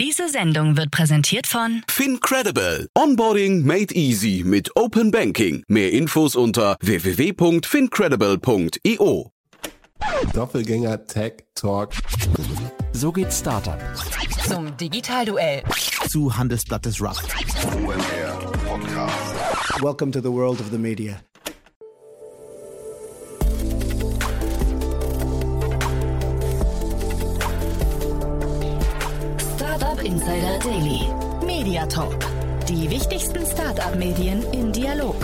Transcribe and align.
Diese 0.00 0.28
Sendung 0.30 0.78
wird 0.78 0.90
präsentiert 0.90 1.46
von 1.46 1.82
FinCredible. 1.86 2.88
Onboarding 2.96 3.66
made 3.66 3.94
easy 3.94 4.42
mit 4.46 4.74
Open 4.74 5.10
Banking. 5.10 5.62
Mehr 5.68 5.92
Infos 5.92 6.36
unter 6.36 6.78
www.fincredible.io. 6.80 9.30
Doppelgänger 10.32 11.04
Tech 11.04 11.44
Talk. 11.54 11.92
So 12.92 13.12
geht 13.12 13.30
Startup. 13.30 13.78
zum 14.48 14.74
Digitalduell. 14.78 15.64
Zu 16.08 16.34
Handelsblattes 16.34 17.02
Rap. 17.02 17.18
Welcome 19.82 20.12
to 20.12 20.22
the 20.22 20.32
world 20.32 20.60
of 20.60 20.70
the 20.70 20.78
media. 20.78 21.20
Insider 30.04 30.58
Daily. 30.60 31.00
Media 31.44 31.84
Talk. 31.86 32.16
Die 32.66 32.88
wichtigsten 32.88 33.44
Startup-Medien 33.44 34.42
im 34.52 34.72
Dialog. 34.72 35.14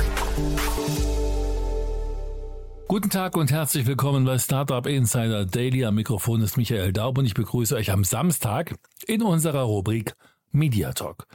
Guten 2.87 3.09
Tag 3.09 3.39
und 3.39 3.51
herzlich 3.51 3.87
willkommen 3.87 4.27
bei 4.27 4.39
Startup 4.39 4.87
Insider 4.87 5.47
Daily. 5.47 5.87
Am 5.87 5.95
Mikrofon 5.95 6.43
ist 6.43 6.59
Michael 6.59 6.93
Daub 6.93 7.17
und 7.17 7.25
ich 7.25 7.33
begrüße 7.33 7.75
euch 7.75 7.91
am 7.91 8.05
Samstag 8.05 8.75
in 9.07 9.23
unserer 9.23 9.63
Rubrik 9.63 10.15
Media 10.53 10.93
Talk. 10.93 11.27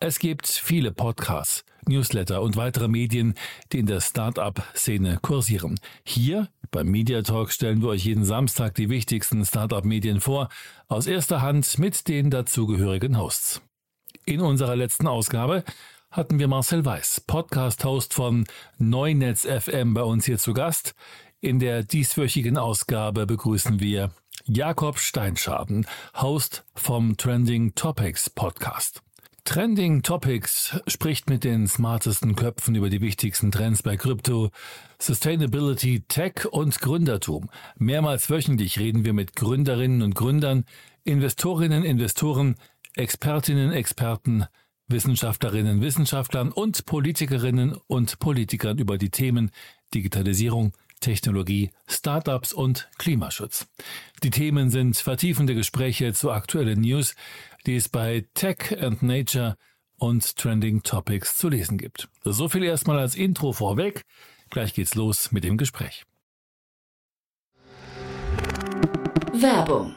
Es 0.00 0.18
gibt 0.18 0.46
viele 0.46 0.90
Podcasts, 0.90 1.64
Newsletter 1.88 2.42
und 2.42 2.56
weitere 2.56 2.88
Medien, 2.88 3.34
die 3.72 3.80
in 3.80 3.86
der 3.86 4.00
Startup-Szene 4.00 5.18
kursieren. 5.20 5.80
Hier 6.04 6.48
beim 6.70 6.88
Media 6.88 7.22
Talk 7.22 7.50
stellen 7.50 7.82
wir 7.82 7.88
euch 7.88 8.04
jeden 8.04 8.24
Samstag 8.24 8.74
die 8.74 8.90
wichtigsten 8.90 9.44
Startup-Medien 9.44 10.20
vor, 10.20 10.48
aus 10.86 11.06
erster 11.06 11.42
Hand 11.42 11.78
mit 11.78 12.08
den 12.08 12.30
dazugehörigen 12.30 13.18
Hosts. 13.18 13.62
In 14.26 14.40
unserer 14.40 14.76
letzten 14.76 15.06
Ausgabe 15.06 15.64
hatten 16.10 16.38
wir 16.38 16.48
Marcel 16.48 16.84
Weiß, 16.84 17.22
Podcast-Host 17.26 18.14
von 18.14 18.46
Neunetz 18.78 19.46
FM 19.46 19.94
bei 19.94 20.02
uns 20.02 20.26
hier 20.26 20.38
zu 20.38 20.52
Gast. 20.52 20.94
In 21.40 21.58
der 21.58 21.82
dieswöchigen 21.82 22.58
Ausgabe 22.58 23.26
begrüßen 23.26 23.80
wir 23.80 24.10
Jakob 24.44 24.98
Steinschaden, 24.98 25.86
Host 26.14 26.64
vom 26.74 27.16
Trending 27.16 27.74
Topics 27.74 28.30
Podcast. 28.30 29.02
Trending 29.48 30.02
Topics 30.02 30.78
spricht 30.88 31.30
mit 31.30 31.42
den 31.42 31.66
smartesten 31.66 32.36
Köpfen 32.36 32.74
über 32.74 32.90
die 32.90 33.00
wichtigsten 33.00 33.50
Trends 33.50 33.82
bei 33.82 33.96
Krypto, 33.96 34.50
Sustainability, 34.98 36.04
Tech 36.06 36.44
und 36.50 36.78
Gründertum. 36.78 37.48
Mehrmals 37.78 38.28
wöchentlich 38.28 38.78
reden 38.78 39.06
wir 39.06 39.14
mit 39.14 39.36
Gründerinnen 39.36 40.02
und 40.02 40.14
Gründern, 40.14 40.66
Investorinnen, 41.04 41.82
Investoren, 41.82 42.56
Expertinnen, 42.94 43.72
Experten, 43.72 44.44
Wissenschaftlerinnen, 44.88 45.80
Wissenschaftlern 45.80 46.52
und 46.52 46.84
Politikerinnen 46.84 47.74
und 47.86 48.18
Politikern 48.18 48.76
über 48.76 48.98
die 48.98 49.08
Themen 49.08 49.50
Digitalisierung, 49.94 50.74
Technologie, 51.00 51.70
Startups 51.86 52.52
und 52.52 52.88
Klimaschutz. 52.98 53.66
Die 54.22 54.30
Themen 54.30 54.70
sind 54.70 54.96
vertiefende 54.96 55.54
Gespräche 55.54 56.12
zu 56.12 56.30
aktuellen 56.30 56.80
News, 56.80 57.14
die 57.66 57.76
es 57.76 57.88
bei 57.88 58.26
Tech 58.34 58.76
and 58.80 59.02
Nature 59.02 59.56
und 59.96 60.36
Trending 60.36 60.82
Topics 60.82 61.36
zu 61.36 61.48
lesen 61.48 61.78
gibt. 61.78 62.08
So 62.24 62.48
viel 62.48 62.62
erstmal 62.62 62.98
als 62.98 63.14
Intro 63.14 63.52
vorweg. 63.52 64.02
Gleich 64.50 64.74
geht's 64.74 64.94
los 64.94 65.32
mit 65.32 65.44
dem 65.44 65.56
Gespräch. 65.56 66.04
Werbung. 69.32 69.96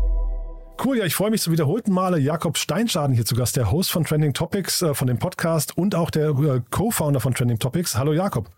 Cool, 0.83 0.97
ja, 0.97 1.05
ich 1.05 1.13
freue 1.13 1.29
mich 1.29 1.43
zum 1.43 1.53
wiederholten 1.53 1.91
Male, 1.91 2.17
Jakob 2.17 2.57
Steinschaden 2.57 3.13
hier 3.13 3.23
zu 3.23 3.35
Gast, 3.35 3.55
der 3.55 3.69
Host 3.69 3.91
von 3.91 4.03
Trending 4.03 4.33
Topics, 4.33 4.81
äh, 4.81 4.95
von 4.95 5.07
dem 5.07 5.19
Podcast 5.19 5.77
und 5.77 5.93
auch 5.93 6.09
der 6.09 6.29
äh, 6.29 6.61
Co-Founder 6.71 7.19
von 7.19 7.35
Trending 7.35 7.59
Topics. 7.59 7.95
Hallo 7.95 8.13
Jakob. 8.13 8.49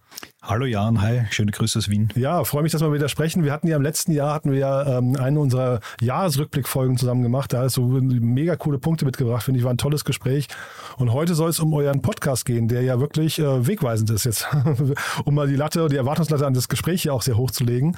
Hallo 0.41 0.65
Jan, 0.65 1.01
hi, 1.01 1.23
schöne 1.31 1.51
Grüße 1.51 1.79
aus 1.79 1.89
Wien. 1.89 2.07
Ja, 2.15 2.45
freue 2.45 2.63
mich, 2.63 2.71
dass 2.71 2.81
wir 2.81 2.93
wieder 2.93 3.09
sprechen. 3.09 3.43
Wir 3.43 3.51
hatten 3.51 3.67
ja 3.67 3.75
im 3.75 3.81
letzten 3.81 4.13
Jahr 4.13 4.33
hatten 4.33 4.51
wir 4.51 4.59
ja 4.59 4.99
ähm, 4.99 5.17
eine 5.17 5.37
unserer 5.37 5.81
Jahresrückblickfolgen 5.99 6.97
zusammen 6.97 7.23
gemacht. 7.23 7.51
Da 7.51 7.63
hast 7.63 7.75
du 7.75 7.83
mega 7.83 8.55
coole 8.55 8.77
Punkte 8.77 9.03
mitgebracht, 9.03 9.43
finde 9.43 9.59
ich, 9.59 9.65
war 9.65 9.73
ein 9.73 9.77
tolles 9.77 10.05
Gespräch. 10.05 10.47
Und 10.95 11.11
heute 11.11 11.35
soll 11.35 11.49
es 11.49 11.59
um 11.59 11.73
euren 11.73 12.01
Podcast 12.01 12.45
gehen, 12.45 12.69
der 12.69 12.83
ja 12.83 13.01
wirklich 13.01 13.37
äh, 13.39 13.67
wegweisend 13.67 14.09
ist 14.11 14.23
jetzt, 14.23 14.47
um 15.25 15.35
mal 15.35 15.49
die 15.49 15.57
Latte, 15.57 15.89
die 15.89 15.97
Erwartungslatte 15.97 16.47
an 16.47 16.53
das 16.53 16.69
Gespräch 16.69 17.01
hier 17.01 17.13
auch 17.13 17.21
sehr 17.21 17.35
hoch 17.35 17.51
zu 17.51 17.65
legen. 17.65 17.97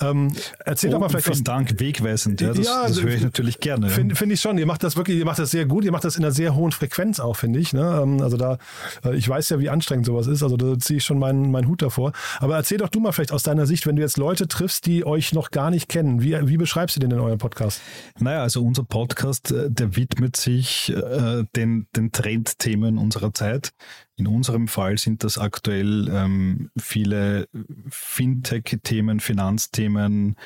Ähm, 0.00 0.32
erzähl 0.64 0.90
oh, 0.90 0.92
doch 0.94 1.00
mal 1.00 1.08
vielleicht 1.08 1.26
vielen 1.26 1.44
Dank, 1.44 1.78
wegweisend. 1.78 2.40
Ja, 2.40 2.52
das, 2.52 2.66
Ja, 2.66 2.86
das 2.86 3.02
höre 3.02 3.14
ich 3.14 3.22
natürlich 3.22 3.60
gerne. 3.60 3.88
Finde 3.90 4.14
find 4.14 4.32
ich 4.32 4.40
schon. 4.40 4.58
Ihr 4.58 4.66
macht 4.66 4.82
das 4.82 4.96
wirklich, 4.96 5.18
ihr 5.18 5.24
macht 5.24 5.38
das 5.38 5.50
sehr 5.50 5.66
gut. 5.66 5.84
Ihr 5.84 5.92
macht 5.92 6.04
das 6.04 6.16
in 6.16 6.24
einer 6.24 6.32
sehr 6.32 6.54
hohen 6.54 6.72
Frequenz 6.72 7.20
auch, 7.20 7.36
finde 7.36 7.58
ich. 7.58 7.72
Ne? 7.72 8.00
Ähm, 8.02 8.20
Also 8.22 8.36
da, 8.36 8.58
äh, 9.04 9.14
ich 9.16 9.28
weiß 9.28 9.48
ja, 9.50 9.60
wie 9.60 9.68
anstrengend 9.68 10.06
sowas 10.06 10.26
ist. 10.26 10.42
Also 10.42 10.56
da 10.56 10.78
ziehe 10.78 10.98
ich 10.98 11.04
schon 11.04 11.18
meinen, 11.18 11.50
meinen 11.50 11.68
Hut 11.68 11.82
davor. 11.82 12.12
Aber 12.38 12.56
erzähl 12.56 12.78
doch 12.78 12.88
du 12.88 13.00
mal 13.00 13.12
vielleicht 13.12 13.32
aus 13.32 13.42
deiner 13.42 13.66
Sicht, 13.66 13.86
wenn 13.86 13.96
du 13.96 14.02
jetzt 14.02 14.16
Leute 14.16 14.48
triffst, 14.48 14.86
die 14.86 15.04
euch 15.04 15.32
noch 15.32 15.50
gar 15.50 15.70
nicht 15.70 15.88
kennen. 15.88 16.22
Wie, 16.22 16.36
wie 16.48 16.56
beschreibst 16.56 16.96
du 16.96 17.00
den 17.00 17.10
in 17.10 17.20
eurem 17.20 17.38
Podcast? 17.38 17.80
Naja, 18.18 18.42
also 18.42 18.64
unser 18.64 18.84
Podcast, 18.84 19.52
äh, 19.52 19.70
der 19.70 19.96
widmet 19.96 20.36
sich 20.36 20.92
äh, 20.94 21.44
den, 21.56 21.86
den 21.96 22.12
Trendthemen 22.12 22.98
unserer 22.98 23.32
Zeit. 23.34 23.72
In 24.20 24.26
unserem 24.26 24.68
Fall 24.68 24.98
sind 24.98 25.24
das 25.24 25.38
aktuell 25.38 26.06
ähm, 26.10 26.70
viele 26.78 27.48
Fintech-Themen, 27.88 29.18
Finanzthemen, 29.18 30.36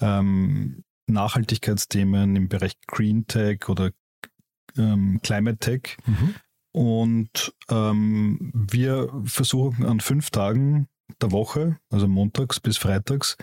ähm, 0.00 0.82
Nachhaltigkeitsthemen 1.08 2.36
im 2.36 2.48
Bereich 2.48 2.72
Green 2.86 3.26
Tech 3.26 3.68
oder 3.68 3.90
ähm, 4.78 5.20
Climate 5.22 5.58
Tech. 5.58 5.98
Und 6.72 7.54
ähm, 7.68 8.50
wir 8.54 9.10
versuchen 9.26 9.84
an 9.84 10.00
fünf 10.00 10.30
Tagen 10.30 10.88
der 11.20 11.30
Woche, 11.30 11.78
also 11.90 12.08
montags 12.08 12.60
bis 12.60 12.78
freitags, 12.78 13.36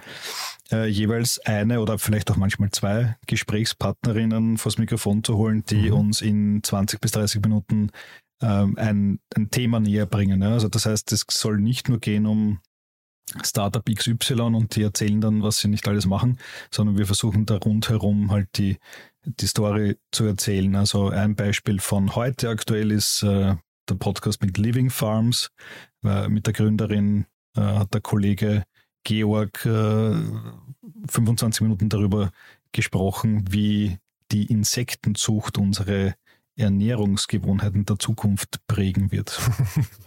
äh, 0.71 0.87
jeweils 0.87 1.39
eine 1.45 1.79
oder 1.79 1.99
vielleicht 1.99 2.31
auch 2.31 2.37
manchmal 2.37 2.71
zwei 2.71 3.17
Gesprächspartnerinnen 3.27 4.57
vors 4.57 4.79
Mikrofon 4.79 5.23
zu 5.23 5.37
holen, 5.37 5.63
die 5.65 5.91
uns 5.91 6.21
in 6.21 6.63
20 6.63 6.99
bis 6.99 7.11
30 7.11 7.41
Minuten 7.41 7.91
ein, 8.39 9.19
ein 9.33 9.49
Thema 9.49 9.79
näher 9.79 10.05
bringen. 10.05 10.43
Also 10.43 10.67
das 10.67 10.85
heißt, 10.85 11.11
es 11.13 11.25
soll 11.29 11.57
nicht 11.57 11.87
nur 11.87 11.99
gehen 11.99 12.25
um 12.25 12.59
Startup 13.43 13.83
XY 13.85 14.41
und 14.41 14.75
die 14.75 14.83
erzählen 14.83 15.19
dann, 15.19 15.41
was 15.41 15.59
sie 15.59 15.67
nicht 15.67 15.87
alles 15.87 16.05
machen, 16.05 16.37
sondern 16.71 16.97
wir 16.97 17.05
versuchen 17.05 17.45
da 17.45 17.57
rundherum 17.57 18.31
halt 18.31 18.49
die, 18.57 18.77
die 19.25 19.47
Story 19.47 19.97
zu 20.11 20.25
erzählen. 20.25 20.75
Also 20.75 21.09
ein 21.09 21.35
Beispiel 21.35 21.79
von 21.79 22.15
heute 22.15 22.49
aktuell 22.49 22.91
ist 22.91 23.23
äh, 23.23 23.55
der 23.89 23.95
Podcast 23.95 24.41
mit 24.41 24.57
Living 24.57 24.89
Farms. 24.89 25.49
Äh, 26.03 26.29
mit 26.29 26.45
der 26.45 26.53
Gründerin 26.53 27.25
äh, 27.57 27.61
hat 27.61 27.93
der 27.93 28.01
Kollege 28.01 28.63
Georg 29.03 29.65
äh, 29.65 30.15
25 31.09 31.61
Minuten 31.61 31.89
darüber 31.89 32.31
gesprochen, 32.71 33.45
wie 33.49 33.97
die 34.31 34.45
Insektenzucht 34.45 35.57
unsere 35.57 36.15
Ernährungsgewohnheiten 36.57 37.85
der 37.85 37.99
Zukunft 37.99 38.65
prägen 38.67 39.11
wird. 39.11 39.39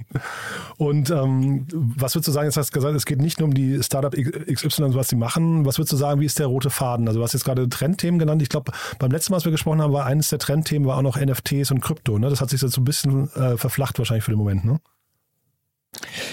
Und 0.79 1.11
ähm, 1.11 1.67
was 1.73 2.15
würdest 2.15 2.29
du 2.29 2.33
sagen, 2.33 2.47
jetzt 2.47 2.57
hast 2.57 2.71
du 2.71 2.75
gesagt, 2.75 2.95
es 2.95 3.05
geht 3.05 3.21
nicht 3.21 3.39
nur 3.39 3.49
um 3.49 3.55
die 3.55 3.83
Startup 3.83 4.15
XY, 4.15 4.95
was 4.95 5.09
sie 5.09 5.17
machen. 5.17 5.67
Was 5.67 5.79
würdest 5.79 5.93
du 5.93 5.97
sagen, 5.97 6.21
wie 6.21 6.27
ist 6.27 6.39
der 6.39 6.47
rote 6.47 6.71
Faden? 6.71 7.07
Also 7.07 7.21
du 7.21 7.25
hast 7.25 7.35
jetzt 7.35 7.45
gerade 7.45 7.69
Trendthemen 7.69 8.19
genannt. 8.19 8.41
Ich 8.43 8.49
glaube, 8.49 8.73
beim 8.99 9.11
letzten 9.11 9.33
Mal, 9.33 9.37
als 9.37 9.45
wir 9.45 9.53
gesprochen 9.53 9.83
haben, 9.83 9.93
war 9.93 10.07
eines 10.07 10.29
der 10.29 10.39
Trendthemen 10.39 10.89
war 10.89 10.97
auch 10.99 11.03
noch 11.03 11.21
NFTs 11.21 11.71
und 11.71 11.81
Krypto. 11.81 12.19
Ne? 12.19 12.31
Das 12.31 12.41
hat 12.41 12.51
sich 12.51 12.63
jetzt 12.63 12.73
so 12.73 12.81
ein 12.81 12.85
bisschen 12.85 13.31
äh, 13.35 13.57
verflacht 13.57 13.99
wahrscheinlich 13.99 14.25
für 14.25 14.33
den 14.33 14.39
Moment. 14.39 14.65
Ne? 14.65 14.81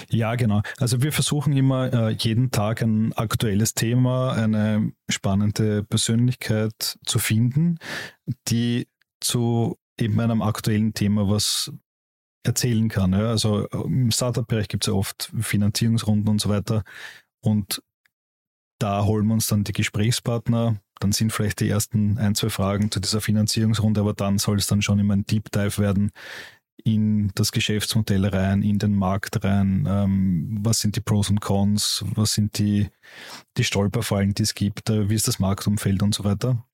Ja, 0.08 0.34
genau. 0.34 0.62
Also 0.78 1.02
wir 1.02 1.12
versuchen 1.12 1.56
immer 1.56 1.92
äh, 1.92 2.10
jeden 2.10 2.50
Tag 2.50 2.82
ein 2.82 3.12
aktuelles 3.14 3.74
Thema, 3.74 4.32
eine 4.32 4.92
spannende 5.08 5.82
Persönlichkeit 5.82 6.98
zu 7.04 7.18
finden, 7.18 7.78
die 8.48 8.86
zu 9.20 9.76
eben 10.00 10.18
einem 10.20 10.42
aktuellen 10.42 10.94
Thema 10.94 11.28
was 11.28 11.72
erzählen 12.42 12.88
kann. 12.88 13.12
Ja? 13.12 13.30
Also 13.30 13.66
im 13.68 14.10
Startup-Bereich 14.10 14.68
gibt 14.68 14.84
es 14.84 14.88
ja 14.88 14.94
oft 14.94 15.32
Finanzierungsrunden 15.38 16.28
und 16.28 16.40
so 16.40 16.48
weiter. 16.48 16.84
Und 17.40 17.82
da 18.78 19.04
holen 19.04 19.26
wir 19.26 19.34
uns 19.34 19.46
dann 19.46 19.64
die 19.64 19.72
Gesprächspartner. 19.72 20.76
Dann 21.00 21.12
sind 21.12 21.32
vielleicht 21.32 21.60
die 21.60 21.68
ersten 21.68 22.18
ein, 22.18 22.34
zwei 22.34 22.48
Fragen 22.48 22.90
zu 22.90 23.00
dieser 23.00 23.20
Finanzierungsrunde, 23.20 24.00
aber 24.00 24.14
dann 24.14 24.38
soll 24.38 24.56
es 24.56 24.66
dann 24.66 24.82
schon 24.82 24.98
immer 24.98 25.14
ein 25.14 25.26
Deep 25.26 25.50
Dive 25.50 25.78
werden 25.78 26.10
in 26.84 27.32
das 27.34 27.52
Geschäftsmodell 27.52 28.26
rein, 28.26 28.62
in 28.62 28.78
den 28.78 28.94
Markt 28.94 29.42
rein. 29.44 29.86
Ähm, 29.88 30.58
was 30.62 30.80
sind 30.80 30.94
die 30.94 31.00
Pros 31.00 31.30
und 31.30 31.40
Cons? 31.40 32.04
Was 32.14 32.34
sind 32.34 32.58
die, 32.58 32.88
die 33.56 33.64
Stolperfallen, 33.64 34.34
die 34.34 34.44
es 34.44 34.54
gibt? 34.54 34.88
Äh, 34.88 35.10
wie 35.10 35.14
ist 35.14 35.26
das 35.26 35.38
Marktumfeld 35.38 36.02
und 36.02 36.14
so 36.14 36.24
weiter? 36.24 36.64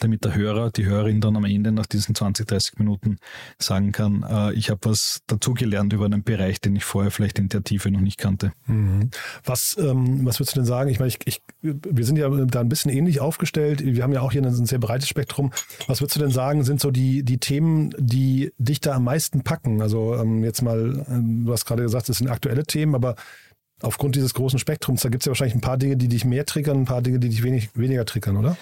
Damit 0.00 0.24
der 0.24 0.34
Hörer, 0.34 0.70
die 0.70 0.86
Hörerin 0.86 1.20
dann 1.20 1.36
am 1.36 1.44
Ende 1.44 1.72
nach 1.72 1.86
diesen 1.86 2.14
20, 2.14 2.46
30 2.46 2.78
Minuten 2.78 3.18
sagen 3.58 3.92
kann, 3.92 4.24
äh, 4.28 4.52
ich 4.54 4.70
habe 4.70 4.80
was 4.84 5.20
dazugelernt 5.26 5.92
über 5.92 6.06
einen 6.06 6.22
Bereich, 6.22 6.60
den 6.60 6.76
ich 6.76 6.84
vorher 6.84 7.10
vielleicht 7.10 7.38
in 7.38 7.48
der 7.48 7.62
Tiefe 7.62 7.90
noch 7.90 8.00
nicht 8.00 8.18
kannte. 8.18 8.52
Mhm. 8.66 9.10
Was, 9.44 9.76
ähm, 9.78 10.24
was 10.24 10.38
würdest 10.38 10.56
du 10.56 10.60
denn 10.60 10.66
sagen? 10.66 10.90
Ich 10.90 10.98
meine, 10.98 11.08
ich, 11.08 11.18
ich, 11.24 11.42
wir 11.62 12.04
sind 12.04 12.16
ja 12.16 12.28
da 12.28 12.60
ein 12.60 12.68
bisschen 12.68 12.90
ähnlich 12.90 13.20
aufgestellt. 13.20 13.84
Wir 13.84 14.02
haben 14.02 14.12
ja 14.12 14.20
auch 14.20 14.32
hier 14.32 14.42
ein 14.42 14.66
sehr 14.66 14.78
breites 14.78 15.08
Spektrum. 15.08 15.52
Was 15.86 16.00
würdest 16.00 16.16
du 16.16 16.20
denn 16.20 16.30
sagen, 16.30 16.64
sind 16.64 16.80
so 16.80 16.90
die, 16.90 17.22
die 17.22 17.38
Themen, 17.38 17.94
die 17.98 18.52
dich 18.58 18.80
da 18.80 18.94
am 18.94 19.04
meisten 19.04 19.42
packen? 19.42 19.82
Also 19.82 20.14
ähm, 20.16 20.44
jetzt 20.44 20.62
mal, 20.62 21.04
ähm, 21.08 21.46
du 21.46 21.52
hast 21.52 21.66
gerade 21.66 21.82
gesagt, 21.82 22.08
das 22.08 22.18
sind 22.18 22.28
aktuelle 22.28 22.64
Themen, 22.64 22.94
aber 22.94 23.16
aufgrund 23.82 24.16
dieses 24.16 24.34
großen 24.34 24.58
Spektrums, 24.58 25.02
da 25.02 25.08
gibt 25.08 25.22
es 25.22 25.26
ja 25.26 25.30
wahrscheinlich 25.30 25.54
ein 25.54 25.60
paar 25.60 25.78
Dinge, 25.78 25.96
die 25.96 26.08
dich 26.08 26.24
mehr 26.24 26.44
triggern, 26.44 26.80
ein 26.80 26.84
paar 26.84 27.02
Dinge, 27.02 27.18
die 27.18 27.28
dich 27.28 27.42
wenig, 27.42 27.70
weniger 27.74 28.04
triggern, 28.04 28.36
oder? 28.36 28.56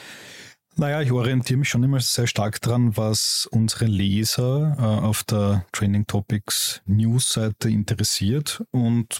Naja, 0.78 1.02
ich 1.02 1.10
orientiere 1.10 1.58
mich 1.58 1.68
schon 1.68 1.82
immer 1.82 1.98
sehr 1.98 2.28
stark 2.28 2.60
daran, 2.60 2.96
was 2.96 3.48
unsere 3.50 3.86
Leser 3.86 4.76
äh, 4.78 5.04
auf 5.04 5.24
der 5.24 5.66
Training 5.72 6.06
Topics 6.06 6.82
News-Seite 6.86 7.68
interessiert. 7.68 8.62
Und 8.70 9.18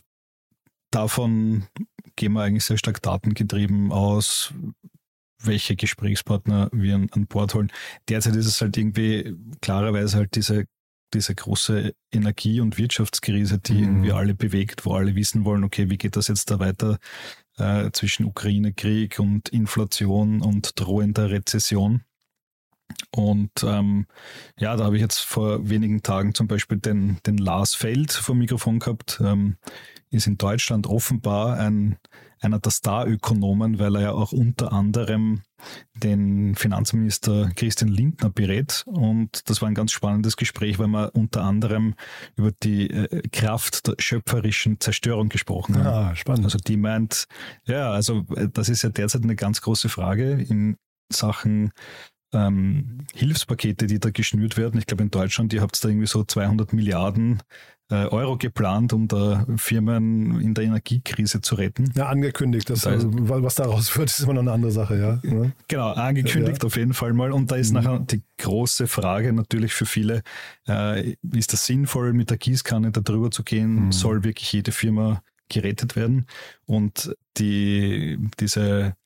davon 0.93 1.67
gehen 2.15 2.35
wir 2.35 2.43
eigentlich 2.43 2.65
sehr 2.65 2.79
stark 2.79 3.03
datengetrieben 3.03 3.91
aus, 3.91 4.55
welche 5.43 5.75
Gesprächspartner 5.75 6.69
wir 6.71 6.95
an, 6.95 7.09
an 7.11 7.27
Bord 7.27 7.55
holen. 7.55 7.73
Derzeit 8.09 8.37
ist 8.37 8.47
es 8.47 8.61
halt 8.61 8.77
irgendwie 8.77 9.35
klarerweise 9.61 10.19
halt 10.19 10.37
diese 10.37 10.65
diese 11.15 11.35
große 11.35 11.95
Energie- 12.13 12.61
und 12.61 12.77
Wirtschaftskrise, 12.77 13.59
die 13.59 13.73
mhm. 13.73 13.83
irgendwie 13.83 14.13
alle 14.13 14.35
bewegt, 14.35 14.85
wo 14.85 14.93
alle 14.93 15.15
wissen 15.15 15.47
wollen, 15.47 15.65
okay, 15.65 15.89
wie 15.89 15.97
geht 15.97 16.17
das 16.17 16.29
jetzt 16.29 16.51
da 16.51 16.59
weiter 16.59 16.99
äh, 17.59 17.91
zwischen 17.93 18.25
Ukraine-Krieg 18.25 19.19
und 19.19 19.49
Inflation 19.49 20.41
und 20.41 20.79
drohender 20.79 21.31
Rezession. 21.31 22.03
Und 23.11 23.51
ähm, 23.65 24.07
ja, 24.59 24.77
da 24.77 24.85
habe 24.85 24.97
ich 24.97 25.03
jetzt 25.03 25.21
vor 25.21 25.69
wenigen 25.69 26.03
Tagen 26.03 26.35
zum 26.35 26.49
Beispiel 26.49 26.79
den, 26.79 27.19
den 27.27 27.37
Lars 27.39 27.75
Feld 27.75 28.13
vom 28.13 28.39
Mikrofon 28.39 28.79
gehabt. 28.79 29.21
Ähm, 29.23 29.57
ist 30.11 30.27
in 30.27 30.39
Deutschland 30.39 30.87
offenbar 30.87 31.59
ein, 31.59 31.99
einer 32.41 32.59
der 32.59 32.73
Star-Ökonomen, 32.73 33.79
weil 33.79 33.97
er 33.97 34.03
ja 34.03 34.13
auch 34.13 34.33
unter 34.33 34.73
anderem 34.73 35.43
den 35.95 36.55
Finanzminister 36.55 37.51
Christian 37.57 37.91
Lindner 37.91 38.31
berät. 38.31 38.85
Und 38.87 39.49
das 39.49 39.61
war 39.61 39.69
ein 39.69 39.75
ganz 39.75 39.93
spannendes 39.93 40.37
Gespräch, 40.37 40.79
weil 40.79 40.89
wir 40.89 41.15
unter 41.15 41.43
anderem 41.43 41.95
über 42.37 42.53
die 42.63 42.91
äh, 42.91 43.23
Kraft 43.31 43.87
der 43.87 43.95
schöpferischen 43.99 44.81
Zerstörung 44.81 45.29
gesprochen 45.29 45.77
haben. 45.77 45.87
Ah, 45.87 46.17
spannend. 46.17 46.45
Also 46.45 46.59
die 46.59 46.77
meint, 46.77 47.27
ja, 47.67 47.91
also 47.91 48.25
äh, 48.37 48.49
das 48.53 48.69
ist 48.69 48.83
ja 48.83 48.91
derzeit 48.91 49.23
eine 49.23 49.37
ganz 49.37 49.61
große 49.61 49.89
Frage 49.89 50.33
in 50.33 50.77
Sachen 51.11 51.73
ähm, 52.33 53.07
Hilfspakete, 53.15 53.87
die 53.87 54.01
da 54.01 54.11
geschnürt 54.11 54.57
werden. 54.57 54.79
Ich 54.79 54.87
glaube, 54.87 55.03
in 55.03 55.11
Deutschland, 55.11 55.53
ihr 55.53 55.63
habt 55.63 55.83
da 55.83 55.89
irgendwie 55.89 56.07
so 56.07 56.25
200 56.25 56.73
Milliarden 56.73 57.43
Euro 57.95 58.37
geplant, 58.37 58.93
um 58.93 59.09
da 59.09 59.47
Firmen 59.57 60.41
in 60.41 60.53
der 60.53 60.65
Energiekrise 60.65 61.41
zu 61.41 61.55
retten. 61.55 61.91
Ja, 61.97 62.09
angekündigt. 62.09 62.69
Das, 62.69 62.83
das 62.83 62.93
heißt, 62.93 63.07
was 63.11 63.55
daraus 63.55 63.97
wird, 63.97 64.11
ist 64.11 64.21
immer 64.21 64.35
noch 64.35 64.43
eine 64.43 64.53
andere 64.53 64.73
Sache, 64.73 64.99
ja. 64.99 65.53
Genau, 65.69 65.93
angekündigt 65.93 66.63
ja. 66.63 66.67
auf 66.67 66.77
jeden 66.77 66.93
Fall 66.93 67.15
mal. 67.15 67.33
Und 67.33 67.51
da 67.51 67.57
ist 67.57 67.71
mhm. 67.71 67.77
nachher 67.77 67.99
die 68.01 68.23
große 68.37 68.89
Frage 68.89 69.33
natürlich 69.33 69.73
für 69.73 69.87
viele, 69.87 70.23
äh, 70.69 71.15
ist 71.33 71.55
das 71.55 71.65
sinnvoll, 71.65 72.13
mit 72.13 72.29
der 72.29 72.37
Gießkanne 72.37 72.91
da 72.91 73.01
drüber 73.01 73.31
zu 73.31 73.43
gehen? 73.43 73.87
Mhm. 73.87 73.93
Soll 73.93 74.23
wirklich 74.23 74.53
jede 74.53 74.73
Firma 74.73 75.23
gerettet 75.49 75.97
werden? 75.97 76.27
Und 76.67 77.15
die, 77.39 78.19
diese 78.39 78.97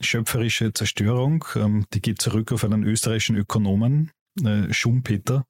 schöpferische 0.00 0.72
Zerstörung, 0.72 1.44
ähm, 1.54 1.84
die 1.92 2.00
geht 2.00 2.20
zurück 2.20 2.52
auf 2.52 2.64
einen 2.64 2.82
österreichischen 2.84 3.36
Ökonomen, 3.36 4.10
äh, 4.42 4.72
Schumpeter, 4.72 5.46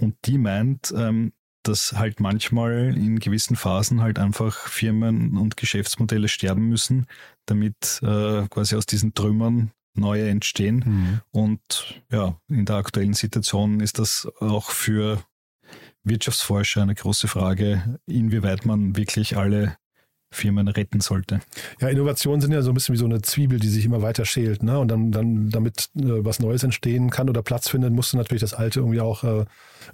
und 0.00 0.14
die 0.26 0.38
meint, 0.38 0.94
ähm, 0.96 1.32
dass 1.68 1.92
halt 1.92 2.20
manchmal 2.20 2.96
in 2.96 3.18
gewissen 3.18 3.56
Phasen 3.56 4.00
halt 4.00 4.18
einfach 4.18 4.68
Firmen 4.68 5.36
und 5.36 5.56
Geschäftsmodelle 5.56 6.28
sterben 6.28 6.68
müssen, 6.68 7.06
damit 7.46 8.00
äh, 8.02 8.46
quasi 8.48 8.76
aus 8.76 8.86
diesen 8.86 9.14
Trümmern 9.14 9.70
neue 9.94 10.28
entstehen. 10.28 10.84
Mhm. 10.86 11.20
Und 11.30 12.02
ja, 12.10 12.40
in 12.48 12.64
der 12.64 12.76
aktuellen 12.76 13.14
Situation 13.14 13.80
ist 13.80 13.98
das 13.98 14.28
auch 14.40 14.70
für 14.70 15.22
Wirtschaftsforscher 16.04 16.82
eine 16.82 16.94
große 16.94 17.28
Frage, 17.28 17.98
inwieweit 18.06 18.64
man 18.64 18.96
wirklich 18.96 19.36
alle 19.36 19.76
Firmen 20.30 20.68
retten 20.68 21.00
sollte. 21.00 21.40
Ja, 21.80 21.88
Innovationen 21.88 22.40
sind 22.40 22.52
ja 22.52 22.60
so 22.62 22.70
ein 22.70 22.74
bisschen 22.74 22.94
wie 22.94 22.98
so 22.98 23.06
eine 23.06 23.22
Zwiebel, 23.22 23.58
die 23.58 23.68
sich 23.68 23.84
immer 23.84 24.02
weiter 24.02 24.24
schält. 24.26 24.62
Ne? 24.62 24.78
Und 24.78 24.88
dann, 24.88 25.10
dann 25.10 25.48
damit 25.48 25.88
äh, 25.96 26.24
was 26.24 26.38
Neues 26.38 26.62
entstehen 26.62 27.10
kann 27.10 27.30
oder 27.30 27.42
Platz 27.42 27.68
findet, 27.68 27.92
musst 27.92 28.12
du 28.12 28.18
natürlich 28.18 28.42
das 28.42 28.52
Alte 28.52 28.80
irgendwie 28.80 29.00
auch 29.00 29.24
äh, 29.24 29.44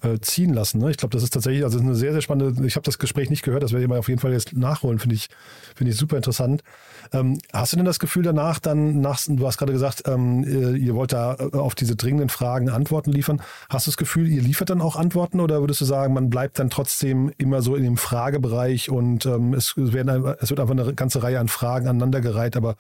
äh, 0.03 0.19
ziehen 0.21 0.53
lassen. 0.53 0.79
Ne? 0.79 0.91
Ich 0.91 0.97
glaube, 0.97 1.13
das 1.13 1.23
ist 1.23 1.33
tatsächlich, 1.33 1.63
also 1.63 1.79
eine 1.79 1.95
sehr, 1.95 2.13
sehr 2.13 2.23
spannende, 2.23 2.67
ich 2.67 2.75
habe 2.75 2.85
das 2.85 2.99
Gespräch 2.99 3.31
nicht 3.31 3.43
gehört, 3.43 3.63
das 3.63 3.73
werde 3.73 3.85
ich 3.85 3.89
mal 3.89 3.99
auf 3.99 4.09
jeden 4.09 4.21
Fall 4.21 4.33
jetzt 4.33 4.55
nachholen, 4.55 4.99
finde 4.99 5.15
ich, 5.15 5.29
finde 5.77 5.93
ich 5.93 5.97
super 5.97 6.17
interessant. 6.17 6.63
Ähm, 7.13 7.39
hast 7.53 7.73
du 7.73 7.77
denn 7.77 7.85
das 7.85 7.99
Gefühl 7.99 8.23
danach, 8.23 8.59
dann 8.59 9.01
nach, 9.01 9.21
du 9.27 9.47
hast 9.47 9.59
gerade 9.59 9.73
gesagt, 9.73 10.05
ähm, 10.07 10.45
äh, 10.45 10.77
ihr 10.77 10.95
wollt 10.95 11.13
da 11.13 11.35
äh, 11.35 11.57
auf 11.57 11.75
diese 11.75 11.97
dringenden 11.97 12.29
Fragen 12.29 12.69
Antworten 12.69 13.13
liefern. 13.13 13.43
Hast 13.69 13.87
du 13.87 13.91
das 13.91 13.97
Gefühl, 13.97 14.29
ihr 14.29 14.43
liefert 14.43 14.71
dann 14.71 14.81
auch 14.81 14.97
Antworten 14.97 15.41
oder 15.41 15.61
würdest 15.61 15.81
du 15.81 15.85
sagen, 15.85 16.15
man 16.15 16.31
bleibt 16.31 16.59
dann 16.59 16.71
trotzdem 16.71 17.33
immer 17.39 17.63
so 17.63 17.77
in 17.77 17.85
dem 17.85 17.97
Fragebereich 17.97 18.91
und 18.91 19.27
ähm, 19.27 19.55
es, 19.55 19.77
werden, 19.77 20.35
es 20.41 20.51
wird 20.51 20.61
einfach 20.61 20.77
eine 20.77 20.95
ganze 20.95 21.23
Reihe 21.23 21.41
an 21.41 21.49
Fragen 21.49 21.89
aneinandergereiht, 21.89 22.57
aber 22.57 22.77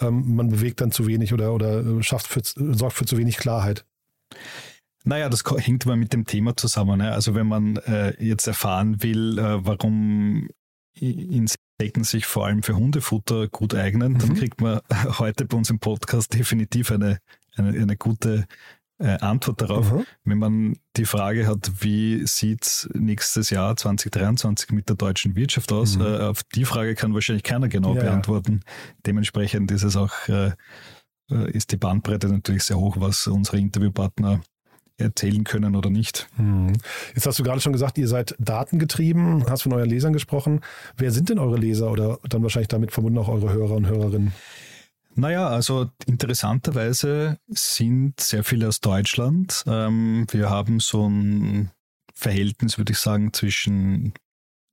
ähm, 0.00 0.36
man 0.36 0.48
bewegt 0.48 0.80
dann 0.80 0.90
zu 0.90 1.06
wenig 1.06 1.32
oder, 1.32 1.52
oder 1.52 2.02
schafft 2.02 2.26
für, 2.26 2.40
sorgt 2.44 2.96
für 2.96 3.06
zu 3.06 3.18
wenig 3.18 3.36
Klarheit? 3.36 3.84
Naja, 5.04 5.28
das 5.28 5.44
hängt 5.58 5.84
immer 5.84 5.96
mit 5.96 6.14
dem 6.14 6.24
Thema 6.24 6.56
zusammen. 6.56 6.98
Ne? 6.98 7.12
Also 7.12 7.34
wenn 7.34 7.46
man 7.46 7.76
äh, 7.76 8.14
jetzt 8.24 8.46
erfahren 8.46 9.02
will, 9.02 9.38
äh, 9.38 9.64
warum 9.64 10.48
Insekten 11.84 12.04
sich 12.04 12.26
vor 12.26 12.46
allem 12.46 12.62
für 12.62 12.76
Hundefutter 12.76 13.48
gut 13.48 13.74
eignen, 13.74 14.14
mhm. 14.14 14.18
dann 14.18 14.34
kriegt 14.34 14.60
man 14.60 14.80
heute 15.18 15.44
bei 15.44 15.56
uns 15.56 15.70
im 15.70 15.78
Podcast 15.78 16.32
definitiv 16.32 16.90
eine, 16.90 17.18
eine, 17.56 17.70
eine 17.70 17.96
gute 17.96 18.46
äh, 18.98 19.18
Antwort 19.18 19.60
darauf. 19.60 19.92
Mhm. 19.92 20.06
Wenn 20.24 20.38
man 20.38 20.76
die 20.96 21.04
Frage 21.04 21.46
hat, 21.46 21.70
wie 21.80 22.26
sieht 22.26 22.88
nächstes 22.94 23.50
Jahr 23.50 23.76
2023 23.76 24.70
mit 24.70 24.88
der 24.88 24.96
deutschen 24.96 25.36
Wirtschaft 25.36 25.72
aus, 25.72 25.96
mhm. 25.96 26.06
äh, 26.06 26.18
auf 26.20 26.42
die 26.54 26.64
Frage 26.64 26.94
kann 26.94 27.12
wahrscheinlich 27.12 27.42
keiner 27.42 27.68
genau 27.68 27.94
ja, 27.94 28.02
beantworten. 28.02 28.60
Dementsprechend 29.04 29.70
ist 29.70 29.82
es 29.82 29.96
auch, 29.96 30.12
äh, 30.28 30.52
äh, 31.30 31.50
ist 31.50 31.72
die 31.72 31.76
Bandbreite 31.76 32.28
natürlich 32.28 32.64
sehr 32.64 32.78
hoch, 32.78 32.96
was 32.98 33.26
unsere 33.26 33.58
Interviewpartner 33.58 34.40
erzählen 34.96 35.44
können 35.44 35.76
oder 35.76 35.90
nicht. 35.90 36.28
Hm. 36.36 36.72
Jetzt 37.14 37.26
hast 37.26 37.38
du 37.38 37.42
gerade 37.42 37.60
schon 37.60 37.72
gesagt, 37.72 37.98
ihr 37.98 38.08
seid 38.08 38.34
datengetrieben, 38.38 39.44
hast 39.48 39.62
von 39.62 39.72
euren 39.72 39.88
Lesern 39.88 40.12
gesprochen. 40.12 40.60
Wer 40.96 41.10
sind 41.10 41.28
denn 41.28 41.38
eure 41.38 41.56
Leser 41.56 41.90
oder 41.90 42.18
dann 42.28 42.42
wahrscheinlich 42.42 42.68
damit 42.68 42.92
verbunden 42.92 43.18
auch 43.18 43.28
eure 43.28 43.52
Hörer 43.52 43.74
und 43.74 43.86
Hörerinnen? 43.86 44.32
Naja, 45.16 45.48
also 45.48 45.90
interessanterweise 46.06 47.38
sind 47.48 48.18
sehr 48.20 48.42
viele 48.42 48.68
aus 48.68 48.80
Deutschland. 48.80 49.62
Ähm, 49.66 50.26
wir 50.30 50.50
haben 50.50 50.80
so 50.80 51.08
ein 51.08 51.70
Verhältnis, 52.14 52.78
würde 52.78 52.92
ich 52.92 52.98
sagen, 52.98 53.32
zwischen 53.32 54.12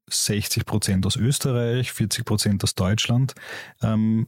60 0.10 0.66
Prozent 0.66 1.06
aus 1.06 1.16
Österreich, 1.16 1.92
40 1.92 2.26
Prozent 2.26 2.64
aus 2.64 2.74
Deutschland. 2.76 3.36
Ähm, 3.82 4.28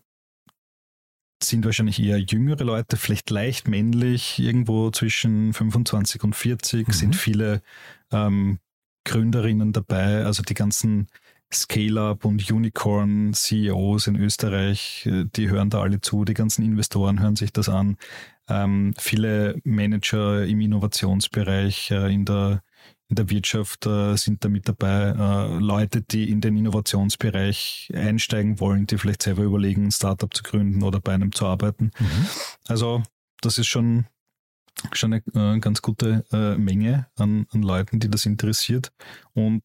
sind 1.49 1.65
wahrscheinlich 1.65 2.01
eher 2.01 2.19
jüngere 2.19 2.63
Leute, 2.63 2.97
vielleicht 2.97 3.29
leicht 3.29 3.67
männlich, 3.67 4.39
irgendwo 4.39 4.91
zwischen 4.91 5.53
25 5.53 6.23
und 6.23 6.35
40 6.35 6.87
mhm. 6.87 6.91
sind 6.91 7.15
viele 7.15 7.61
ähm, 8.11 8.59
Gründerinnen 9.05 9.73
dabei, 9.73 10.25
also 10.25 10.43
die 10.43 10.53
ganzen 10.53 11.07
Scale-up 11.53 12.25
und 12.25 12.49
Unicorn-CEOs 12.49 14.07
in 14.07 14.15
Österreich, 14.15 15.05
äh, 15.05 15.25
die 15.35 15.49
hören 15.49 15.69
da 15.69 15.81
alle 15.81 16.01
zu, 16.01 16.25
die 16.25 16.33
ganzen 16.33 16.63
Investoren 16.63 17.19
hören 17.21 17.35
sich 17.35 17.53
das 17.53 17.69
an. 17.69 17.97
Ähm, 18.49 18.93
viele 18.97 19.59
Manager 19.63 20.45
im 20.45 20.61
Innovationsbereich, 20.61 21.91
äh, 21.91 22.13
in 22.13 22.25
der 22.25 22.63
in 23.13 23.15
der 23.15 23.29
Wirtschaft 23.29 23.85
äh, 23.85 24.15
sind 24.15 24.43
da 24.43 24.49
mit 24.49 24.67
dabei, 24.67 25.13
äh, 25.15 25.59
Leute, 25.59 26.01
die 26.01 26.31
in 26.31 26.41
den 26.41 26.57
Innovationsbereich 26.57 27.91
einsteigen 27.93 28.59
wollen, 28.59 28.87
die 28.87 28.97
vielleicht 28.97 29.21
selber 29.21 29.43
überlegen, 29.43 29.85
ein 29.85 29.91
Startup 29.91 30.33
zu 30.33 30.41
gründen 30.41 30.81
oder 30.81 30.99
bei 30.99 31.13
einem 31.13 31.31
zu 31.31 31.45
arbeiten. 31.45 31.91
Mhm. 31.99 32.27
Also 32.67 33.03
das 33.41 33.59
ist 33.59 33.67
schon, 33.67 34.07
schon 34.93 35.13
eine 35.13 35.55
äh, 35.55 35.59
ganz 35.59 35.83
gute 35.83 36.25
äh, 36.31 36.57
Menge 36.57 37.05
an, 37.15 37.45
an 37.51 37.61
Leuten, 37.61 37.99
die 37.99 38.09
das 38.09 38.25
interessiert. 38.25 38.91
Und 39.33 39.61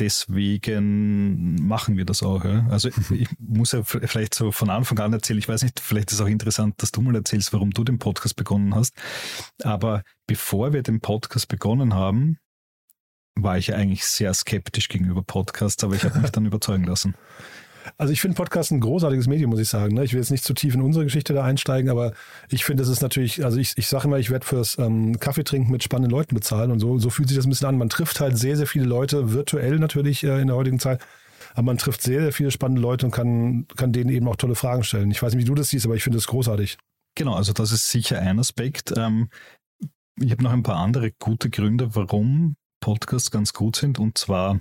deswegen 0.00 1.64
machen 1.64 1.96
wir 1.96 2.04
das 2.04 2.24
auch. 2.24 2.44
Ja. 2.44 2.66
Also 2.68 2.88
ich 3.10 3.28
muss 3.38 3.70
ja 3.70 3.84
vielleicht 3.84 4.34
so 4.34 4.50
von 4.50 4.70
Anfang 4.70 4.98
an 4.98 5.12
erzählen, 5.12 5.38
ich 5.38 5.48
weiß 5.48 5.62
nicht, 5.62 5.78
vielleicht 5.78 6.10
ist 6.10 6.18
es 6.18 6.20
auch 6.20 6.28
interessant, 6.28 6.82
dass 6.82 6.90
du 6.90 7.00
mal 7.00 7.14
erzählst, 7.14 7.52
warum 7.52 7.70
du 7.70 7.84
den 7.84 8.00
Podcast 8.00 8.34
begonnen 8.34 8.74
hast. 8.74 8.96
Aber 9.62 10.02
bevor 10.26 10.72
wir 10.72 10.82
den 10.82 11.00
Podcast 11.00 11.46
begonnen 11.46 11.94
haben, 11.94 12.38
war 13.42 13.58
ich 13.58 13.74
eigentlich 13.74 14.04
sehr 14.04 14.34
skeptisch 14.34 14.88
gegenüber 14.88 15.22
Podcasts, 15.22 15.82
aber 15.84 15.94
ich 15.94 16.04
habe 16.04 16.18
mich 16.18 16.30
dann 16.30 16.46
überzeugen 16.46 16.84
lassen. 16.84 17.14
Also 17.96 18.12
ich 18.12 18.20
finde 18.20 18.36
Podcast 18.36 18.70
ein 18.70 18.80
großartiges 18.80 19.28
Medium, 19.28 19.50
muss 19.50 19.60
ich 19.60 19.68
sagen. 19.68 19.94
ne? 19.94 20.04
Ich 20.04 20.12
will 20.12 20.20
jetzt 20.20 20.30
nicht 20.30 20.44
zu 20.44 20.52
tief 20.52 20.74
in 20.74 20.82
unsere 20.82 21.04
Geschichte 21.04 21.32
da 21.32 21.44
einsteigen, 21.44 21.90
aber 21.90 22.12
ich 22.50 22.64
finde, 22.64 22.82
es 22.82 22.88
ist 22.88 23.00
natürlich, 23.00 23.44
also 23.44 23.58
ich, 23.58 23.72
ich 23.76 23.88
sage 23.88 24.06
immer, 24.06 24.18
ich 24.18 24.30
werde 24.30 24.44
fürs 24.44 24.78
ähm, 24.78 25.18
Kaffeetrinken 25.18 25.72
mit 25.72 25.82
spannenden 25.82 26.10
Leuten 26.10 26.34
bezahlen 26.34 26.70
und 26.70 26.80
so, 26.80 26.98
so 26.98 27.10
fühlt 27.10 27.28
sich 27.28 27.36
das 27.36 27.46
ein 27.46 27.50
bisschen 27.50 27.68
an. 27.68 27.78
Man 27.78 27.88
trifft 27.88 28.20
halt 28.20 28.36
sehr, 28.36 28.56
sehr 28.56 28.66
viele 28.66 28.84
Leute, 28.84 29.32
virtuell 29.32 29.78
natürlich 29.78 30.22
äh, 30.24 30.40
in 30.40 30.48
der 30.48 30.56
heutigen 30.56 30.78
Zeit, 30.78 31.00
aber 31.54 31.62
man 31.62 31.78
trifft 31.78 32.02
sehr, 32.02 32.20
sehr 32.20 32.32
viele 32.32 32.50
spannende 32.50 32.82
Leute 32.82 33.06
und 33.06 33.12
kann, 33.12 33.66
kann 33.76 33.92
denen 33.92 34.10
eben 34.10 34.28
auch 34.28 34.36
tolle 34.36 34.54
Fragen 34.54 34.84
stellen. 34.84 35.10
Ich 35.10 35.22
weiß 35.22 35.34
nicht, 35.34 35.42
wie 35.42 35.48
du 35.48 35.54
das 35.54 35.70
siehst, 35.70 35.86
aber 35.86 35.94
ich 35.94 36.02
finde 36.02 36.18
es 36.18 36.26
großartig. 36.26 36.78
Genau, 37.14 37.34
also 37.34 37.52
das 37.52 37.72
ist 37.72 37.90
sicher 37.90 38.20
ein 38.20 38.38
Aspekt. 38.38 38.92
Ähm, 38.96 39.28
ich 40.20 40.30
habe 40.30 40.42
noch 40.42 40.52
ein 40.52 40.62
paar 40.62 40.76
andere 40.76 41.12
gute 41.12 41.48
Gründe, 41.50 41.94
warum 41.94 42.56
Podcasts 42.80 43.30
ganz 43.30 43.52
gut 43.52 43.76
sind. 43.76 43.98
Und 43.98 44.18
zwar 44.18 44.58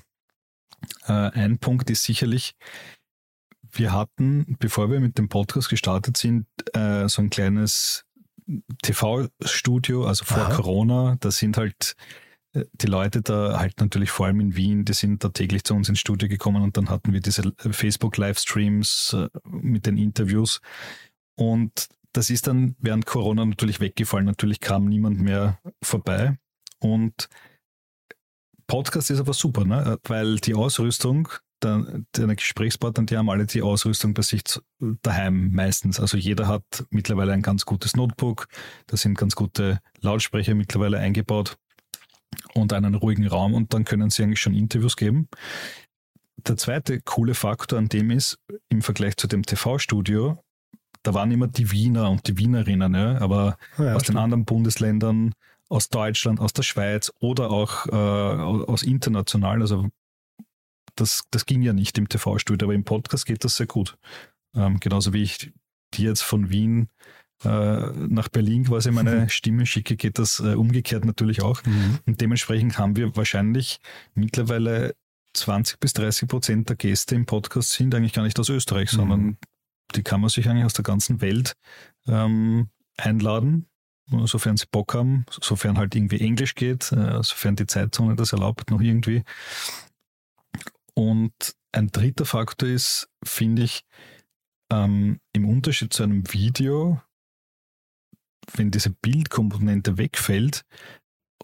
äh, 1.07 1.11
ein 1.11 1.59
Punkt 1.59 1.89
ist 1.89 2.03
sicherlich, 2.03 2.55
wir 3.71 3.91
hatten, 3.91 4.57
bevor 4.59 4.89
wir 4.89 4.99
mit 4.99 5.17
dem 5.17 5.29
Podcast 5.29 5.69
gestartet 5.69 6.17
sind, 6.17 6.47
äh, 6.73 7.07
so 7.07 7.21
ein 7.21 7.29
kleines 7.29 8.05
TV-Studio, 8.81 10.05
also 10.05 10.25
vor 10.25 10.43
Aha. 10.43 10.55
Corona. 10.55 11.17
Da 11.19 11.31
sind 11.31 11.57
halt 11.57 11.95
äh, 12.53 12.65
die 12.73 12.87
Leute 12.87 13.21
da 13.21 13.59
halt 13.59 13.79
natürlich 13.79 14.11
vor 14.11 14.27
allem 14.27 14.39
in 14.39 14.55
Wien, 14.55 14.85
die 14.85 14.93
sind 14.93 15.23
da 15.23 15.29
täglich 15.29 15.63
zu 15.63 15.73
uns 15.73 15.89
ins 15.89 15.99
Studio 15.99 16.29
gekommen 16.29 16.63
und 16.63 16.77
dann 16.77 16.89
hatten 16.89 17.13
wir 17.13 17.19
diese 17.19 17.53
Facebook-Livestreams 17.59 19.15
äh, 19.17 19.29
mit 19.45 19.85
den 19.85 19.97
Interviews. 19.97 20.61
Und 21.35 21.89
das 22.13 22.29
ist 22.29 22.47
dann 22.47 22.75
während 22.79 23.05
Corona 23.05 23.45
natürlich 23.45 23.79
weggefallen. 23.79 24.25
Natürlich 24.25 24.59
kam 24.59 24.85
niemand 24.85 25.19
mehr 25.19 25.59
vorbei. 25.83 26.37
Und 26.79 27.29
Podcast 28.67 29.09
ist 29.09 29.19
aber 29.19 29.33
super, 29.33 29.65
ne? 29.65 29.97
weil 30.03 30.37
die 30.37 30.53
Ausrüstung, 30.53 31.29
der, 31.63 32.01
deine 32.11 32.35
Gesprächspartner, 32.35 33.05
die 33.05 33.17
haben 33.17 33.29
alle 33.29 33.45
die 33.45 33.61
Ausrüstung 33.61 34.13
bei 34.13 34.21
sich 34.21 34.43
daheim 35.01 35.51
meistens. 35.51 35.99
Also 35.99 36.17
jeder 36.17 36.47
hat 36.47 36.85
mittlerweile 36.89 37.33
ein 37.33 37.41
ganz 37.41 37.65
gutes 37.65 37.95
Notebook, 37.95 38.47
da 38.87 38.97
sind 38.97 39.17
ganz 39.17 39.35
gute 39.35 39.79
Lautsprecher 40.01 40.53
mittlerweile 40.53 40.99
eingebaut 40.99 41.57
und 42.53 42.73
einen 42.73 42.95
ruhigen 42.95 43.25
Raum 43.27 43.53
und 43.53 43.73
dann 43.73 43.85
können 43.85 44.09
sie 44.09 44.23
eigentlich 44.23 44.41
schon 44.41 44.53
Interviews 44.53 44.95
geben. 44.97 45.29
Der 46.45 46.57
zweite 46.57 47.01
coole 47.01 47.33
Faktor 47.33 47.79
an 47.79 47.89
dem 47.89 48.11
ist, 48.11 48.37
im 48.69 48.81
Vergleich 48.81 49.17
zu 49.17 49.27
dem 49.27 49.43
TV-Studio, 49.43 50.37
da 51.03 51.13
waren 51.13 51.31
immer 51.31 51.47
die 51.47 51.71
Wiener 51.71 52.11
und 52.11 52.27
die 52.27 52.37
Wienerinnen, 52.37 52.93
ja, 52.93 53.19
aber 53.19 53.57
Ja, 53.77 53.93
aus 53.93 54.03
den 54.03 54.05
stimmt. 54.05 54.19
anderen 54.19 54.45
Bundesländern, 54.45 55.33
aus 55.69 55.89
Deutschland, 55.89 56.39
aus 56.39 56.53
der 56.53 56.63
Schweiz 56.63 57.11
oder 57.19 57.51
auch 57.51 57.87
äh, 57.87 57.91
aus 57.91 58.83
international. 58.83 59.61
Also 59.61 59.89
das, 60.95 61.23
das 61.31 61.45
ging 61.45 61.61
ja 61.61 61.73
nicht 61.73 61.97
im 61.97 62.09
TV-Studio, 62.09 62.65
aber 62.67 62.73
im 62.73 62.83
Podcast 62.83 63.25
geht 63.25 63.43
das 63.43 63.55
sehr 63.57 63.67
gut. 63.67 63.97
Ähm, 64.55 64.79
genauso 64.79 65.13
wie 65.13 65.23
ich 65.23 65.51
dir 65.93 66.09
jetzt 66.09 66.23
von 66.23 66.49
Wien 66.49 66.89
äh, 67.43 67.47
nach 67.47 68.29
Berlin 68.29 68.65
quasi 68.65 68.91
meine 68.91 69.29
Stimme 69.29 69.65
schicke, 69.65 69.95
geht 69.95 70.17
das 70.17 70.39
äh, 70.39 70.55
umgekehrt 70.55 71.05
natürlich 71.05 71.41
auch. 71.43 71.63
Mhm. 71.65 71.99
Und 72.05 72.21
dementsprechend 72.21 72.77
haben 72.77 72.95
wir 72.95 73.15
wahrscheinlich 73.15 73.79
mittlerweile 74.15 74.95
20 75.33 75.79
bis 75.79 75.93
30 75.93 76.27
Prozent 76.27 76.69
der 76.69 76.75
Gäste 76.77 77.13
im 77.13 77.25
Podcast 77.25 77.71
sind 77.73 77.93
eigentlich 77.93 78.13
gar 78.13 78.23
nicht 78.23 78.39
aus 78.39 78.49
Österreich, 78.49 78.91
Mhm. 78.93 78.97
sondern 78.97 79.37
die 79.95 80.03
kann 80.03 80.19
man 80.21 80.29
sich 80.29 80.49
eigentlich 80.49 80.65
aus 80.65 80.73
der 80.73 80.83
ganzen 80.83 81.21
Welt 81.21 81.53
ähm, 82.07 82.69
einladen, 82.97 83.67
sofern 84.25 84.57
sie 84.57 84.65
Bock 84.71 84.93
haben, 84.93 85.25
sofern 85.29 85.77
halt 85.77 85.95
irgendwie 85.95 86.21
Englisch 86.21 86.55
geht, 86.55 86.91
äh, 86.91 87.21
sofern 87.23 87.55
die 87.55 87.67
Zeitzone 87.67 88.15
das 88.15 88.33
erlaubt, 88.33 88.71
noch 88.71 88.81
irgendwie. 88.81 89.23
Und 90.93 91.55
ein 91.71 91.87
dritter 91.87 92.25
Faktor 92.25 92.69
ist, 92.69 93.09
finde 93.23 93.63
ich, 93.63 93.85
ähm, 94.71 95.19
im 95.33 95.47
Unterschied 95.47 95.93
zu 95.93 96.03
einem 96.03 96.31
Video, 96.33 97.01
wenn 98.53 98.71
diese 98.71 98.89
Bildkomponente 98.89 99.97
wegfällt 99.97 100.63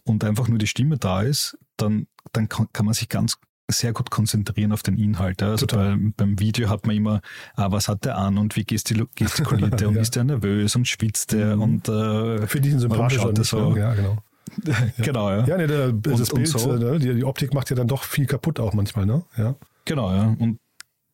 und 0.03 0.24
einfach 0.24 0.48
nur 0.48 0.58
die 0.58 0.67
Stimme 0.67 0.98
da 0.98 1.22
ist, 1.22 1.58
dann, 1.77 2.08
dann 2.32 2.50
kann, 2.50 2.67
kann 2.74 2.86
man 2.86 2.93
sich 2.93 3.10
ganz 3.10 3.39
sehr 3.72 3.93
gut 3.93 4.12
konzentrieren 4.12 4.72
auf 4.72 4.84
den 4.84 4.98
Inhalt. 4.98 5.41
Also 5.41 5.65
bei, 5.67 5.96
beim 6.17 6.39
Video 6.39 6.70
hat 6.70 6.86
man 6.86 6.96
immer, 6.96 7.22
ah, 7.55 7.72
was 7.72 7.88
hat 7.88 8.05
der 8.05 8.17
an 8.17 8.38
und 8.38 8.55
wie 8.55 8.65
gestikuliert 8.65 9.82
er 9.82 9.88
und 9.88 9.96
Ja. 9.96 10.01
ist 10.01 10.15
der 10.15 10.24
nervös 10.25 10.75
und 10.75 10.88
schwitzt 10.88 11.34
er 11.34 11.55
Mhm. 11.55 11.62
und 11.62 11.88
äh, 11.89 11.91
ihn 11.91 12.46
warum 12.46 12.79
sympathisch. 12.79 13.17
schaut 13.20 13.38
er 13.38 13.43
so? 13.43 13.75
Ja, 13.77 13.93
genau. 13.93 14.17
Genau, 14.98 15.32
ja. 15.32 15.46
Ja, 15.48 15.58
nee, 15.58 15.67
der, 15.67 15.91
das 15.93 16.29
und 16.29 16.36
Bild, 16.36 16.48
so. 16.50 16.74
äh, 16.75 16.77
ne, 16.79 17.00
die, 17.00 17.13
die 17.15 17.24
Optik 17.24 17.53
macht 17.53 17.70
ja 17.70 17.75
dann 17.75 17.88
doch 17.88 18.03
viel 18.03 18.25
kaputt 18.27 18.60
auch 18.60 18.74
manchmal, 18.74 19.05
ne? 19.05 19.24
Ja. 19.38 19.55
Genau, 19.86 20.12
ja. 20.13 20.36
Und 20.38 20.60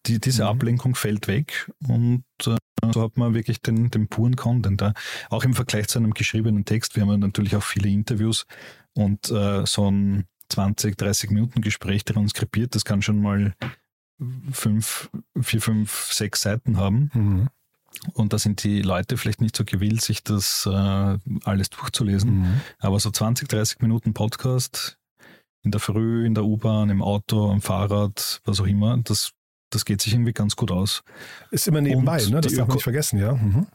die, 0.08 0.20
diese 0.20 0.44
Mhm. 0.44 0.50
Ablenkung 0.50 0.96
fällt 0.96 1.28
weg 1.28 1.72
und 1.88 2.24
äh, 2.48 2.56
so 2.94 3.02
hat 3.04 3.18
man 3.18 3.34
wirklich 3.34 3.62
den, 3.62 3.92
den 3.92 4.08
puren 4.08 4.36
Content. 4.36 4.82
Ja. 4.82 4.94
Auch 5.30 5.44
im 5.44 5.54
Vergleich 5.54 5.88
zu 5.88 6.00
einem 6.00 6.14
geschriebenen 6.14 6.66
Text. 6.66 6.96
Wir 6.96 7.04
haben 7.04 7.10
ja 7.12 7.18
natürlich 7.18 7.56
auch 7.56 7.64
viele 7.64 7.90
Interviews 7.90 8.46
und 8.96 9.30
äh, 9.30 9.66
so 9.66 9.90
ein 9.92 10.26
20, 10.50 10.98
30 10.98 11.32
Minuten 11.32 11.62
Gespräch 11.62 12.06
transkribiert, 12.06 12.76
das 12.76 12.86
kann 12.86 13.02
schon 13.02 13.22
mal 13.22 13.54
fünf, 14.52 15.10
vier, 15.40 15.62
fünf, 15.62 16.12
sechs 16.12 16.42
Seiten 16.42 16.78
haben. 16.78 17.12
Mhm. 17.14 17.50
Und 18.14 18.34
da 18.34 18.40
sind 18.40 18.64
die 18.64 18.82
Leute 18.82 19.18
vielleicht 19.18 19.42
nicht 19.42 19.56
so 19.56 19.66
gewillt, 19.66 20.02
sich 20.02 20.24
das 20.24 20.66
äh, 20.66 21.18
alles 21.44 21.70
durchzulesen. 21.70 22.40
Mhm. 22.40 22.62
Aber 22.80 23.00
so 23.00 23.12
20, 23.12 23.48
30 23.48 23.80
Minuten 23.80 24.14
Podcast 24.14 24.98
in 25.64 25.72
der 25.72 25.80
Früh, 25.80 26.26
in 26.26 26.36
der 26.36 26.46
U-Bahn, 26.46 26.90
im 26.90 27.02
Auto, 27.02 27.50
am 27.50 27.62
Fahrrad, 27.62 28.42
was 28.46 28.62
auch 28.62 28.68
immer, 28.68 28.98
das, 28.98 29.32
das 29.70 29.86
geht 29.86 30.02
sich 30.02 30.14
irgendwie 30.14 30.34
ganz 30.34 30.56
gut 30.56 30.72
aus. 30.72 31.04
Ist 31.52 31.68
immer 31.68 31.82
nebenbei, 31.82 32.24
Und 32.24 32.32
ne? 32.32 32.42
Das 32.42 32.54
darf 32.54 32.68
man 32.68 32.76
nicht 32.76 32.84
vergessen, 32.84 33.20
ja. 33.20 33.34
Mhm. 33.34 33.68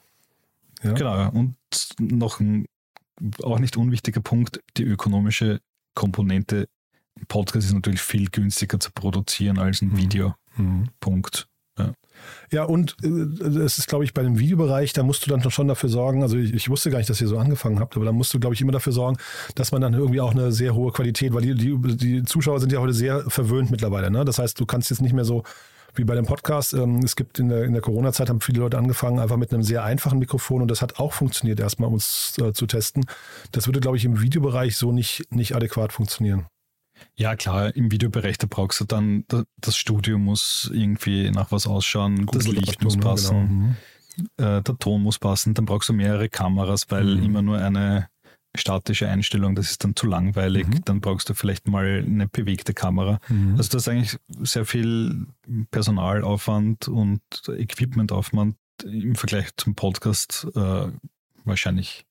Ja. 0.82 0.92
Genau, 0.92 1.30
und 1.30 1.56
noch 1.98 2.40
ein 2.40 2.66
auch 3.42 3.58
nicht 3.58 3.76
unwichtiger 3.76 4.20
Punkt, 4.20 4.60
die 4.76 4.84
ökonomische 4.84 5.60
Komponente 5.94 6.68
im 7.18 7.26
Podcast 7.26 7.66
ist 7.68 7.74
natürlich 7.74 8.02
viel 8.02 8.28
günstiger 8.30 8.80
zu 8.80 8.90
produzieren 8.92 9.58
als 9.58 9.82
ein 9.82 9.90
Mhm. 9.90 9.96
Video. 9.96 10.34
Mhm. 10.56 10.88
Punkt. 11.00 11.48
Ja, 12.52 12.62
und 12.62 12.96
äh, 13.02 13.08
es 13.08 13.78
ist, 13.78 13.88
glaube 13.88 14.04
ich, 14.04 14.14
bei 14.14 14.22
dem 14.22 14.38
Videobereich, 14.38 14.92
da 14.92 15.02
musst 15.02 15.26
du 15.26 15.30
dann 15.30 15.50
schon 15.50 15.66
dafür 15.66 15.88
sorgen, 15.88 16.22
also 16.22 16.36
ich, 16.36 16.54
ich 16.54 16.70
wusste 16.70 16.90
gar 16.90 16.98
nicht, 16.98 17.10
dass 17.10 17.20
ihr 17.20 17.26
so 17.26 17.36
angefangen 17.38 17.80
habt, 17.80 17.96
aber 17.96 18.04
da 18.04 18.12
musst 18.12 18.32
du, 18.32 18.38
glaube 18.38 18.54
ich, 18.54 18.60
immer 18.60 18.70
dafür 18.70 18.92
sorgen, 18.92 19.16
dass 19.56 19.72
man 19.72 19.82
dann 19.82 19.94
irgendwie 19.94 20.20
auch 20.20 20.30
eine 20.30 20.52
sehr 20.52 20.74
hohe 20.76 20.92
Qualität, 20.92 21.34
weil 21.34 21.42
die, 21.42 21.54
die, 21.54 21.96
die 21.96 22.22
Zuschauer 22.22 22.60
sind 22.60 22.70
ja 22.70 22.78
heute 22.78 22.92
sehr 22.94 23.28
verwöhnt 23.28 23.72
mittlerweile. 23.72 24.10
Ne? 24.12 24.24
Das 24.24 24.38
heißt, 24.38 24.58
du 24.60 24.66
kannst 24.66 24.90
jetzt 24.90 25.02
nicht 25.02 25.12
mehr 25.12 25.24
so 25.24 25.42
wie 25.96 26.04
bei 26.04 26.14
dem 26.14 26.26
Podcast. 26.26 26.72
Ähm, 26.74 26.98
es 27.04 27.16
gibt 27.16 27.38
in 27.38 27.48
der, 27.48 27.64
in 27.64 27.72
der 27.72 27.82
Corona-Zeit 27.82 28.28
haben 28.28 28.40
viele 28.40 28.60
Leute 28.60 28.78
angefangen, 28.78 29.18
einfach 29.18 29.36
mit 29.36 29.52
einem 29.52 29.62
sehr 29.62 29.84
einfachen 29.84 30.18
Mikrofon 30.18 30.62
und 30.62 30.70
das 30.70 30.82
hat 30.82 30.98
auch 30.98 31.12
funktioniert, 31.12 31.60
erstmal 31.60 31.88
um 31.88 31.96
es 31.96 32.36
äh, 32.40 32.52
zu 32.52 32.66
testen. 32.66 33.04
Das 33.52 33.66
würde, 33.66 33.80
glaube 33.80 33.96
ich, 33.96 34.04
im 34.04 34.20
Videobereich 34.20 34.76
so 34.76 34.92
nicht, 34.92 35.24
nicht 35.30 35.54
adäquat 35.54 35.92
funktionieren. 35.92 36.46
Ja, 37.16 37.34
klar, 37.36 37.74
im 37.74 37.90
Videobereich, 37.90 38.38
da 38.38 38.46
brauchst 38.48 38.80
du 38.80 38.84
dann, 38.84 39.24
da- 39.28 39.44
das 39.58 39.76
Studio 39.76 40.16
muss 40.18 40.70
irgendwie 40.72 41.30
nach 41.30 41.50
was 41.52 41.66
ausschauen, 41.66 42.26
das 42.32 42.46
Licht 42.46 42.82
muss 42.84 42.96
passen. 42.96 43.48
Genau. 43.48 44.46
Mhm. 44.46 44.58
äh, 44.58 44.62
der 44.62 44.78
Ton 44.78 45.02
muss 45.02 45.18
passen, 45.18 45.54
dann 45.54 45.64
brauchst 45.64 45.88
du 45.88 45.92
mehrere 45.92 46.28
Kameras, 46.28 46.86
weil 46.90 47.04
Mhm. 47.16 47.24
immer 47.24 47.42
nur 47.42 47.58
eine 47.58 48.08
statische 48.56 49.08
Einstellung, 49.08 49.54
das 49.54 49.70
ist 49.70 49.84
dann 49.84 49.96
zu 49.96 50.06
langweilig. 50.06 50.66
Mhm. 50.66 50.84
Dann 50.84 51.00
brauchst 51.00 51.28
du 51.28 51.34
vielleicht 51.34 51.68
mal 51.68 52.04
eine 52.06 52.28
bewegte 52.28 52.74
Kamera. 52.74 53.18
Mhm. 53.28 53.56
Also 53.56 53.70
das 53.70 53.82
ist 53.82 53.88
eigentlich 53.88 54.18
sehr 54.42 54.64
viel 54.64 55.26
Personalaufwand 55.70 56.88
und 56.88 57.22
Equipmentaufwand 57.48 58.56
im 58.84 59.14
Vergleich 59.14 59.48
zum 59.56 59.74
Podcast 59.74 60.46
äh, 60.54 60.88
wahrscheinlich 61.44 62.06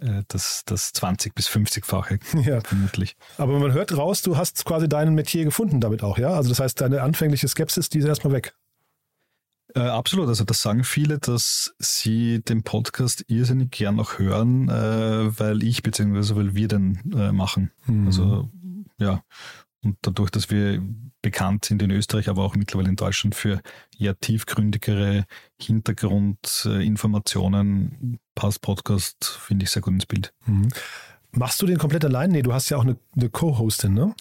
äh, 0.00 0.22
das, 0.28 0.62
das 0.64 0.92
20 0.92 1.34
bis 1.34 1.48
50-fache 1.48 2.18
ja. 2.48 2.60
vermutlich. 2.60 3.16
Aber 3.36 3.58
man 3.58 3.72
hört 3.72 3.96
raus, 3.96 4.22
du 4.22 4.36
hast 4.36 4.64
quasi 4.64 4.88
deinen 4.88 5.14
Metier 5.14 5.44
gefunden 5.44 5.80
damit 5.80 6.02
auch, 6.02 6.18
ja? 6.18 6.30
Also 6.30 6.48
das 6.48 6.60
heißt, 6.60 6.80
deine 6.80 7.02
anfängliche 7.02 7.48
Skepsis, 7.48 7.88
die 7.88 7.98
ist 7.98 8.06
erstmal 8.06 8.32
weg. 8.32 8.54
Äh, 9.74 9.80
absolut, 9.80 10.28
also 10.28 10.44
das 10.44 10.60
sagen 10.60 10.84
viele, 10.84 11.18
dass 11.18 11.74
sie 11.78 12.42
den 12.42 12.62
Podcast 12.62 13.24
irrsinnig 13.28 13.70
gern 13.70 13.96
noch 13.96 14.18
hören, 14.18 14.68
äh, 14.68 15.38
weil 15.38 15.62
ich 15.62 15.82
beziehungsweise 15.82 16.36
weil 16.36 16.54
wir 16.54 16.68
den 16.68 16.98
äh, 17.16 17.32
machen. 17.32 17.70
Mhm. 17.86 18.06
Also 18.06 18.50
ja, 18.98 19.22
und 19.82 19.96
dadurch, 20.02 20.30
dass 20.30 20.50
wir 20.50 20.82
bekannt 21.22 21.64
sind 21.64 21.80
in 21.82 21.90
Österreich, 21.90 22.28
aber 22.28 22.44
auch 22.44 22.54
mittlerweile 22.54 22.90
in 22.90 22.96
Deutschland 22.96 23.34
für 23.34 23.62
eher 23.98 24.18
tiefgründigere 24.18 25.24
Hintergrundinformationen, 25.60 28.18
passt 28.34 28.60
Podcast, 28.60 29.38
finde 29.40 29.64
ich, 29.64 29.70
sehr 29.70 29.80
gut 29.82 29.94
ins 29.94 30.06
Bild. 30.06 30.34
Mhm. 30.46 30.68
Machst 31.34 31.62
du 31.62 31.66
den 31.66 31.78
komplett 31.78 32.04
allein? 32.04 32.30
Nee, 32.30 32.42
du 32.42 32.52
hast 32.52 32.68
ja 32.68 32.76
auch 32.76 32.84
eine, 32.84 32.98
eine 33.16 33.30
Co-Hostin, 33.30 33.94
ne? 33.94 34.14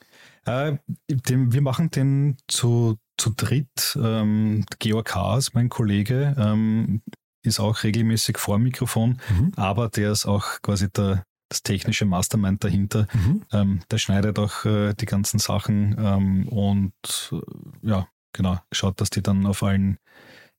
Äh, 0.46 0.78
wir 1.08 1.62
machen 1.62 1.92
den 1.92 2.38
zu, 2.48 2.98
zu 3.22 3.34
dritt. 3.36 3.98
Ähm, 4.02 4.66
Georg 4.80 5.14
Haas, 5.14 5.54
mein 5.54 5.70
Kollege, 5.70 6.36
ähm, 6.38 7.02
ist 7.44 7.60
auch 7.60 7.84
regelmäßig 7.84 8.38
vor 8.38 8.58
Mikrofon, 8.58 9.20
mhm. 9.30 9.52
aber 9.56 9.90
der 9.90 10.12
ist 10.12 10.26
auch 10.26 10.62
quasi 10.62 10.92
der, 10.92 11.24
das 11.50 11.62
technische 11.62 12.06
Mastermind 12.06 12.64
dahinter. 12.64 13.08
Mhm. 13.14 13.44
Ähm, 13.52 13.80
der 13.92 14.00
schneidet 14.00 14.40
auch 14.40 14.66
äh, 14.66 14.94
die 14.94 15.06
ganzen 15.06 15.40
Sachen 15.40 15.96
ähm, 16.00 16.48
und 16.48 16.94
äh, 17.32 17.88
ja, 17.88 18.08
genau, 18.34 18.60
schaut, 18.72 19.00
dass 19.02 19.12
die 19.12 19.22
dann 19.22 19.46
auf 19.46 19.62
allen 19.62 19.98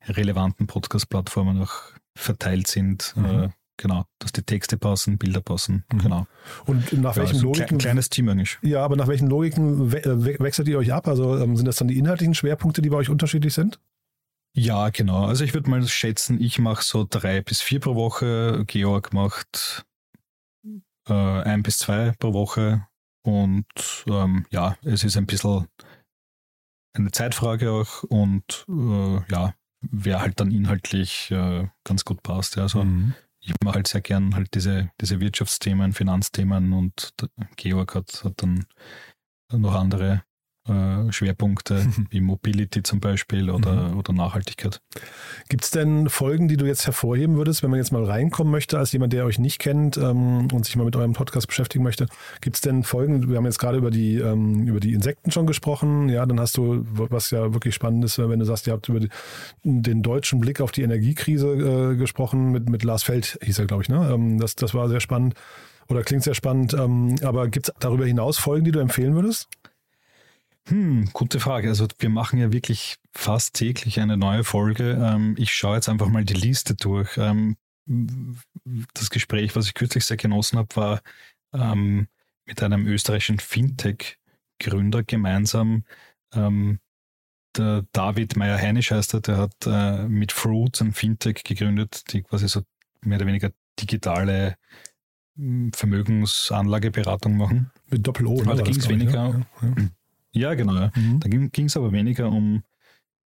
relevanten 0.07 0.67
Podcast-Plattformen 0.69 1.63
auch 1.63 1.75
verteilt 2.17 2.69
sind. 2.69 3.13
Mhm. 3.17 3.25
Äh, 3.25 3.49
genau, 3.83 4.05
dass 4.19 4.33
die 4.33 4.43
Texte 4.43 4.79
passen, 4.79 5.19
Bilder 5.19 5.41
passen, 5.41 5.85
mhm. 5.93 5.99
genau. 5.99 6.27
Und 6.67 6.93
nach 6.95 7.17
welchen 7.17 7.35
also 7.35 7.47
Logiken? 7.47 7.77
Ein 7.77 7.79
kleines 7.79 8.09
Team 8.09 8.29
eigentlich. 8.29 8.59
Ja, 8.63 8.85
aber 8.85 8.97
nach 8.97 9.09
welchen 9.09 9.27
Logiken 9.29 9.93
we 9.93 10.03
we 10.05 10.39
wechselt 10.39 10.69
ihr 10.69 10.79
euch 10.79 10.93
ab? 10.93 11.09
Also 11.09 11.37
ähm, 11.39 11.57
sind 11.57 11.67
das 11.67 11.77
dann 11.77 11.89
die 11.89 11.99
inhaltlichen 11.99 12.35
Schwerpunkte, 12.35 12.81
die 12.81 12.89
bei 12.89 12.97
euch 12.97 13.11
unterschiedlich 13.11 13.53
sind? 13.53 13.81
Ja, 14.55 14.91
genau. 14.91 15.27
Also 15.27 15.45
ich 15.45 15.55
würde 15.55 15.69
mal 15.69 15.87
schätzen, 15.87 16.41
ich 16.41 16.59
mache 16.59 16.85
so 16.85 17.07
drei 17.09 17.41
bis 17.43 17.61
vier 17.61 17.81
pro 17.81 17.95
Woche. 17.95 18.65
Georg 18.67 19.13
macht 19.13 19.85
äh, 21.09 21.13
ein 21.13 21.63
bis 21.63 21.79
zwei 21.79 22.13
pro 22.19 22.33
Woche. 22.33 22.87
Und 23.25 23.67
ähm, 24.07 24.47
ja, 24.51 24.77
es 24.83 25.05
ist 25.05 25.17
ein 25.17 25.27
bisschen 25.27 25.69
eine 26.95 27.11
Zeitfrage 27.11 27.71
auch 27.71 28.03
und 28.03 28.67
äh, 28.69 29.33
ja, 29.33 29.55
wer 29.81 30.21
halt 30.21 30.41
dann 30.41 30.51
inhaltlich 30.51 31.31
äh, 31.31 31.69
ganz 31.85 32.05
gut 32.05 32.23
passt. 32.23 32.57
Ja. 32.57 32.65
Also 32.65 32.85
mhm. 32.85 33.15
Ich 33.43 33.55
mache 33.63 33.77
halt 33.77 33.89
sehr 33.89 34.01
gern 34.01 34.35
halt 34.35 34.55
diese, 34.55 34.91
diese 35.01 35.21
Wirtschaftsthemen, 35.21 35.93
Finanzthemen 35.93 36.73
und 36.73 37.13
Georg 37.57 37.95
hat, 37.95 38.25
hat 38.25 38.43
dann 38.43 38.67
noch 39.53 39.75
andere 39.75 40.23
Schwerpunkte 41.11 41.87
wie 42.11 42.21
Mobility 42.21 42.83
zum 42.83 43.01
Beispiel 43.01 43.51
oder, 43.51 43.89
mhm. 43.89 43.99
oder 43.99 44.13
Nachhaltigkeit. 44.13 44.81
Gibt 45.49 45.65
es 45.65 45.71
denn 45.71 46.09
Folgen, 46.09 46.47
die 46.47 46.57
du 46.57 46.67
jetzt 46.67 46.87
hervorheben 46.87 47.37
würdest, 47.37 47.63
wenn 47.63 47.71
man 47.71 47.79
jetzt 47.79 47.91
mal 47.91 48.05
reinkommen 48.05 48.51
möchte, 48.51 48.79
als 48.79 48.93
jemand, 48.93 49.13
der 49.13 49.25
euch 49.25 49.39
nicht 49.39 49.59
kennt 49.59 49.97
ähm, 49.97 50.49
und 50.53 50.65
sich 50.65 50.77
mal 50.77 50.85
mit 50.85 50.95
eurem 50.95 51.15
Podcast 51.15 51.49
beschäftigen 51.49 51.83
möchte? 51.83 52.07
Gibt 52.41 52.57
es 52.57 52.61
denn 52.61 52.85
Folgen, 52.85 53.29
wir 53.29 53.37
haben 53.37 53.45
jetzt 53.45 53.59
gerade 53.59 53.79
über 53.79 53.91
die, 53.91 54.19
ähm, 54.19 54.67
über 54.69 54.79
die 54.79 54.93
Insekten 54.93 55.31
schon 55.33 55.47
gesprochen, 55.47 56.09
ja, 56.09 56.25
dann 56.27 56.39
hast 56.39 56.57
du, 56.57 56.85
was 56.89 57.31
ja 57.31 57.53
wirklich 57.53 57.75
spannend 57.75 58.05
ist, 58.05 58.19
wenn 58.19 58.39
du 58.39 58.45
sagst, 58.45 58.67
ihr 58.69 58.73
habt 58.73 58.89
über 58.89 59.01
die, 59.01 59.09
den 59.65 60.03
deutschen 60.03 60.41
Blick 60.41 60.61
auf 60.61 60.71
die 60.71 60.83
Energiekrise 60.83 61.93
äh, 61.93 61.97
gesprochen, 61.97 62.53
mit, 62.53 62.69
mit 62.69 62.85
Lars 62.85 63.03
Feld 63.03 63.39
hieß 63.43 63.59
er, 63.59 63.67
glaube 63.67 63.83
ich, 63.83 63.89
ne? 63.89 64.11
Ähm, 64.13 64.39
das, 64.39 64.55
das 64.55 64.75
war 64.75 64.89
sehr 64.89 65.01
spannend 65.01 65.35
oder 65.89 66.03
klingt 66.03 66.23
sehr 66.23 66.35
spannend. 66.35 66.75
Ähm, 66.75 67.17
aber 67.23 67.49
gibt 67.49 67.69
es 67.69 67.75
darüber 67.81 68.07
hinaus 68.07 68.39
Folgen, 68.39 68.65
die 68.65 68.73
du 68.73 68.81
empfehlen 68.81 69.15
würdest? 69.15 69.49
Hm, 70.69 71.11
gute 71.13 71.41
Frage. 71.41 71.69
Also 71.69 71.89
wir 71.99 72.09
machen 72.09 72.39
ja 72.39 72.53
wirklich 72.53 72.97
fast 73.13 73.55
täglich 73.55 74.01
eine 74.01 74.17
neue 74.17 74.45
Folge. 74.45 74.93
Ähm, 75.03 75.35
ich 75.37 75.53
schaue 75.53 75.77
jetzt 75.77 75.89
einfach 75.89 76.09
mal 76.09 76.25
die 76.25 76.35
Liste 76.35 76.75
durch. 76.75 77.17
Ähm, 77.19 77.57
das 78.95 79.11
Gespräch, 79.11 79.57
was 79.57 79.67
ich 79.67 79.75
kürzlich 79.75 80.05
sehr 80.05 80.17
genossen 80.17 80.59
habe, 80.59 80.77
war 80.77 81.03
ähm, 81.53 82.07
mit 82.47 82.63
einem 82.63 82.87
österreichischen 82.87 83.41
Fintech-Gründer 83.41 85.03
gemeinsam. 85.03 85.85
der 86.35 87.85
David 87.93 88.37
Meyer-Heinisch 88.37 88.93
heißt 88.93 89.15
er, 89.15 89.21
der 89.21 89.37
hat 89.37 89.55
äh, 89.67 90.09
mit 90.09 90.33
Fruits 90.33 90.81
ein 90.81 90.93
Fintech 90.93 91.45
gegründet, 91.45 92.05
die 92.13 92.23
quasi 92.23 92.49
so 92.49 92.63
mehr 93.03 93.19
oder 93.19 93.27
weniger 93.27 93.51
digitale 93.79 94.57
hm, 95.37 95.73
Vermögensanlageberatung 95.75 97.37
machen. 97.37 97.71
Mit 97.91 98.07
Doppel-O. 98.07 98.43
Da 98.43 98.55
ging 98.55 98.77
es 98.77 98.89
weniger. 98.89 99.13
Ja, 99.13 99.69
ja. 99.69 99.89
Ja, 100.33 100.55
genau. 100.55 100.91
Mhm. 100.95 101.21
Da 101.21 101.29
ging 101.29 101.67
es 101.67 101.77
aber 101.77 101.93
weniger 101.93 102.29
um 102.29 102.63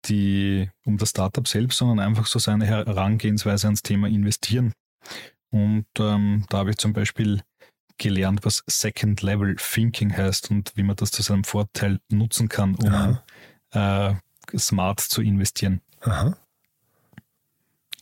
die, 0.07 0.69
um 0.85 0.97
das 0.97 1.11
Startup 1.11 1.47
selbst, 1.47 1.79
sondern 1.79 2.01
einfach 2.01 2.27
so 2.27 2.39
seine 2.39 2.67
Herangehensweise 2.67 3.67
ans 3.67 3.83
Thema 3.83 4.09
Investieren. 4.09 4.73
Und 5.51 5.87
ähm, 5.99 6.45
da 6.49 6.59
habe 6.59 6.71
ich 6.71 6.77
zum 6.77 6.93
Beispiel 6.93 7.43
gelernt, 7.99 8.45
was 8.45 8.63
Second 8.67 9.23
Level 9.23 9.57
Thinking 9.57 10.17
heißt 10.17 10.51
und 10.51 10.73
wie 10.75 10.83
man 10.83 10.97
das 10.97 11.11
zu 11.11 11.23
seinem 11.23 11.45
Vorteil 11.45 12.01
nutzen 12.11 12.49
kann, 12.49 12.75
um 12.77 13.19
äh, 13.73 14.15
smart 14.57 15.01
zu 15.01 15.23
investieren. 15.23 15.81
Aha. 16.01 16.37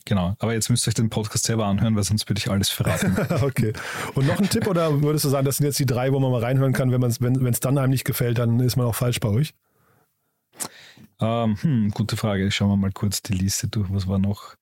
Genau, 0.09 0.35
aber 0.39 0.55
jetzt 0.55 0.71
müsst 0.71 0.87
ihr 0.87 0.89
euch 0.89 0.95
den 0.95 1.11
Podcast 1.11 1.45
selber 1.45 1.67
anhören, 1.67 1.95
weil 1.95 2.03
sonst 2.03 2.27
würde 2.31 2.39
ich 2.39 2.51
alles 2.51 2.71
verraten. 2.71 3.15
okay. 3.43 3.75
Und 4.15 4.27
noch 4.27 4.39
ein 4.39 4.49
Tipp 4.49 4.67
oder 4.67 5.03
würdest 5.03 5.27
du 5.27 5.29
sagen, 5.29 5.45
das 5.45 5.59
sind 5.59 5.67
jetzt 5.67 5.79
die 5.79 5.85
drei, 5.85 6.15
wo 6.15 6.19
man 6.19 6.31
mal 6.31 6.43
reinhören 6.43 6.73
kann, 6.73 6.91
wenn 6.91 7.03
es 7.03 7.21
wenn, 7.21 7.35
dann 7.35 7.77
einem 7.77 7.91
nicht 7.91 8.07
gefällt, 8.07 8.39
dann 8.39 8.59
ist 8.61 8.77
man 8.77 8.87
auch 8.87 8.95
falsch 8.95 9.21
bei 9.21 9.29
euch? 9.29 9.53
Ähm, 11.21 11.59
hm, 11.61 11.91
gute 11.91 12.17
Frage. 12.17 12.51
Schauen 12.51 12.71
wir 12.71 12.79
mal 12.79 12.91
kurz 12.91 13.21
die 13.21 13.35
Liste 13.35 13.69
durch. 13.69 13.93
Was 13.93 14.07
war 14.07 14.19
noch? 14.19 14.55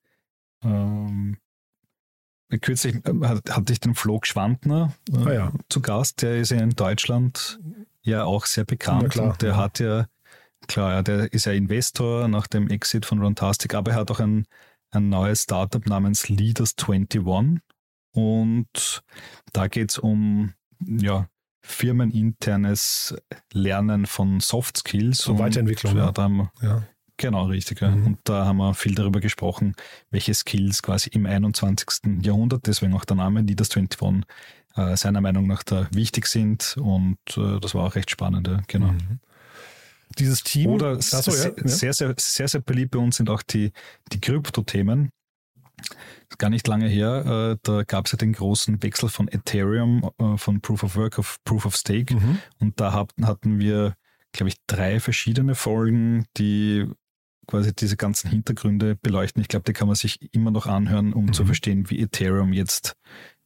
Ähm, 0.65 1.37
kürzlich 2.59 2.95
äh, 3.05 3.13
hatte 3.49 3.71
ich 3.71 3.79
den 3.79 3.95
Flo 3.95 4.19
Schwandner 4.23 4.91
äh, 5.13 5.17
ah, 5.17 5.31
ja. 5.31 5.51
zu 5.69 5.81
Gast. 5.81 6.23
Der 6.23 6.39
ist 6.39 6.51
ja 6.51 6.57
in 6.57 6.71
Deutschland 6.71 7.57
ja 8.01 8.25
auch 8.25 8.47
sehr 8.47 8.65
bekannt. 8.65 9.15
Und 9.15 9.41
der 9.41 9.55
hat 9.55 9.79
ja, 9.79 10.07
klar, 10.67 10.91
ja, 10.91 11.03
der 11.03 11.31
ist 11.31 11.45
ja 11.45 11.53
Investor 11.53 12.27
nach 12.27 12.47
dem 12.47 12.69
Exit 12.69 13.05
von 13.05 13.21
Runtastic, 13.21 13.75
aber 13.75 13.91
er 13.91 13.97
hat 13.97 14.11
auch 14.11 14.19
ein 14.19 14.45
ein 14.91 15.09
neues 15.09 15.43
Startup 15.43 15.85
namens 15.85 16.29
Leaders 16.29 16.75
21 16.81 17.61
und 18.13 19.03
da 19.53 19.67
geht 19.67 19.91
es 19.91 19.99
um 19.99 20.53
ja, 20.79 21.27
firmeninternes 21.61 23.15
Lernen 23.53 24.05
von 24.05 24.39
Soft 24.39 24.77
Skills. 24.77 25.19
So 25.19 25.33
und, 25.33 25.39
Weiterentwicklung. 25.39 25.95
Ja, 25.97 26.13
haben, 26.17 26.49
ja. 26.61 26.83
Genau, 27.17 27.45
richtig. 27.45 27.81
Mhm. 27.81 28.05
Und 28.05 28.19
da 28.23 28.45
haben 28.45 28.57
wir 28.57 28.73
viel 28.73 28.95
darüber 28.95 29.19
gesprochen, 29.19 29.75
welche 30.11 30.33
Skills 30.33 30.83
quasi 30.83 31.09
im 31.09 31.25
21. 31.25 32.23
Jahrhundert, 32.23 32.67
deswegen 32.67 32.93
auch 32.93 33.05
der 33.05 33.17
Name 33.17 33.41
Leaders 33.41 33.75
21, 33.75 34.23
äh, 34.75 34.95
seiner 34.95 35.21
Meinung 35.21 35.47
nach 35.47 35.63
da 35.63 35.87
wichtig 35.91 36.27
sind. 36.27 36.77
Und 36.77 37.17
äh, 37.35 37.59
das 37.59 37.75
war 37.75 37.85
auch 37.85 37.95
recht 37.95 38.11
spannend. 38.11 38.47
Ja. 38.47 38.61
Genau. 38.67 38.91
Mhm 38.91 39.19
dieses 40.17 40.43
Team. 40.43 40.71
Oder 40.71 41.01
so, 41.01 41.31
ja, 41.31 41.51
sehr, 41.63 41.93
sehr, 41.93 42.15
sehr, 42.17 42.47
sehr 42.47 42.61
beliebt 42.61 42.91
bei 42.91 42.99
uns 42.99 43.17
sind 43.17 43.29
auch 43.29 43.41
die, 43.41 43.71
die 44.11 44.19
Krypto-Themen. 44.19 45.09
Gar 46.37 46.49
nicht 46.49 46.67
lange 46.67 46.87
her, 46.87 47.53
äh, 47.53 47.57
da 47.61 47.83
gab 47.83 48.05
es 48.07 48.11
ja 48.11 48.17
den 48.17 48.33
großen 48.33 48.81
Wechsel 48.81 49.09
von 49.09 49.27
Ethereum 49.27 50.09
äh, 50.17 50.37
von 50.37 50.59
Proof 50.59 50.83
of 50.83 50.95
Work 50.95 51.19
auf 51.19 51.37
Proof 51.45 51.65
of 51.65 51.75
Stake. 51.75 52.15
Mhm. 52.15 52.39
Und 52.59 52.79
da 52.79 52.93
hatten 52.93 53.59
wir, 53.59 53.95
glaube 54.33 54.49
ich, 54.49 54.55
drei 54.65 54.99
verschiedene 54.99 55.55
Folgen, 55.55 56.25
die 56.37 56.85
quasi 57.47 57.73
diese 57.73 57.95
ganzen 57.95 58.29
Hintergründe 58.29 58.97
beleuchten. 59.01 59.41
Ich 59.41 59.47
glaube, 59.47 59.63
die 59.63 59.73
kann 59.73 59.87
man 59.87 59.95
sich 59.95 60.33
immer 60.33 60.51
noch 60.51 60.65
anhören, 60.65 61.13
um 61.13 61.27
mhm. 61.27 61.33
zu 61.33 61.45
verstehen, 61.45 61.89
wie 61.89 62.01
Ethereum 62.01 62.53
jetzt 62.53 62.93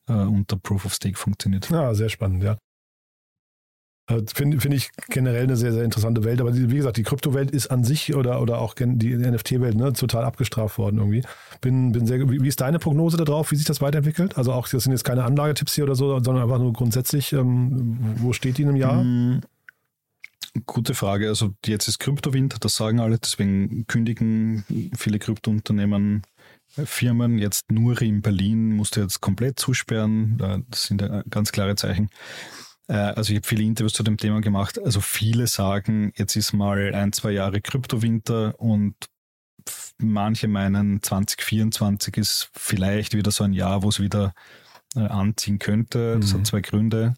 äh, 0.08 0.14
unter 0.14 0.58
Proof 0.58 0.86
of 0.86 0.94
Stake 0.94 1.18
funktioniert. 1.18 1.70
Ja, 1.70 1.94
sehr 1.94 2.10
spannend, 2.10 2.44
ja. 2.44 2.58
Äh, 4.12 4.24
Finde 4.34 4.60
find 4.60 4.74
ich 4.74 4.92
generell 5.10 5.44
eine 5.44 5.56
sehr, 5.56 5.74
sehr 5.74 5.84
interessante 5.84 6.24
Welt. 6.24 6.42
Aber 6.42 6.56
wie 6.56 6.76
gesagt, 6.76 6.98
die 6.98 7.04
Kryptowelt 7.04 7.52
ist 7.52 7.68
an 7.68 7.84
sich 7.84 8.16
oder, 8.16 8.42
oder 8.42 8.60
auch 8.60 8.74
die 8.76 9.16
NFT-Welt 9.16 9.76
ne, 9.76 9.94
total 9.94 10.24
abgestraft 10.24 10.78
worden 10.78 10.98
irgendwie. 10.98 11.24
Bin, 11.62 11.92
bin 11.92 12.06
sehr, 12.06 12.30
wie, 12.30 12.48
ist 12.48 12.62
deine 12.62 12.80
Prognose 12.80 13.18
darauf? 13.18 13.52
Wie 13.52 13.56
sich 13.56 13.66
das 13.66 13.82
weiterentwickelt? 13.82 14.38
Also 14.38 14.54
auch, 14.54 14.68
das 14.68 14.84
sind 14.84 14.92
jetzt 14.92 15.04
keine 15.04 15.24
Anlagetipps 15.24 15.74
hier 15.74 15.86
oder 15.86 15.96
so, 15.96 16.20
sondern 16.20 16.44
einfach 16.44 16.60
nur 16.60 16.74
grundsätzlich, 16.74 17.34
ähm, 17.34 17.98
wo 18.18 18.34
steht 18.34 18.58
die 18.58 18.64
in 18.64 18.70
einem 18.70 18.78
Jahr? 18.78 19.04
Mm, 19.04 19.42
gute 20.66 20.94
Frage. 20.94 21.30
Also 21.30 21.54
jetzt 21.66 21.88
ist 21.88 22.00
Kryptowinter, 22.00 22.58
das 22.60 22.76
sagen 22.76 23.00
alle, 23.00 23.18
deswegen 23.18 23.86
kündigen 23.88 24.64
viele 24.96 25.20
Kryptounternehmen 25.20 26.24
äh, 26.76 26.86
Firmen, 26.86 27.40
jetzt 27.40 27.72
Nuri 27.72 28.08
in 28.08 28.22
Berlin 28.22 28.76
musste 28.76 29.02
jetzt 29.02 29.22
komplett 29.22 29.60
zusperren. 29.60 30.38
Das 30.70 30.84
sind 30.84 31.04
ganz 31.30 31.52
klare 31.52 31.76
Zeichen. 31.76 32.10
Äh, 32.92 33.14
also 33.16 33.32
ich 33.32 33.38
habe 33.38 33.48
viele 33.48 33.64
Interviews 33.64 33.94
zu 33.94 34.04
dem 34.04 34.18
Thema 34.18 34.42
gemacht. 34.42 34.80
Also 34.84 35.00
viele 35.00 35.48
sagen, 35.48 36.12
jetzt 36.18 36.36
ist 36.36 36.54
mal 36.54 36.94
ein, 36.94 37.14
zwei 37.14 37.32
Jahre 37.32 37.62
Kryptowinter 37.62 38.60
und 38.60 38.96
manche 39.98 40.48
meinen 40.48 41.02
2024 41.02 42.18
ist 42.18 42.50
vielleicht 42.54 43.16
wieder 43.16 43.32
so 43.32 43.44
ein 43.44 43.54
Jahr, 43.54 43.84
wo 43.84 43.90
es 43.90 44.00
wieder 44.00 44.34
äh, 44.96 45.02
anziehen 45.02 45.60
könnte. 45.60 46.20
Das 46.20 46.34
mhm. 46.34 46.40
hat 46.40 46.48
zwei 46.48 46.62
Gründe. 46.62 47.14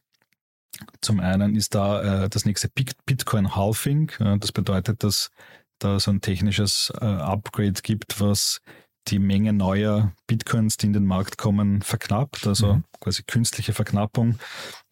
Zum 1.02 1.20
einen 1.20 1.56
ist 1.56 1.74
da 1.74 2.26
äh, 2.26 2.30
das 2.30 2.46
nächste 2.46 2.70
Bitcoin 3.06 3.56
Halving. 3.56 4.12
das 4.40 4.52
bedeutet, 4.52 5.04
dass 5.04 5.32
da 5.80 6.00
so 6.00 6.12
ein 6.12 6.22
technisches 6.22 6.92
Upgrade 6.92 7.82
gibt, 7.82 8.22
was 8.22 8.62
die 9.08 9.20
Menge 9.20 9.54
neuer 9.54 10.13
Bitcoins, 10.28 10.78
die 10.78 10.88
in 10.88 10.94
den 10.94 11.06
Markt 11.06 11.38
kommen, 11.38 11.82
verknappt, 11.82 12.48
also 12.48 12.76
mhm. 12.76 12.84
quasi 13.00 13.24
künstliche 13.24 13.74
Verknappung. 13.74 14.39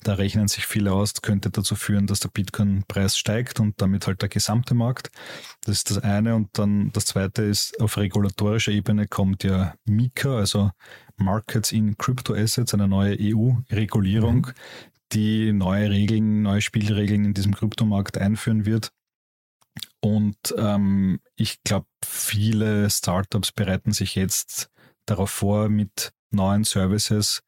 Da 0.04 0.16
rechnen 0.16 0.48
sich 0.48 0.66
viele 0.66 0.92
aus, 0.92 1.14
könnte 1.22 1.50
dazu 1.50 1.76
führen, 1.76 2.08
dass 2.08 2.20
der 2.20 2.30
Bitcoin-Preis 2.30 3.18
steigt 3.18 3.60
und 3.60 3.82
damit 3.82 4.08
halt 4.08 4.22
der 4.22 4.30
gesamte 4.30 4.74
Markt. 4.74 5.12
Das 5.64 5.78
ist 5.78 5.92
das 5.92 6.00
eine. 6.00 6.36
Und 6.36 6.50
dann 6.54 6.92
das 6.92 7.06
zweite 7.06 7.44
ist, 7.44 7.80
auf 7.80 7.98
regulatorischer 7.98 8.72
Ebene 8.72 9.08
kommt 9.08 9.44
ja 9.44 9.76
MiCA, 9.86 10.38
also 10.38 10.72
Markets 11.18 11.72
in 11.72 11.98
Crypto 11.98 12.34
Assets, 12.34 12.74
eine 12.74 12.88
neue 12.88 13.16
EU-Regulierung, 13.20 14.48
mhm. 14.48 14.54
die 15.14 15.54
neue 15.54 15.90
Regeln, 15.90 16.42
neue 16.42 16.62
Spielregeln 16.62 17.26
in 17.26 17.34
diesem 17.34 17.56
Kryptomarkt 17.56 18.18
einführen 18.18 18.66
wird. 18.66 18.92
Und 20.02 20.38
ähm, 20.58 21.20
ich 21.36 21.64
glaube, 21.64 21.86
viele 22.04 22.90
Startups 22.90 23.52
bereiten 23.52 23.92
sich 23.92 24.16
jetzt 24.16 24.70
darauf 25.06 25.30
vor 25.30 25.70
mit 25.70 26.12
neuen 26.32 26.64
Services, 26.64 27.44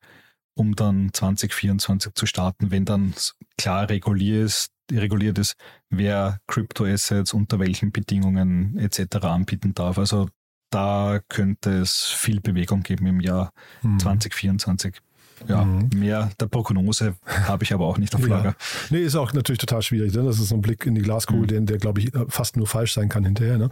um 0.55 0.75
dann 0.75 1.11
2024 1.13 2.13
zu 2.13 2.25
starten, 2.25 2.69
wenn 2.69 2.85
dann 2.85 3.13
klar 3.57 3.89
reguliert 3.89 4.45
ist, 4.45 4.71
reguliert 4.91 5.39
ist 5.39 5.55
wer 5.89 6.39
Crypto-Assets 6.47 7.33
unter 7.33 7.59
welchen 7.59 7.91
Bedingungen 7.91 8.77
etc. 8.77 9.17
anbieten 9.25 9.73
darf. 9.73 9.97
Also 9.97 10.29
da 10.69 11.21
könnte 11.29 11.79
es 11.79 12.05
viel 12.05 12.41
Bewegung 12.41 12.83
geben 12.83 13.05
im 13.07 13.19
Jahr 13.19 13.51
hm. 13.81 13.99
2024 13.99 15.01
ja, 15.47 15.63
mhm. 15.63 15.89
mehr 15.95 16.29
der 16.39 16.47
Prognose 16.47 17.15
habe 17.47 17.63
ich 17.63 17.73
aber 17.73 17.86
auch 17.86 17.97
nicht 17.97 18.15
auf 18.15 18.25
Lager. 18.27 18.49
Ja. 18.49 18.56
Nee, 18.89 19.01
ist 19.01 19.15
auch 19.15 19.34
natürlich 19.34 19.60
total 19.60 19.82
schwierig. 19.82 20.13
Ne? 20.13 20.23
Das 20.23 20.39
ist 20.39 20.49
so 20.49 20.56
ein 20.56 20.62
Blick 20.62 20.86
in 20.86 20.95
die 20.95 21.01
Glaskugel, 21.01 21.43
mhm. 21.43 21.47
den, 21.47 21.65
der, 21.65 21.77
glaube 21.77 22.01
ich, 22.01 22.12
fast 22.27 22.58
nur 22.58 22.67
falsch 22.67 22.93
sein 22.93 23.10
kann 23.10 23.23
hinterher. 23.25 23.58
Ne? 23.58 23.69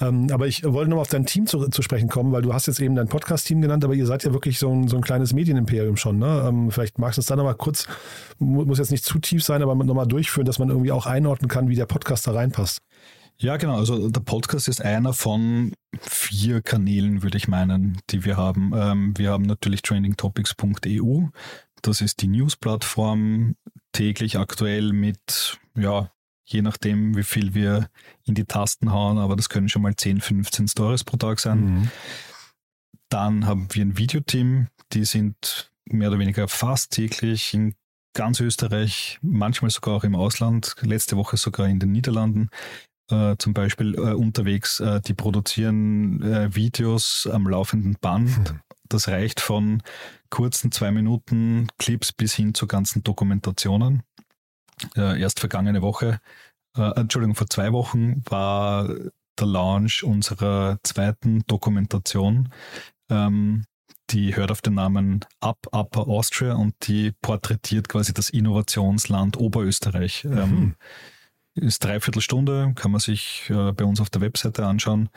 Ähm, 0.00 0.28
aber 0.32 0.46
ich 0.46 0.64
wollte 0.64 0.88
nochmal 0.88 1.02
auf 1.02 1.08
dein 1.08 1.26
Team 1.26 1.46
zu, 1.46 1.68
zu, 1.68 1.82
sprechen 1.82 2.08
kommen, 2.08 2.32
weil 2.32 2.42
du 2.42 2.54
hast 2.54 2.66
jetzt 2.66 2.80
eben 2.80 2.94
dein 2.94 3.08
Podcast-Team 3.08 3.60
genannt, 3.60 3.84
aber 3.84 3.94
ihr 3.94 4.06
seid 4.06 4.24
ja 4.24 4.32
wirklich 4.32 4.58
so 4.58 4.70
ein, 4.70 4.88
so 4.88 4.96
ein 4.96 5.02
kleines 5.02 5.32
Medienimperium 5.34 5.96
schon. 5.96 6.18
Ne? 6.18 6.44
Ähm, 6.46 6.70
vielleicht 6.70 6.98
magst 6.98 7.18
du 7.18 7.20
es 7.20 7.26
da 7.26 7.36
nochmal 7.36 7.54
kurz, 7.54 7.86
muss 8.38 8.78
jetzt 8.78 8.90
nicht 8.90 9.04
zu 9.04 9.18
tief 9.18 9.44
sein, 9.44 9.62
aber 9.62 9.74
nochmal 9.74 10.06
durchführen, 10.06 10.46
dass 10.46 10.58
man 10.58 10.70
irgendwie 10.70 10.92
auch 10.92 11.06
einordnen 11.06 11.48
kann, 11.48 11.68
wie 11.68 11.74
der 11.74 11.86
Podcast 11.86 12.26
da 12.26 12.32
reinpasst. 12.32 12.80
Ja, 13.40 13.56
genau. 13.56 13.78
Also 13.78 14.10
der 14.10 14.20
Podcast 14.20 14.68
ist 14.68 14.82
einer 14.82 15.14
von 15.14 15.72
vier 15.98 16.60
Kanälen, 16.60 17.22
würde 17.22 17.38
ich 17.38 17.48
meinen, 17.48 17.98
die 18.10 18.24
wir 18.24 18.36
haben. 18.36 18.72
Ähm, 18.74 19.16
wir 19.16 19.30
haben 19.30 19.44
natürlich 19.44 19.80
trainingtopics.eu. 19.80 21.28
Das 21.80 22.02
ist 22.02 22.20
die 22.20 22.28
News-Plattform, 22.28 23.56
täglich 23.92 24.38
aktuell 24.38 24.92
mit, 24.92 25.58
ja, 25.74 26.12
je 26.44 26.60
nachdem, 26.60 27.16
wie 27.16 27.22
viel 27.22 27.54
wir 27.54 27.88
in 28.24 28.34
die 28.34 28.44
Tasten 28.44 28.92
hauen, 28.92 29.16
aber 29.16 29.36
das 29.36 29.48
können 29.48 29.70
schon 29.70 29.82
mal 29.82 29.96
10, 29.96 30.20
15 30.20 30.68
Stories 30.68 31.04
pro 31.04 31.16
Tag 31.16 31.40
sein. 31.40 31.60
Mhm. 31.60 31.90
Dann 33.08 33.46
haben 33.46 33.68
wir 33.72 33.82
ein 33.82 33.96
Videoteam, 33.96 34.68
die 34.92 35.06
sind 35.06 35.72
mehr 35.86 36.10
oder 36.10 36.18
weniger 36.18 36.46
fast 36.46 36.92
täglich 36.92 37.54
in 37.54 37.74
ganz 38.12 38.38
Österreich, 38.40 39.18
manchmal 39.22 39.70
sogar 39.70 39.94
auch 39.94 40.04
im 40.04 40.14
Ausland, 40.14 40.74
letzte 40.82 41.16
Woche 41.16 41.38
sogar 41.38 41.68
in 41.68 41.78
den 41.78 41.92
Niederlanden 41.92 42.50
äh, 43.10 43.36
zum 43.38 43.54
Beispiel 43.54 43.94
äh, 43.94 44.14
unterwegs, 44.14 44.80
äh, 44.80 45.00
die 45.00 45.14
produzieren 45.14 46.22
äh, 46.22 46.54
Videos 46.54 47.28
am 47.30 47.46
laufenden 47.46 47.96
Band. 48.00 48.54
Das 48.88 49.08
reicht 49.08 49.40
von 49.40 49.82
kurzen 50.30 50.72
zwei 50.72 50.90
Minuten 50.90 51.68
Clips 51.78 52.12
bis 52.12 52.34
hin 52.34 52.54
zu 52.54 52.66
ganzen 52.66 53.02
Dokumentationen. 53.02 54.02
Äh, 54.96 55.20
erst 55.20 55.40
vergangene 55.40 55.82
Woche, 55.82 56.20
äh, 56.76 56.90
Entschuldigung, 57.00 57.34
vor 57.34 57.48
zwei 57.48 57.72
Wochen 57.72 58.22
war 58.28 58.88
der 59.38 59.46
Launch 59.46 60.02
unserer 60.04 60.78
zweiten 60.82 61.42
Dokumentation. 61.46 62.50
Ähm, 63.10 63.64
die 64.10 64.34
hört 64.34 64.50
auf 64.50 64.60
den 64.60 64.74
Namen 64.74 65.24
Up 65.40 65.66
Upper 65.72 66.08
Austria 66.08 66.54
und 66.54 66.74
die 66.86 67.12
porträtiert 67.22 67.88
quasi 67.88 68.12
das 68.12 68.30
Innovationsland 68.30 69.36
Oberösterreich. 69.36 70.24
Mhm. 70.24 70.38
Ähm, 70.38 70.74
ist 71.54 71.84
dreiviertel 71.84 72.22
Stunde, 72.22 72.72
kann 72.74 72.90
man 72.90 73.00
sich 73.00 73.50
äh, 73.50 73.72
bei 73.72 73.84
uns 73.84 74.00
auf 74.00 74.10
der 74.10 74.20
Webseite 74.20 74.66
anschauen. 74.66 75.08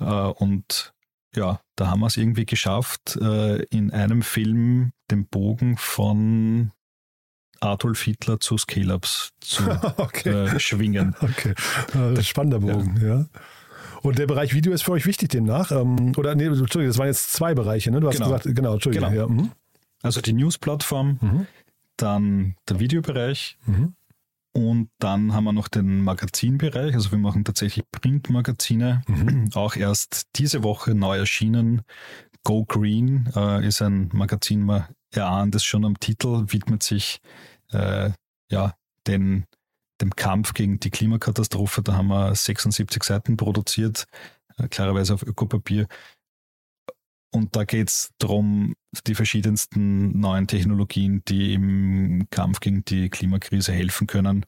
Äh, 0.00 0.04
und 0.04 0.94
ja, 1.34 1.60
da 1.76 1.88
haben 1.88 2.00
wir 2.00 2.06
es 2.06 2.16
irgendwie 2.16 2.46
geschafft, 2.46 3.16
äh, 3.16 3.62
in 3.64 3.90
einem 3.90 4.22
Film 4.22 4.92
den 5.10 5.26
Bogen 5.26 5.76
von 5.76 6.72
Adolf 7.60 8.02
Hitler 8.02 8.40
zu 8.40 8.58
Scale-Ups 8.58 9.30
zu 9.40 9.62
okay. 9.96 10.30
Äh, 10.30 10.60
schwingen. 10.60 11.14
Okay, 11.20 11.54
spannender 12.22 12.60
Bogen, 12.60 12.98
ja. 13.00 13.18
ja. 13.18 13.26
Und 14.02 14.18
der 14.18 14.26
Bereich 14.26 14.52
Video 14.52 14.72
ist 14.72 14.82
für 14.82 14.92
euch 14.92 15.06
wichtig 15.06 15.30
demnach? 15.30 15.72
Ähm, 15.72 16.12
oder 16.16 16.34
nee, 16.34 16.44
Entschuldigung, 16.44 16.88
das 16.88 16.98
waren 16.98 17.06
jetzt 17.06 17.32
zwei 17.32 17.54
Bereiche, 17.54 17.90
ne? 17.90 18.00
Du 18.00 18.08
hast 18.08 18.16
genau. 18.16 18.26
gesagt, 18.26 18.54
genau, 18.54 18.74
Entschuldigung. 18.74 19.10
Genau. 19.10 19.22
Ja. 19.22 19.28
Mhm. 19.28 19.50
Also 20.02 20.20
die 20.20 20.34
News-Plattform, 20.34 21.18
mhm. 21.20 21.46
dann 21.96 22.56
der 22.68 22.80
Videobereich 22.80 23.56
mhm. 23.64 23.94
Und 24.56 24.90
dann 25.00 25.32
haben 25.32 25.44
wir 25.44 25.52
noch 25.52 25.66
den 25.66 26.04
Magazinbereich. 26.04 26.94
Also 26.94 27.10
wir 27.10 27.18
machen 27.18 27.44
tatsächlich 27.44 27.84
Printmagazine. 27.90 29.02
Mhm. 29.08 29.50
Auch 29.54 29.74
erst 29.74 30.28
diese 30.36 30.62
Woche 30.62 30.94
neu 30.94 31.18
erschienen. 31.18 31.82
Go 32.44 32.64
Green 32.64 33.28
äh, 33.34 33.66
ist 33.66 33.82
ein 33.82 34.10
Magazin, 34.12 34.62
man 34.62 34.84
erahnt 35.10 35.54
es 35.54 35.64
schon 35.64 35.84
am 35.84 35.98
Titel, 35.98 36.44
widmet 36.52 36.82
sich 36.82 37.20
äh, 37.72 38.10
ja, 38.50 38.74
den, 39.06 39.46
dem 40.00 40.14
Kampf 40.14 40.54
gegen 40.54 40.78
die 40.78 40.90
Klimakatastrophe. 40.90 41.82
Da 41.82 41.94
haben 41.94 42.08
wir 42.08 42.34
76 42.34 43.02
Seiten 43.02 43.36
produziert, 43.36 44.06
äh, 44.58 44.68
klarerweise 44.68 45.14
auf 45.14 45.22
Ökopapier. 45.22 45.88
Und 47.34 47.56
da 47.56 47.64
geht 47.64 47.88
es 47.88 48.12
darum, 48.18 48.74
die 49.08 49.16
verschiedensten 49.16 50.20
neuen 50.20 50.46
Technologien, 50.46 51.22
die 51.26 51.54
im 51.54 52.28
Kampf 52.30 52.60
gegen 52.60 52.84
die 52.84 53.10
Klimakrise 53.10 53.72
helfen 53.72 54.06
können. 54.06 54.46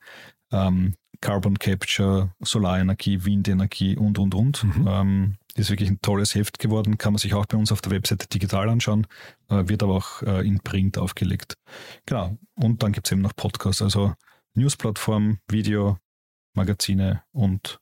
Ähm, 0.53 0.95
Carbon 1.21 1.59
Capture, 1.59 2.33
Solarenergie, 2.41 3.25
Windenergie 3.25 3.97
und, 3.97 4.21
und, 4.21 4.37
und. 4.37 4.63
Mhm. 4.63 4.87
Ähm, 4.89 5.35
ist 5.57 5.71
wirklich 5.71 5.91
ein 5.91 6.01
tolles 6.01 6.37
Heft 6.37 6.61
geworden, 6.61 6.97
kann 6.97 7.13
man 7.13 7.19
sich 7.19 7.35
auch 7.35 7.47
bei 7.47 7.57
uns 7.57 7.73
auf 7.73 7.81
der 7.81 7.91
Webseite 7.91 8.29
digital 8.29 8.69
anschauen, 8.69 9.09
äh, 9.49 9.67
wird 9.67 9.83
aber 9.83 9.95
auch 9.95 10.23
äh, 10.23 10.47
in 10.47 10.61
Print 10.61 10.97
aufgelegt. 10.97 11.55
Genau. 12.05 12.39
Und 12.55 12.85
dann 12.85 12.93
gibt 12.93 13.09
es 13.09 13.13
eben 13.13 13.23
noch 13.23 13.35
Podcasts, 13.35 13.83
also 13.83 14.15
Newsplattform, 14.55 15.41
Video, 15.49 15.99
Magazine 16.55 17.23
und 17.33 17.81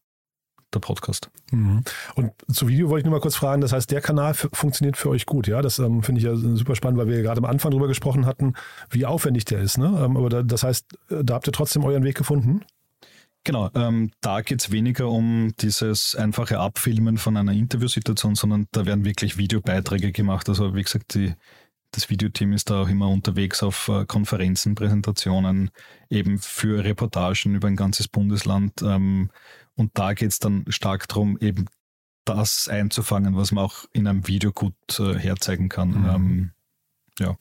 der 0.74 0.80
Podcast. 0.80 1.30
Mhm. 1.50 1.82
Und 2.14 2.32
zu 2.52 2.68
Video 2.68 2.88
wollte 2.88 3.00
ich 3.00 3.04
nur 3.04 3.14
mal 3.14 3.20
kurz 3.20 3.37
fragen, 3.37 3.60
das 3.60 3.72
heißt, 3.72 3.90
der 3.90 4.00
Kanal 4.00 4.34
funktioniert 4.34 4.96
für 4.96 5.10
euch 5.10 5.26
gut, 5.26 5.46
ja? 5.46 5.62
Das 5.62 5.78
ähm, 5.78 6.02
finde 6.02 6.20
ich 6.20 6.26
ja 6.26 6.37
super 6.37 6.74
spannend, 6.74 6.98
weil 6.98 7.08
wir 7.08 7.22
gerade 7.22 7.38
am 7.38 7.44
Anfang 7.44 7.70
darüber 7.70 7.88
gesprochen 7.88 8.26
hatten, 8.26 8.54
wie 8.90 9.06
aufwendig 9.06 9.44
der 9.44 9.60
ist, 9.60 9.78
ne? 9.78 9.87
Ähm, 9.87 10.16
aber 10.16 10.28
da, 10.28 10.42
das 10.42 10.62
heißt, 10.62 10.98
äh, 11.10 11.24
da 11.24 11.34
habt 11.34 11.46
ihr 11.46 11.52
trotzdem 11.52 11.84
euren 11.84 12.04
Weg 12.04 12.16
gefunden? 12.16 12.64
Genau, 13.44 13.70
ähm, 13.74 14.10
da 14.22 14.40
geht 14.40 14.62
es 14.62 14.70
weniger 14.70 15.10
um 15.10 15.52
dieses 15.60 16.16
einfache 16.16 16.58
Abfilmen 16.58 17.18
von 17.18 17.37
einer 17.37 17.52
Interviewsituation, 17.52 18.37
sondern 18.37 18.66
da 18.72 18.87
werden 18.87 19.04
wirklich 19.04 19.37
Videobeiträge 19.37 20.12
gemacht. 20.12 20.48
Also 20.48 20.74
wie 20.74 20.82
gesagt, 20.82 21.14
die, 21.14 21.34
das 21.90 22.08
Videoteam 22.08 22.54
ist 22.54 22.70
da 22.70 22.82
auch 22.82 22.88
immer 22.88 23.10
unterwegs 23.10 23.62
auf 23.62 23.88
äh, 23.88 24.06
Konferenzen, 24.06 24.74
Präsentationen, 24.74 25.70
eben 26.08 26.38
für 26.38 26.84
Reportagen 26.84 27.54
über 27.54 27.68
ein 27.68 27.76
ganzes 27.76 28.08
Bundesland. 28.08 28.80
Ähm, 28.82 29.30
und 29.76 29.98
da 29.98 30.14
geht 30.14 30.30
es 30.30 30.38
dann 30.38 30.64
stark 30.68 31.08
darum, 31.08 31.38
eben 31.38 31.66
das 32.24 32.68
einzufangen, 32.68 33.37
was 33.37 33.52
man 33.52 33.64
auch 33.64 33.84
in 33.92 34.06
einem 34.06 34.26
Video 34.26 34.52
gut 34.52 34.74
äh, 34.98 35.18
herzeigen 35.18 35.68
kann. 35.68 35.90
Mhm. 35.90 36.08
Ähm, 36.08 36.50
ja. 37.18 37.37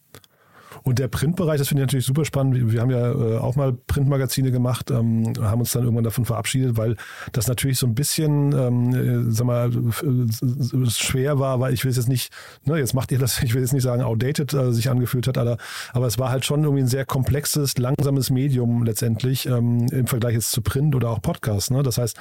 Und 0.81 0.99
der 0.99 1.07
Printbereich, 1.07 1.59
das 1.59 1.67
finde 1.67 1.83
ich 1.83 1.88
natürlich 1.88 2.05
super 2.05 2.25
spannend. 2.25 2.71
Wir 2.71 2.81
haben 2.81 2.89
ja 2.89 3.12
äh, 3.12 3.38
auch 3.38 3.55
mal 3.55 3.73
Printmagazine 3.73 4.51
gemacht, 4.51 4.89
ähm, 4.91 5.33
haben 5.39 5.59
uns 5.59 5.71
dann 5.71 5.83
irgendwann 5.83 6.03
davon 6.03 6.25
verabschiedet, 6.25 6.77
weil 6.77 6.95
das 7.31 7.47
natürlich 7.47 7.77
so 7.77 7.86
ein 7.86 7.95
bisschen, 7.95 8.51
ähm, 8.53 9.27
äh, 9.27 9.31
sag 9.31 9.45
mal, 9.45 9.69
äh, 9.69 10.89
schwer 10.89 11.39
war, 11.39 11.59
weil 11.59 11.73
ich 11.73 11.86
will 11.86 11.91
jetzt 11.91 12.09
nicht, 12.09 12.33
ne, 12.65 12.77
jetzt 12.77 12.93
macht 12.93 13.12
ihr 13.12 13.19
das, 13.19 13.39
ich 13.43 13.53
will 13.53 13.62
jetzt 13.62 13.73
nicht 13.73 13.83
sagen 13.83 14.01
outdated 14.01 14.53
äh, 14.53 14.71
sich 14.71 14.89
angefühlt 14.89 15.27
hat, 15.27 15.38
aber, 15.38 15.57
aber 15.93 16.07
es 16.07 16.17
war 16.17 16.29
halt 16.29 16.45
schon 16.45 16.63
irgendwie 16.63 16.83
ein 16.83 16.88
sehr 16.88 17.05
komplexes, 17.05 17.77
langsames 17.77 18.29
Medium 18.29 18.83
letztendlich 18.83 19.45
ähm, 19.45 19.88
im 19.91 20.07
Vergleich 20.07 20.33
jetzt 20.33 20.51
zu 20.51 20.62
Print 20.62 20.95
oder 20.95 21.09
auch 21.09 21.21
Podcast. 21.21 21.71
Ne? 21.71 21.83
Das 21.83 21.97
heißt, 21.97 22.17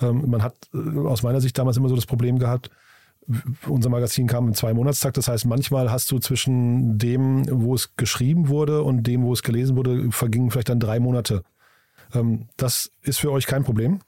ähm, 0.00 0.24
man 0.28 0.42
hat 0.42 0.54
äh, 0.74 0.98
aus 0.98 1.22
meiner 1.22 1.40
Sicht 1.40 1.58
damals 1.58 1.76
immer 1.76 1.88
so 1.88 1.96
das 1.96 2.06
Problem 2.06 2.38
gehabt, 2.38 2.70
unser 3.66 3.90
Magazin 3.90 4.26
kam 4.26 4.48
im 4.48 4.54
Zwei-Monatstakt. 4.54 5.16
Das 5.16 5.28
heißt, 5.28 5.46
manchmal 5.46 5.90
hast 5.90 6.10
du 6.10 6.18
zwischen 6.18 6.98
dem, 6.98 7.44
wo 7.50 7.74
es 7.74 7.94
geschrieben 7.96 8.48
wurde 8.48 8.82
und 8.82 9.06
dem, 9.06 9.22
wo 9.22 9.32
es 9.32 9.42
gelesen 9.42 9.76
wurde, 9.76 10.10
vergingen 10.10 10.50
vielleicht 10.50 10.68
dann 10.68 10.80
drei 10.80 11.00
Monate. 11.00 11.42
Ähm, 12.12 12.48
das 12.56 12.90
ist 13.02 13.18
für 13.18 13.30
euch 13.30 13.46
kein 13.46 13.64
Problem? 13.64 14.00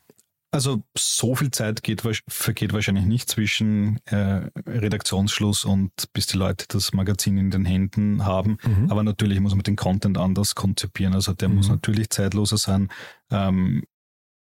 Also 0.54 0.82
so 0.94 1.34
viel 1.34 1.50
Zeit 1.50 1.82
geht, 1.82 2.02
vergeht 2.28 2.74
wahrscheinlich 2.74 3.06
nicht 3.06 3.30
zwischen 3.30 4.00
äh, 4.04 4.50
Redaktionsschluss 4.66 5.64
und 5.64 5.90
bis 6.12 6.26
die 6.26 6.36
Leute 6.36 6.66
das 6.68 6.92
Magazin 6.92 7.38
in 7.38 7.50
den 7.50 7.64
Händen 7.64 8.26
haben. 8.26 8.58
Mhm. 8.62 8.90
Aber 8.90 9.02
natürlich 9.02 9.40
muss 9.40 9.54
man 9.54 9.62
den 9.62 9.76
Content 9.76 10.18
anders 10.18 10.54
konzipieren. 10.54 11.14
Also 11.14 11.32
der 11.32 11.48
mhm. 11.48 11.54
muss 11.54 11.70
natürlich 11.70 12.10
zeitloser 12.10 12.58
sein. 12.58 12.90
Ähm, 13.30 13.84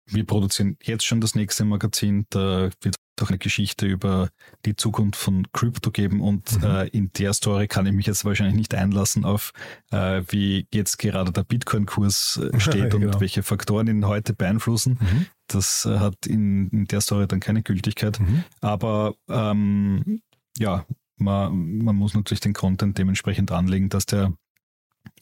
wir 0.10 0.26
produzieren 0.26 0.78
jetzt 0.82 1.06
schon 1.06 1.22
das 1.22 1.36
nächste 1.36 1.66
Magazin. 1.66 2.26
Da 2.30 2.70
wird 2.82 2.96
doch 3.16 3.30
eine 3.30 3.38
Geschichte 3.38 3.86
über 3.86 4.30
die 4.66 4.76
Zukunft 4.76 5.20
von 5.20 5.48
Crypto 5.52 5.92
geben 5.92 6.22
und 6.22 6.62
mhm. 6.62 6.64
äh, 6.64 6.88
in 6.88 7.12
der 7.14 7.34
Story 7.34 7.68
kann 7.68 7.86
ich 7.86 7.94
mich 7.94 8.06
jetzt 8.06 8.26
wahrscheinlich 8.26 8.56
nicht 8.56 8.74
einlassen 8.74 9.26
auf, 9.26 9.52
äh, 9.92 10.24
wie 10.30 10.68
jetzt 10.74 10.98
gerade 10.98 11.32
der 11.32 11.44
Bitcoin-Kurs 11.44 12.40
äh, 12.42 12.60
steht 12.60 12.92
genau. 12.92 13.08
und 13.08 13.20
welche 13.20 13.44
Faktoren 13.44 13.88
ihn 13.88 14.08
heute 14.08 14.34
beeinflussen. 14.34 14.98
Mhm. 15.02 15.26
Das 15.48 15.86
äh, 15.86 16.00
hat 16.00 16.26
in, 16.26 16.70
in, 16.70 16.86
der 16.86 17.02
Story 17.02 17.28
dann 17.28 17.40
keine 17.40 17.62
Gültigkeit. 17.62 18.20
Mhm. 18.20 18.44
Aber 18.62 19.16
ähm, 19.28 20.22
ja, 20.58 20.86
man, 21.18 21.80
man 21.80 21.96
muss 21.96 22.14
natürlich 22.14 22.40
den 22.40 22.54
Content 22.54 22.98
dementsprechend 22.98 23.52
anlegen, 23.52 23.90
dass 23.90 24.06
der 24.06 24.34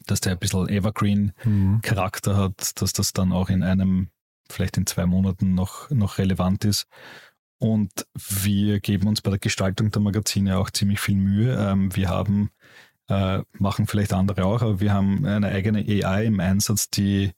dass 0.06 0.20
der 0.20 0.32
ein 0.32 0.38
bisschen 0.38 0.68
Evergreen-Charakter 0.68 2.34
mhm. 2.34 2.38
hat, 2.38 2.80
dass 2.80 2.92
das 2.92 3.12
dann 3.12 3.32
auch 3.32 3.50
in 3.50 3.62
einem, 3.62 4.08
vielleicht 4.50 4.76
in 4.76 4.86
zwei 4.86 5.06
Monaten 5.06 5.54
noch, 5.54 5.90
noch 5.90 6.18
relevant 6.18 6.64
ist. 6.64 6.86
Und 7.58 8.06
wir 8.14 8.80
geben 8.80 9.08
uns 9.08 9.20
bei 9.20 9.30
der 9.30 9.38
Gestaltung 9.38 9.90
der 9.90 10.00
Magazine 10.00 10.58
auch 10.58 10.70
ziemlich 10.70 11.00
viel 11.00 11.16
Mühe. 11.16 11.56
Ähm, 11.58 11.94
wir 11.94 12.08
haben, 12.08 12.50
äh, 13.08 13.40
machen 13.52 13.86
vielleicht 13.86 14.12
andere 14.12 14.44
auch, 14.44 14.62
aber 14.62 14.80
wir 14.80 14.92
haben 14.92 15.26
eine 15.26 15.48
eigene 15.48 15.80
AI 15.80 16.26
im 16.26 16.40
Einsatz, 16.40 16.88
die, 16.88 17.32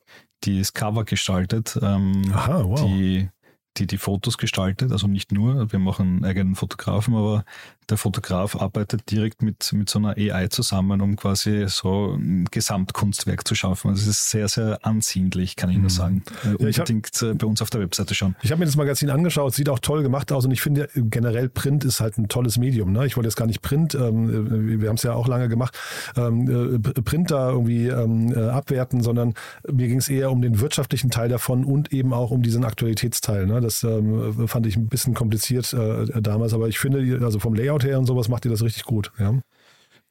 die 0.44 0.58
das 0.58 0.74
Cover 0.74 1.04
gestaltet, 1.04 1.78
ähm, 1.80 2.30
Aha, 2.32 2.64
wow. 2.64 2.80
die 2.80 3.30
die 3.76 3.86
die 3.86 3.98
Fotos 3.98 4.38
gestaltet, 4.38 4.92
also 4.92 5.06
nicht 5.06 5.32
nur, 5.32 5.70
wir 5.72 5.78
machen 5.78 6.06
einen 6.06 6.24
eigenen 6.24 6.54
Fotografen, 6.54 7.14
aber 7.14 7.44
der 7.90 7.98
Fotograf 7.98 8.56
arbeitet 8.56 9.10
direkt 9.10 9.42
mit, 9.42 9.72
mit 9.72 9.90
so 9.90 9.98
einer 9.98 10.16
AI 10.16 10.48
zusammen, 10.48 11.00
um 11.00 11.16
quasi 11.16 11.64
so 11.68 12.14
ein 12.14 12.46
Gesamtkunstwerk 12.50 13.46
zu 13.46 13.54
schaffen. 13.54 13.90
Also 13.90 14.02
es 14.02 14.08
ist 14.08 14.30
sehr, 14.30 14.48
sehr 14.48 14.78
ansehnlich, 14.82 15.56
kann 15.56 15.70
ich 15.70 15.76
nur 15.76 15.84
mhm. 15.84 15.90
sagen. 15.90 16.22
Ja, 16.44 16.50
Unbedingt 16.52 17.06
hab, 17.06 17.22
äh, 17.22 17.34
bei 17.34 17.46
uns 17.46 17.62
auf 17.62 17.70
der 17.70 17.80
Webseite 17.80 18.14
schauen. 18.14 18.36
Ich 18.42 18.50
habe 18.50 18.60
mir 18.60 18.66
das 18.66 18.76
Magazin 18.76 19.10
angeschaut, 19.10 19.54
sieht 19.54 19.68
auch 19.68 19.78
toll 19.78 20.02
gemacht 20.02 20.32
aus 20.32 20.44
und 20.44 20.50
ich 20.50 20.60
finde 20.60 20.88
generell 20.94 21.48
Print 21.48 21.84
ist 21.84 22.00
halt 22.00 22.18
ein 22.18 22.28
tolles 22.28 22.58
Medium. 22.58 22.92
Ne? 22.92 23.06
Ich 23.06 23.16
wollte 23.16 23.28
jetzt 23.28 23.36
gar 23.36 23.46
nicht 23.46 23.62
Print, 23.62 23.94
ähm, 23.94 24.80
wir 24.80 24.88
haben 24.88 24.96
es 24.96 25.02
ja 25.02 25.14
auch 25.14 25.28
lange 25.28 25.48
gemacht, 25.48 25.78
ähm, 26.16 26.76
äh, 26.76 27.02
Print 27.02 27.30
da 27.30 27.50
irgendwie 27.50 27.88
ähm, 27.88 28.32
äh, 28.34 28.48
abwerten, 28.48 29.02
sondern 29.02 29.34
mir 29.70 29.88
ging 29.88 29.98
es 29.98 30.08
eher 30.08 30.30
um 30.30 30.42
den 30.42 30.60
wirtschaftlichen 30.60 31.10
Teil 31.10 31.28
davon 31.28 31.64
und 31.64 31.92
eben 31.92 32.12
auch 32.12 32.30
um 32.30 32.42
diesen 32.42 32.64
Aktualitätsteil. 32.64 33.46
Ne? 33.46 33.60
Das 33.60 33.82
ähm, 33.82 34.48
fand 34.48 34.66
ich 34.66 34.76
ein 34.76 34.86
bisschen 34.86 35.14
kompliziert 35.14 35.72
äh, 35.72 36.20
damals, 36.20 36.54
aber 36.54 36.68
ich 36.68 36.78
finde, 36.78 37.20
also 37.24 37.38
vom 37.38 37.54
Layout 37.54 37.79
her 37.84 37.98
und 37.98 38.06
sowas 38.06 38.28
macht 38.28 38.44
ihr 38.44 38.50
das 38.50 38.62
richtig 38.62 38.84
gut. 38.84 39.12
Ja? 39.18 39.40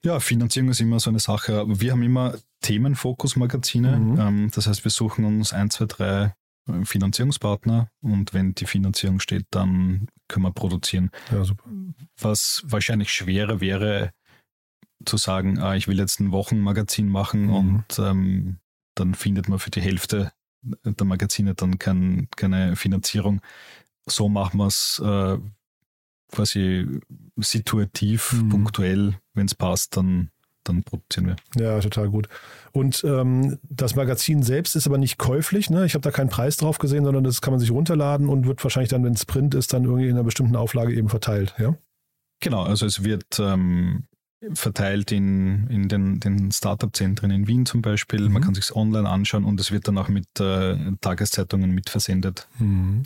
Ja, 0.04 0.20
Finanzierung 0.20 0.70
ist 0.70 0.80
immer 0.80 1.00
so 1.00 1.10
eine 1.10 1.20
Sache. 1.20 1.60
Aber 1.60 1.82
wir 1.82 1.92
haben 1.92 2.04
immer 2.04 2.36
Themenfokus-Magazine. 2.62 3.98
Mhm. 3.98 4.20
Ähm, 4.20 4.52
das 4.54 4.68
heißt, 4.68 4.84
wir 4.84 4.92
suchen 4.92 5.26
uns 5.26 5.54
ein, 5.54 5.70
zwei, 5.70 5.86
drei 5.86 6.34
äh, 6.68 6.86
Finanzierungspartner 6.86 7.90
und 8.02 8.34
wenn 8.34 8.54
die 8.56 8.66
Finanzierung 8.66 9.20
steht, 9.20 9.46
dann 9.52 10.08
können 10.28 10.46
wir 10.46 10.54
produzieren. 10.54 11.12
Ja. 11.32 11.44
Was 12.20 12.64
wahrscheinlich 12.66 13.12
schwerer 13.12 13.60
wäre, 13.60 14.12
zu 15.06 15.18
sagen, 15.18 15.60
ah, 15.60 15.76
ich 15.76 15.88
will 15.88 15.98
jetzt 15.98 16.20
ein 16.20 16.32
Wochenmagazin 16.32 17.10
machen 17.10 17.48
mhm. 17.48 17.54
und 17.54 18.00
ähm, 18.00 18.60
dann 18.96 19.16
findet 19.16 19.48
man 19.48 19.60
für 19.60 19.72
die 19.72 19.82
Hälfte 19.82 20.32
der 20.62 21.06
Magazine 21.06 21.56
dann 21.56 21.80
kein, 21.80 22.28
keine 22.36 22.76
Finanzierung. 22.76 23.42
So 24.06 24.28
machen 24.28 24.58
wir 24.58 24.68
es 24.68 25.02
äh, 25.04 25.38
quasi 26.32 26.86
situativ, 27.38 28.34
mhm. 28.34 28.50
punktuell, 28.50 29.14
wenn 29.34 29.46
es 29.46 29.56
passt, 29.56 29.98
dann, 29.98 30.30
dann 30.64 30.84
produzieren 30.84 31.28
wir. 31.28 31.36
Ja, 31.62 31.80
total 31.80 32.10
gut. 32.10 32.28
Und 32.72 33.04
ähm, 33.04 33.58
das 33.64 33.96
Magazin 33.96 34.44
selbst 34.44 34.76
ist 34.76 34.88
aber 34.88 34.98
nicht 34.98 35.18
käuflich, 35.18 35.70
ne? 35.70 35.86
Ich 35.86 35.94
habe 35.94 36.02
da 36.02 36.12
keinen 36.12 36.30
Preis 36.30 36.58
drauf 36.58 36.78
gesehen, 36.78 37.04
sondern 37.06 37.24
das 37.24 37.42
kann 37.42 37.52
man 37.52 37.60
sich 37.60 37.72
runterladen 37.72 38.30
und 38.30 38.46
wird 38.46 38.64
wahrscheinlich 38.64 38.90
dann, 38.90 39.04
wenn 39.04 39.14
es 39.14 39.26
Print 39.26 39.56
ist, 39.56 39.74
dann 39.74 39.86
irgendwie 39.86 40.08
in 40.08 40.16
einer 40.16 40.24
bestimmten 40.24 40.56
Auflage 40.56 40.94
eben 40.94 41.10
verteilt, 41.10 41.56
ja? 41.58 41.76
Genau, 42.42 42.64
also 42.64 42.86
es 42.86 43.04
wird 43.04 43.40
ähm, 43.40 44.04
verteilt 44.54 45.12
in, 45.12 45.68
in 45.68 45.90
den, 45.90 46.20
den 46.20 46.52
Startup-Zentren 46.52 47.32
in 47.32 47.48
Wien 47.48 47.66
zum 47.66 47.82
Beispiel. 47.82 48.22
Mhm. 48.22 48.34
Man 48.34 48.44
kann 48.44 48.56
sich 48.56 48.74
online 48.76 49.10
anschauen 49.10 49.44
und 49.44 49.60
es 49.60 49.72
wird 49.72 49.88
dann 49.88 49.98
auch 49.98 50.08
mit 50.08 50.40
äh, 50.40 50.78
Tageszeitungen 51.02 51.72
mitversendet. 51.72 52.48
Mhm. 52.60 53.04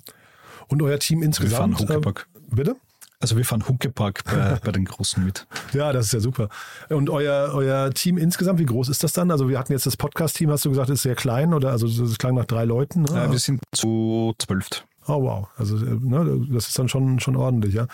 Und 0.67 0.81
euer 0.81 0.99
Team 0.99 1.23
insgesamt? 1.23 1.79
Wir 1.79 1.87
fahren 1.87 2.03
äh, 2.03 2.55
bitte? 2.55 2.75
Also 3.23 3.37
wir 3.37 3.45
fahren 3.45 3.65
Huckepack 3.69 4.25
bei, 4.25 4.59
bei 4.65 4.71
den 4.73 4.83
Großen 4.83 5.23
mit. 5.23 5.47
Ja, 5.71 5.93
das 5.93 6.07
ist 6.07 6.11
ja 6.11 6.19
super. 6.19 6.49
Und 6.89 7.09
euer, 7.09 7.53
euer 7.53 7.89
Team 7.91 8.17
insgesamt, 8.17 8.59
wie 8.59 8.65
groß 8.65 8.89
ist 8.89 9.01
das 9.01 9.13
dann? 9.13 9.31
Also 9.31 9.47
wir 9.47 9.57
hatten 9.57 9.71
jetzt 9.71 9.85
das 9.85 9.95
Podcast-Team, 9.95 10.51
hast 10.51 10.65
du 10.65 10.69
gesagt, 10.69 10.89
ist 10.89 11.03
sehr 11.03 11.15
klein 11.15 11.53
oder 11.53 11.71
also 11.71 11.87
das 11.87 12.17
klang 12.17 12.35
nach 12.35 12.43
drei 12.43 12.65
Leuten? 12.65 13.03
Ne? 13.03 13.11
Ja, 13.13 13.31
wir 13.31 13.39
sind 13.39 13.61
zu 13.71 14.33
zwölf. 14.39 14.67
Oh 15.07 15.21
wow, 15.21 15.47
also 15.57 15.77
ne, 15.77 16.45
das 16.49 16.67
ist 16.67 16.77
dann 16.77 16.89
schon, 16.89 17.21
schon 17.21 17.37
ordentlich, 17.37 17.73
ja. 17.73 17.87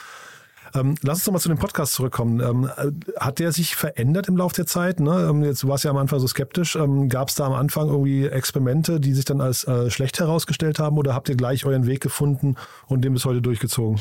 Ähm, 0.73 0.95
lass 1.03 1.17
uns 1.17 1.25
doch 1.25 1.33
mal 1.33 1.39
zu 1.39 1.49
dem 1.49 1.57
Podcast 1.59 1.93
zurückkommen. 1.93 2.39
Ähm, 2.39 2.69
hat 3.19 3.37
der 3.37 3.51
sich 3.51 3.75
verändert 3.75 4.27
im 4.27 4.37
Laufe 4.37 4.55
der 4.55 4.65
Zeit? 4.65 4.99
Ne? 4.99 5.27
Ähm, 5.29 5.43
jetzt, 5.43 5.61
du 5.63 5.67
warst 5.67 5.83
ja 5.83 5.91
am 5.91 5.97
Anfang 5.97 6.19
so 6.19 6.27
skeptisch. 6.27 6.75
Ähm, 6.75 7.09
Gab 7.09 7.29
es 7.29 7.35
da 7.35 7.45
am 7.45 7.53
Anfang 7.53 7.87
irgendwie 7.87 8.27
Experimente, 8.27 8.99
die 8.99 9.13
sich 9.13 9.25
dann 9.25 9.41
als 9.41 9.63
äh, 9.65 9.89
schlecht 9.89 10.19
herausgestellt 10.19 10.79
haben 10.79 10.97
oder 10.97 11.13
habt 11.13 11.29
ihr 11.29 11.35
gleich 11.35 11.65
euren 11.65 11.87
Weg 11.87 12.01
gefunden 12.01 12.55
und 12.87 13.01
den 13.01 13.13
bis 13.13 13.25
heute 13.25 13.41
durchgezogen? 13.41 13.99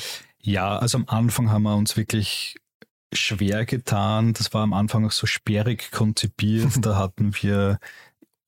Ja, 0.48 0.78
also 0.78 0.96
am 0.96 1.04
Anfang 1.08 1.50
haben 1.50 1.64
wir 1.64 1.76
uns 1.76 1.98
wirklich 1.98 2.56
schwer 3.12 3.66
getan. 3.66 4.32
Das 4.32 4.54
war 4.54 4.62
am 4.62 4.72
Anfang 4.72 5.04
auch 5.04 5.12
so 5.12 5.26
sperrig 5.26 5.90
konzipiert. 5.90 6.72
da 6.86 6.96
hatten 6.96 7.34
wir 7.42 7.78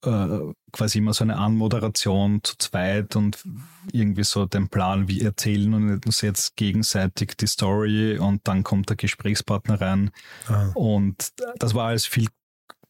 äh, 0.06 0.38
quasi 0.72 0.98
immer 0.98 1.12
so 1.12 1.24
eine 1.24 1.36
Anmoderation 1.36 2.40
zu 2.42 2.56
zweit 2.56 3.16
und 3.16 3.44
irgendwie 3.92 4.24
so 4.24 4.46
den 4.46 4.70
Plan, 4.70 5.08
wie 5.08 5.20
erzählen 5.20 6.00
uns 6.02 6.22
jetzt 6.22 6.56
gegenseitig 6.56 7.36
die 7.36 7.46
Story 7.46 8.16
und 8.16 8.48
dann 8.48 8.62
kommt 8.62 8.88
der 8.88 8.96
Gesprächspartner 8.96 9.78
rein. 9.78 10.10
Ah. 10.48 10.70
Und 10.72 11.34
das 11.58 11.74
war 11.74 11.88
alles 11.88 12.06
viel 12.06 12.28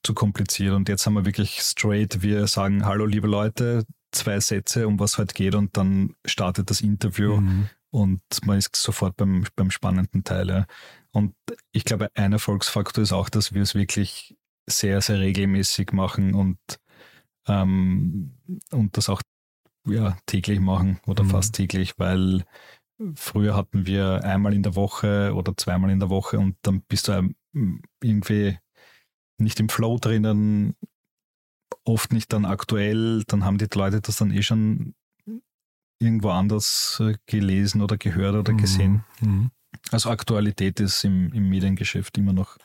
zu 0.04 0.14
kompliziert. 0.14 0.72
Und 0.72 0.88
jetzt 0.88 1.04
haben 1.04 1.14
wir 1.14 1.26
wirklich 1.26 1.62
straight, 1.62 2.22
wir 2.22 2.46
sagen, 2.46 2.86
hallo 2.86 3.06
liebe 3.06 3.26
Leute, 3.26 3.84
zwei 4.12 4.38
Sätze, 4.38 4.86
um 4.86 5.00
was 5.00 5.18
heute 5.18 5.34
geht 5.34 5.56
und 5.56 5.76
dann 5.76 6.14
startet 6.24 6.70
das 6.70 6.80
Interview. 6.80 7.40
Mhm 7.40 7.70
und 7.90 8.22
man 8.44 8.58
ist 8.58 8.74
sofort 8.76 9.16
beim, 9.16 9.44
beim 9.56 9.70
spannenden 9.70 10.24
Teil. 10.24 10.48
Ja. 10.48 10.66
Und 11.12 11.34
ich 11.72 11.84
glaube, 11.84 12.10
ein 12.14 12.32
Erfolgsfaktor 12.32 13.02
ist 13.02 13.12
auch, 13.12 13.28
dass 13.28 13.52
wir 13.52 13.62
es 13.62 13.74
wirklich 13.74 14.36
sehr, 14.68 15.00
sehr 15.00 15.18
regelmäßig 15.18 15.92
machen 15.92 16.34
und, 16.34 16.58
ähm, 17.48 18.36
und 18.70 18.96
das 18.96 19.08
auch 19.08 19.22
ja, 19.86 20.16
täglich 20.26 20.60
machen 20.60 21.00
oder 21.06 21.24
mhm. 21.24 21.30
fast 21.30 21.54
täglich, 21.54 21.98
weil 21.98 22.44
früher 23.14 23.56
hatten 23.56 23.86
wir 23.86 24.22
einmal 24.24 24.54
in 24.54 24.62
der 24.62 24.76
Woche 24.76 25.34
oder 25.34 25.56
zweimal 25.56 25.90
in 25.90 26.00
der 26.00 26.10
Woche 26.10 26.38
und 26.38 26.56
dann 26.62 26.82
bist 26.82 27.08
du 27.08 27.30
irgendwie 28.02 28.58
nicht 29.38 29.58
im 29.58 29.68
Flow 29.68 29.98
drinnen, 29.98 30.76
oft 31.84 32.12
nicht 32.12 32.32
dann 32.32 32.44
aktuell, 32.44 33.24
dann 33.26 33.44
haben 33.44 33.58
die 33.58 33.68
Leute 33.72 34.00
das 34.00 34.16
dann 34.16 34.30
eh 34.30 34.42
schon 34.42 34.94
irgendwo 36.00 36.30
anders 36.30 37.00
äh, 37.04 37.14
gelesen 37.26 37.82
oder 37.82 37.96
gehört 37.96 38.34
oder 38.34 38.52
mhm. 38.52 38.56
gesehen. 38.56 39.04
Mhm. 39.20 39.50
Also 39.92 40.10
Aktualität 40.10 40.80
ist 40.80 41.04
im, 41.04 41.32
im 41.32 41.48
Mediengeschäft 41.48 42.16
immer 42.18 42.32
noch 42.32 42.56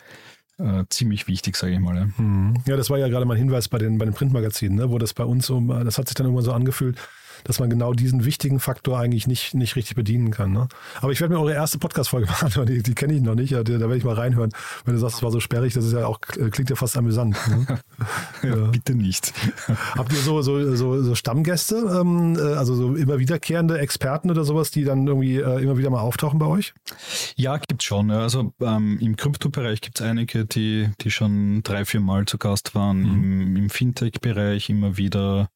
äh, 0.57 0.85
ziemlich 0.89 1.27
wichtig, 1.27 1.55
sage 1.55 1.73
ich 1.73 1.79
mal. 1.79 1.95
Ja. 1.95 2.23
Mhm. 2.23 2.55
ja. 2.65 2.77
das 2.77 2.89
war 2.89 2.97
ja 2.97 3.07
gerade 3.07 3.25
mein 3.25 3.37
Hinweis 3.37 3.67
bei 3.67 3.77
den, 3.77 3.97
bei 3.97 4.05
den 4.05 4.13
Printmagazinen, 4.13 4.77
ne, 4.77 4.89
wo 4.89 4.97
das 4.97 5.13
bei 5.13 5.23
uns 5.23 5.45
so, 5.45 5.59
das 5.59 5.97
hat 5.97 6.07
sich 6.07 6.15
dann 6.15 6.25
irgendwann 6.27 6.45
so 6.45 6.53
angefühlt, 6.53 6.97
dass 7.43 7.59
man 7.59 7.69
genau 7.69 7.93
diesen 7.93 8.25
wichtigen 8.25 8.59
Faktor 8.59 8.99
eigentlich 8.99 9.27
nicht, 9.27 9.53
nicht 9.53 9.75
richtig 9.75 9.95
bedienen 9.95 10.31
kann. 10.31 10.51
Ne? 10.51 10.67
Aber 11.01 11.11
ich 11.11 11.21
werde 11.21 11.33
mir 11.33 11.39
eure 11.39 11.53
erste 11.53 11.77
Podcast-Folge 11.77 12.27
machen, 12.41 12.65
die, 12.65 12.81
die 12.81 12.95
kenne 12.95 13.13
ich 13.13 13.21
noch 13.21 13.35
nicht, 13.35 13.53
da, 13.53 13.63
da 13.63 13.79
werde 13.79 13.97
ich 13.97 14.03
mal 14.03 14.15
reinhören. 14.15 14.51
Wenn 14.85 14.93
du 14.93 14.99
sagst, 14.99 15.17
es 15.17 15.23
war 15.23 15.31
so 15.31 15.39
sperrig, 15.39 15.73
das 15.73 15.85
ist 15.85 15.93
ja 15.93 16.05
auch, 16.05 16.19
klingt 16.21 16.69
ja 16.69 16.75
fast 16.75 16.97
amüsant. 16.97 17.37
Ne? 17.49 17.79
ja, 18.43 18.49
ja, 18.49 18.55
bitte 18.67 18.95
nicht. 18.95 19.33
Habt 19.95 20.11
ihr 20.11 20.19
so, 20.19 20.41
so, 20.41 20.75
so, 20.75 21.01
so 21.01 21.15
Stammgäste, 21.15 21.75
ähm, 21.75 22.37
äh, 22.37 22.55
also 22.55 22.75
so 22.75 22.95
immer 22.95 23.19
wiederkehrende 23.19 23.79
Experten 23.79 24.31
oder 24.31 24.43
sowas, 24.43 24.71
die 24.71 24.83
dann 24.83 25.07
irgendwie 25.07 25.37
äh, 25.37 25.61
immer 25.61 25.77
wieder 25.77 25.89
mal 25.89 26.01
auftauchen 26.01 26.39
bei 26.39 26.45
euch? 26.45 26.73
Ja, 27.35 27.57
gibt 27.57 27.81
es 27.81 27.85
schon. 27.85 28.11
Also 28.11 28.53
ähm, 28.61 28.97
im 28.99 29.15
Krypto-Bereich 29.15 29.81
gibt 29.81 29.99
es 29.99 30.05
einige, 30.05 30.45
die, 30.45 30.89
die 31.01 31.11
schon 31.11 31.63
drei, 31.63 31.85
vier 31.85 31.99
Mal 31.99 32.25
zu 32.25 32.37
Gast 32.37 32.75
waren. 32.75 32.99
Mhm. 32.99 33.23
Im, 33.23 33.55
im 33.55 33.69
Fintech-Bereich 33.69 34.69
immer 34.69 34.97
wieder. 34.97 35.49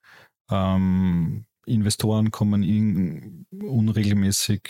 Ähm, 0.51 1.45
Investoren 1.69 2.31
kommen 2.31 2.63
in, 2.63 3.45
unregelmäßig 3.51 4.69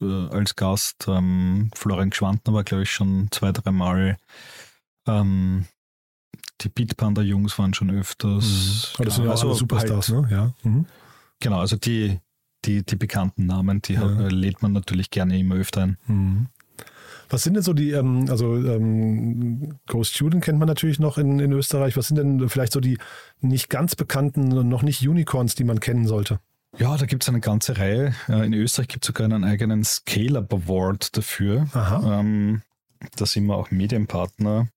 äh, 0.00 0.28
als 0.28 0.56
Gast. 0.56 1.06
Ähm, 1.08 1.70
Florian 1.74 2.10
Gschwantner 2.10 2.54
war, 2.54 2.64
glaube 2.64 2.84
ich, 2.84 2.90
schon 2.90 3.28
zwei, 3.30 3.52
dreimal. 3.52 4.16
Ähm, 5.06 5.66
die 6.60 6.68
Bitpanda-Jungs 6.68 7.58
waren 7.58 7.74
schon 7.74 7.90
öfters. 7.90 8.94
Mhm. 8.98 9.04
das 9.04 9.14
sind 9.16 9.24
ja 9.24 9.30
also 9.30 9.54
Superstars, 9.54 10.10
halt, 10.10 10.22
ne? 10.22 10.28
Ja. 10.30 10.54
Mhm. 10.62 10.86
Genau, 11.40 11.60
also 11.60 11.76
die, 11.76 12.18
die, 12.64 12.84
die 12.84 12.96
bekannten 12.96 13.46
Namen, 13.46 13.80
die 13.82 13.94
ja. 13.94 14.04
lädt 14.28 14.62
man 14.62 14.72
natürlich 14.72 15.10
gerne 15.10 15.38
immer 15.38 15.54
öfter 15.54 15.82
ein. 15.82 15.98
Mhm. 16.06 16.46
Was 17.28 17.42
sind 17.42 17.54
denn 17.54 17.62
so 17.62 17.72
die, 17.72 17.90
ähm, 17.92 18.26
also 18.30 18.56
ähm, 18.56 19.78
Ghost 19.86 20.14
Student 20.14 20.44
kennt 20.44 20.58
man 20.58 20.68
natürlich 20.68 20.98
noch 20.98 21.18
in, 21.18 21.38
in 21.40 21.52
Österreich. 21.52 21.96
Was 21.96 22.08
sind 22.08 22.16
denn 22.16 22.48
vielleicht 22.48 22.72
so 22.72 22.80
die 22.80 22.98
nicht 23.40 23.68
ganz 23.68 23.96
bekannten 23.96 24.52
und 24.56 24.68
noch 24.68 24.82
nicht 24.82 25.06
Unicorns, 25.06 25.54
die 25.54 25.64
man 25.64 25.80
kennen 25.80 26.06
sollte? 26.06 26.40
Ja, 26.78 26.96
da 26.96 27.06
gibt 27.06 27.22
es 27.22 27.28
eine 27.28 27.40
ganze 27.40 27.78
Reihe. 27.78 28.14
Äh, 28.28 28.46
in 28.46 28.54
Österreich 28.54 28.88
gibt 28.88 29.04
es 29.04 29.08
sogar 29.08 29.24
einen 29.24 29.44
eigenen 29.44 29.84
Scale-Up 29.84 30.52
Award 30.52 31.16
dafür. 31.16 31.66
Aha. 31.72 32.20
Ähm, 32.20 32.62
da 33.16 33.26
sind 33.26 33.46
wir 33.46 33.56
auch 33.56 33.70
Medienpartner. 33.70 34.68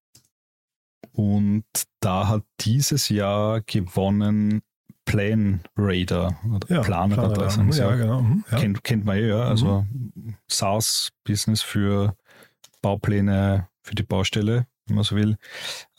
Und 1.14 1.66
da 2.00 2.28
hat 2.28 2.44
dieses 2.62 3.10
Jahr 3.10 3.62
gewonnen 3.62 4.62
Plan 5.06 5.62
Raider 5.76 6.38
oder 6.50 6.74
Ja. 6.74 6.82
Planradar. 6.82 7.50
sagen 7.50 7.72
sie 7.72 7.80
Ja, 7.82 7.96
genau. 7.96 8.22
Mhm, 8.22 8.46
ja. 8.52 8.58
Kennt, 8.60 8.84
kennt 8.84 9.04
man 9.06 9.18
eh, 9.18 9.28
ja. 9.28 9.44
Also 9.44 9.86
SaaS-Business 10.48 11.62
für 11.62 12.16
Baupläne 12.82 13.67
für 13.84 13.96
die 13.96 14.04
Baustelle, 14.04 14.67
wenn 14.86 14.96
man 14.96 15.04
so 15.04 15.15
will. 15.15 15.38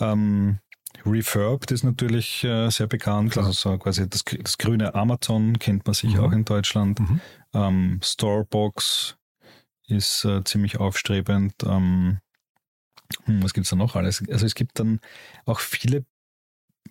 Ähm, 0.00 0.58
Refurbed 1.04 1.70
ist 1.70 1.84
natürlich 1.84 2.44
äh, 2.44 2.70
sehr 2.70 2.86
bekannt. 2.86 3.32
Klar. 3.32 3.46
Also 3.46 3.70
so 3.70 3.78
quasi 3.78 4.08
das, 4.08 4.24
das 4.24 4.58
grüne 4.58 4.94
Amazon 4.94 5.58
kennt 5.58 5.86
man 5.86 5.94
sicher 5.94 6.18
Mhm. 6.20 6.24
auch 6.24 6.32
in 6.32 6.44
Deutschland. 6.44 7.00
Mhm. 7.00 7.20
Ähm, 7.54 8.00
Storebox 8.02 9.16
ist 9.88 10.24
äh, 10.24 10.44
ziemlich 10.44 10.78
aufstrebend. 10.78 11.54
Ähm, 11.64 12.18
hm, 13.24 13.42
was 13.42 13.52
gibt 13.54 13.64
es 13.64 13.70
da 13.70 13.76
noch 13.76 13.96
alles? 13.96 14.22
Also 14.30 14.46
es 14.46 14.54
gibt 14.54 14.78
dann 14.78 15.00
auch 15.44 15.60
viele, 15.60 16.04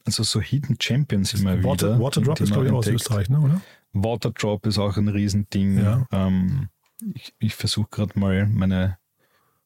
also 0.06 0.23
so 0.23 0.41
Hidden 0.41 0.77
Champions 0.80 1.34
immer 1.34 1.63
Water, 1.63 1.95
wieder. 1.95 1.99
Waterdrop 2.04 2.39
ist, 2.41 2.51
glaube 2.51 2.67
ich, 2.67 2.73
aus. 2.73 2.88
Österreich, 2.88 3.30
ne, 3.30 3.39
oder? 3.39 3.62
Waterdrop 3.93 4.65
ist 4.65 4.77
auch 4.77 4.97
ein 4.97 5.08
Riesending. 5.08 5.77
Ja. 5.80 6.06
Ähm, 6.12 6.69
ich 7.13 7.34
ich 7.39 7.56
versuche 7.56 7.88
gerade 7.89 8.19
mal 8.19 8.45
meine, 8.47 8.97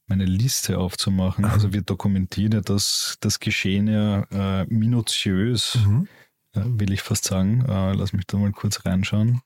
meine 0.08 0.26
Liste 0.26 0.78
aufzumachen. 0.78 1.46
Also 1.46 1.74
wir 1.74 1.82
dokumentieren 1.82 2.52
ja 2.54 2.62
das, 2.62 3.18
das 3.22 3.40
Geschehen 3.40 3.88
ja 3.88 4.24
äh, 4.62 4.66
minutiös, 4.66 5.76
Mhm. 5.86 6.08
äh, 6.54 6.62
will 6.64 6.92
ich 6.92 7.02
fast 7.02 7.26
sagen. 7.26 7.66
Äh, 7.68 7.94
lass 7.94 8.14
mich 8.14 8.26
da 8.28 8.38
mal 8.38 8.52
kurz 8.52 8.86
reinschauen. 8.86 9.42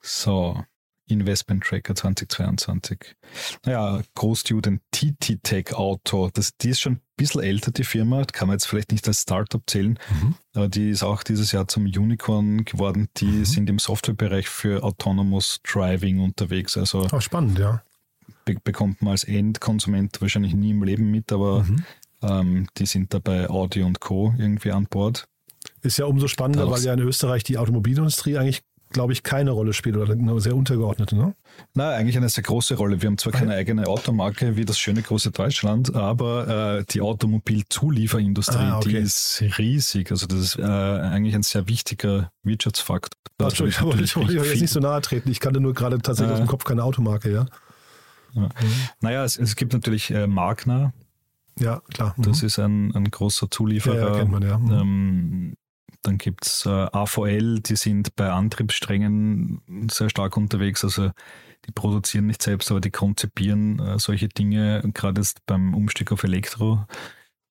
So, 0.00 0.62
Investment 1.12 1.62
Tracker 1.64 1.94
2022. 1.94 3.16
Naja, 3.64 4.02
Großstudent 4.14 4.80
TT 4.90 5.38
Tech 5.42 5.72
Auto, 5.74 6.30
das, 6.32 6.56
die 6.56 6.70
ist 6.70 6.80
schon 6.80 6.94
ein 6.94 7.00
bisschen 7.16 7.42
älter, 7.42 7.70
die 7.70 7.84
Firma, 7.84 8.24
kann 8.24 8.48
man 8.48 8.54
jetzt 8.54 8.66
vielleicht 8.66 8.92
nicht 8.92 9.06
als 9.06 9.22
Startup 9.22 9.62
zählen, 9.66 9.98
Mhm. 10.10 10.34
aber 10.54 10.68
die 10.68 10.90
ist 10.90 11.02
auch 11.02 11.22
dieses 11.22 11.52
Jahr 11.52 11.68
zum 11.68 11.84
Unicorn 11.84 12.64
geworden. 12.64 13.08
Die 13.18 13.24
Mhm. 13.26 13.44
sind 13.44 13.70
im 13.70 13.78
Softwarebereich 13.78 14.48
für 14.48 14.82
Autonomous 14.82 15.60
Driving 15.64 16.20
unterwegs. 16.20 16.76
Also 16.76 17.06
Auch 17.06 17.22
spannend, 17.22 17.58
ja. 17.58 17.82
be 18.44 18.56
bekommt 18.62 19.02
man 19.02 19.12
als 19.12 19.24
Endkonsument 19.24 20.20
wahrscheinlich 20.20 20.54
nie 20.54 20.70
im 20.70 20.82
Leben 20.82 21.10
mit, 21.10 21.30
aber 21.32 21.62
Mhm. 21.64 21.84
ähm, 22.22 22.66
die 22.76 22.86
sind 22.86 23.12
da 23.14 23.18
bei 23.18 23.48
Audi 23.48 23.82
und 23.82 24.00
Co. 24.00 24.34
irgendwie 24.38 24.72
an 24.72 24.86
Bord. 24.86 25.28
Ist 25.82 25.98
ja 25.98 26.06
umso 26.06 26.26
spannender, 26.28 26.64
Daraus- 26.64 26.78
weil 26.80 26.86
ja 26.86 26.92
in 26.94 27.00
Österreich 27.00 27.44
die 27.44 27.58
Automobilindustrie 27.58 28.36
eigentlich, 28.38 28.62
glaube 28.92 29.12
ich, 29.12 29.22
keine 29.22 29.50
Rolle 29.50 29.72
spielt 29.72 29.96
oder 29.96 30.12
eine 30.12 30.40
sehr 30.40 30.54
untergeordnete, 30.54 31.16
ne? 31.16 31.34
Na, 31.74 31.90
eigentlich 31.90 32.16
eine 32.16 32.28
sehr 32.28 32.42
große 32.44 32.76
Rolle. 32.76 33.02
Wir 33.02 33.08
haben 33.08 33.18
zwar 33.18 33.32
keine 33.32 33.54
eigene 33.54 33.86
Automarke 33.86 34.56
wie 34.56 34.64
das 34.64 34.78
schöne 34.78 35.02
große 35.02 35.30
Deutschland, 35.32 35.94
aber 35.94 36.78
äh, 36.78 36.84
die 36.90 37.00
Automobilzulieferindustrie, 37.00 38.56
Ah, 38.56 38.78
okay. 38.78 38.88
die 38.90 38.96
ist 38.96 39.42
riesig. 39.58 40.10
Also 40.10 40.26
das 40.26 40.38
ist 40.38 40.58
äh, 40.58 40.62
eigentlich 40.62 41.34
ein 41.34 41.42
sehr 41.42 41.68
wichtiger 41.68 42.30
Wirtschaftsfaktor. 42.42 43.10
Ach, 43.38 43.44
Also 43.46 43.66
ich 43.66 43.80
wollte 43.82 44.02
euch 44.02 44.16
jetzt 44.30 44.46
viel- 44.52 44.60
nicht 44.60 44.70
so 44.72 44.80
nahe 44.80 45.00
treten. 45.00 45.30
Ich 45.30 45.40
kannte 45.40 45.60
nur 45.60 45.74
gerade 45.74 45.98
tatsächlich 45.98 46.30
Äh. 46.30 46.34
aus 46.34 46.40
dem 46.40 46.48
Kopf 46.48 46.64
keine 46.64 46.84
Automarke, 46.84 47.32
ja. 47.32 47.46
Naja, 49.00 49.24
es, 49.24 49.36
es 49.36 49.56
gibt 49.56 49.72
natürlich 49.74 50.10
äh, 50.10 50.26
Magna, 50.26 50.92
Ja, 51.58 51.82
klar. 51.92 52.14
Mhm. 52.16 52.22
das 52.22 52.42
ist 52.42 52.58
ein, 52.58 52.94
ein 52.94 53.10
großer 53.10 53.50
Zulieferer. 53.50 53.96
Ja, 53.96 54.08
ja, 54.12 54.18
kennt 54.18 54.30
man, 54.30 54.42
ja. 54.42 54.58
Mhm. 54.58 54.72
Ähm, 54.72 55.51
dann 56.02 56.18
gibt 56.18 56.46
es 56.46 56.66
äh, 56.66 56.70
AVL, 56.70 57.60
die 57.60 57.76
sind 57.76 58.14
bei 58.16 58.30
Antriebssträngen 58.30 59.88
sehr 59.90 60.10
stark 60.10 60.36
unterwegs. 60.36 60.84
Also 60.84 61.10
die 61.66 61.72
produzieren 61.72 62.26
nicht 62.26 62.42
selbst, 62.42 62.70
aber 62.70 62.80
die 62.80 62.90
konzipieren 62.90 63.78
äh, 63.78 63.98
solche 63.98 64.28
Dinge, 64.28 64.82
gerade 64.94 65.20
jetzt 65.20 65.44
beim 65.46 65.74
Umstieg 65.74 66.10
auf 66.12 66.24
Elektro. 66.24 66.84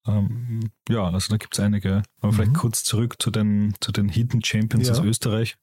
Ähm, 0.07 0.71
ja, 0.89 1.03
also 1.05 1.29
da 1.29 1.37
gibt 1.37 1.53
es 1.53 1.59
einige. 1.59 2.03
Aber 2.21 2.33
vielleicht 2.33 2.51
Mhm. 2.51 2.57
kurz 2.57 2.83
zurück 2.83 3.21
zu 3.21 3.31
den, 3.31 3.73
zu 3.79 3.91
den 3.91 4.09
Hidden 4.09 4.43
Champions 4.43 4.87
Ja. 4.87 4.93
aus 4.95 4.99
Österreich. 4.99 5.57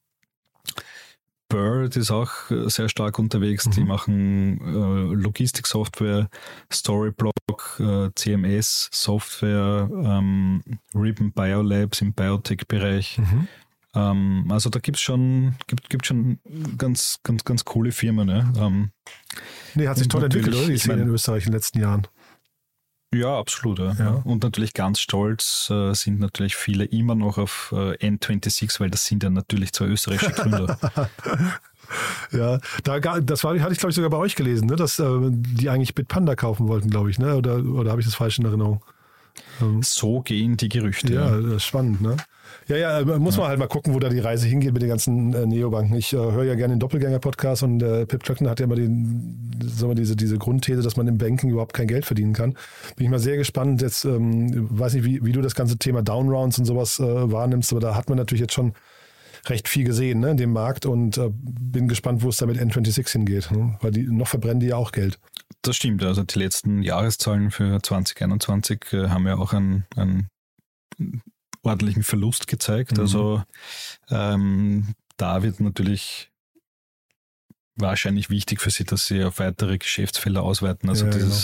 Bird 1.49 1.97
ist 1.97 2.11
auch 2.11 2.31
äh, 2.51 2.69
sehr 2.69 2.87
stark 2.89 3.19
unterwegs. 3.19 3.67
Die 3.69 3.81
Mhm. 3.81 3.87
machen 3.87 4.61
äh, 4.61 5.13
Logistiksoftware, 5.15 6.29
Storyblock, 6.71 7.79
äh, 7.79 8.09
CMS-Software, 8.15 9.89
ähm, 9.91 10.61
Ribbon 10.95 11.31
Biolabs 11.31 12.01
im 12.01 12.13
Biotech-Bereich. 12.13 13.17
Mhm. 13.17 13.47
Ähm, 13.95 14.45
also 14.49 14.69
da 14.69 14.79
gibt 14.79 14.97
es 14.97 15.01
schon, 15.01 15.55
gibt, 15.67 15.89
gibt 15.89 16.05
schon 16.05 16.39
ganz, 16.77 17.19
ganz, 17.23 17.43
ganz 17.43 17.65
coole 17.65 17.91
Firmen. 17.91 18.27
Ne? 18.27 18.53
Ähm, 18.57 18.91
Nee, 19.75 19.87
hat 19.87 19.97
sich 19.97 20.07
toll 20.07 20.23
entwickelt, 20.23 20.55
oder? 20.55 20.67
Die 20.67 20.77
Szene 20.77 21.01
in 21.03 21.09
Österreich 21.09 21.45
in 21.45 21.51
den 21.51 21.55
letzten 21.55 21.79
Jahren. 21.79 22.07
Ja, 23.13 23.37
absolut. 23.37 23.79
Ja. 23.79 23.93
Ja. 23.93 24.21
Und 24.23 24.43
natürlich 24.43 24.73
ganz 24.73 24.99
stolz 24.99 25.69
äh, 25.69 25.93
sind 25.93 26.19
natürlich 26.19 26.55
viele 26.55 26.85
immer 26.85 27.15
noch 27.15 27.37
auf 27.37 27.73
äh, 27.75 27.95
N26, 27.97 28.79
weil 28.79 28.89
das 28.89 29.05
sind 29.05 29.23
ja 29.23 29.29
natürlich 29.29 29.73
zwei 29.73 29.85
österreichische 29.85 30.31
Gründer. 30.31 30.77
Ja, 32.31 32.59
da, 32.83 32.99
das 32.99 33.43
war, 33.43 33.59
hatte 33.59 33.73
ich, 33.73 33.79
glaube 33.79 33.89
ich, 33.89 33.95
sogar 33.95 34.11
bei 34.11 34.17
euch 34.17 34.35
gelesen, 34.35 34.67
ne? 34.67 34.75
dass 34.75 34.99
äh, 34.99 35.05
die 35.31 35.69
eigentlich 35.69 35.95
Bitpanda 35.95 36.35
kaufen 36.35 36.67
wollten, 36.67 36.91
glaube 36.91 37.09
ich, 37.09 37.17
ne? 37.17 37.35
Oder, 37.35 37.63
oder 37.65 37.89
habe 37.89 37.99
ich 37.99 38.05
das 38.05 38.13
falsch 38.13 38.37
in 38.37 38.45
Erinnerung? 38.45 38.83
Ähm, 39.61 39.81
so 39.83 40.21
gehen 40.21 40.57
die 40.57 40.69
Gerüchte. 40.69 41.13
ja, 41.13 41.29
das 41.29 41.53
ist 41.55 41.63
spannend, 41.65 42.01
ne? 42.01 42.17
Ja, 42.67 42.77
ja, 42.77 42.99
äh, 42.99 43.19
muss 43.19 43.37
man 43.37 43.47
halt 43.47 43.59
mal 43.59 43.67
gucken, 43.67 43.93
wo 43.93 43.99
da 43.99 44.09
die 44.09 44.19
Reise 44.19 44.47
hingeht 44.47 44.73
mit 44.73 44.81
den 44.81 44.89
ganzen 44.89 45.33
äh, 45.33 45.45
Neobanken. 45.45 45.95
Ich 45.95 46.13
äh, 46.13 46.17
höre 46.17 46.43
ja 46.43 46.55
gerne 46.55 46.75
den 46.75 46.79
Doppelgänger-Podcast 46.79 47.63
und 47.63 47.81
äh, 47.81 48.05
Pip 48.05 48.23
Klöckner 48.23 48.51
hat 48.51 48.59
ja 48.59 48.65
immer 48.65 48.75
den, 48.75 49.51
sagen 49.61 49.91
wir, 49.91 49.95
diese, 49.95 50.15
diese 50.15 50.37
Grundthese, 50.37 50.81
dass 50.81 50.95
man 50.95 51.07
im 51.07 51.17
Banking 51.17 51.49
überhaupt 51.49 51.73
kein 51.73 51.87
Geld 51.87 52.05
verdienen 52.05 52.33
kann. 52.33 52.53
Bin 52.95 53.05
ich 53.05 53.09
mal 53.09 53.19
sehr 53.19 53.37
gespannt. 53.37 53.81
Jetzt 53.81 54.05
ähm, 54.05 54.67
weiß 54.69 54.93
nicht, 54.93 55.05
wie, 55.05 55.23
wie 55.23 55.31
du 55.31 55.41
das 55.41 55.55
ganze 55.55 55.77
Thema 55.77 56.03
Downrounds 56.03 56.59
und 56.59 56.65
sowas 56.65 56.99
äh, 56.99 57.31
wahrnimmst, 57.31 57.71
aber 57.71 57.81
da 57.81 57.95
hat 57.95 58.09
man 58.09 58.17
natürlich 58.17 58.41
jetzt 58.41 58.53
schon 58.53 58.73
recht 59.47 59.67
viel 59.67 59.85
gesehen 59.85 60.19
ne, 60.19 60.31
in 60.31 60.37
dem 60.37 60.51
Markt 60.51 60.85
und 60.85 61.17
äh, 61.17 61.29
bin 61.31 61.87
gespannt, 61.87 62.23
wo 62.23 62.29
es 62.29 62.37
da 62.37 62.45
mit 62.45 62.57
N26 62.57 63.11
hingeht. 63.11 63.51
Ne? 63.51 63.77
Weil 63.81 63.91
die 63.91 64.03
noch 64.03 64.27
verbrennen 64.27 64.59
die 64.59 64.67
ja 64.67 64.75
auch 64.75 64.91
Geld. 64.91 65.19
Das 65.61 65.75
stimmt. 65.75 66.03
Also 66.03 66.23
die 66.23 66.39
letzten 66.39 66.81
Jahreszahlen 66.81 67.51
für 67.51 67.81
2021 67.81 68.93
äh, 68.93 69.09
haben 69.09 69.27
ja 69.27 69.37
auch 69.37 69.53
einen, 69.53 69.85
einen 69.95 70.29
ordentlichen 71.63 72.03
Verlust 72.03 72.47
gezeigt. 72.47 72.93
Mhm. 72.93 72.99
Also 72.99 73.43
ähm, 74.09 74.95
da 75.17 75.43
wird 75.43 75.59
natürlich 75.59 76.31
wahrscheinlich 77.75 78.29
wichtig 78.29 78.61
für 78.61 78.69
sie, 78.69 78.83
dass 78.83 79.07
sie 79.07 79.23
auf 79.23 79.39
weitere 79.39 79.77
Geschäftsfelder 79.77 80.43
ausweiten. 80.43 80.89
Also 80.89 81.05
Ja, 81.05 81.11
genau. 81.11 81.35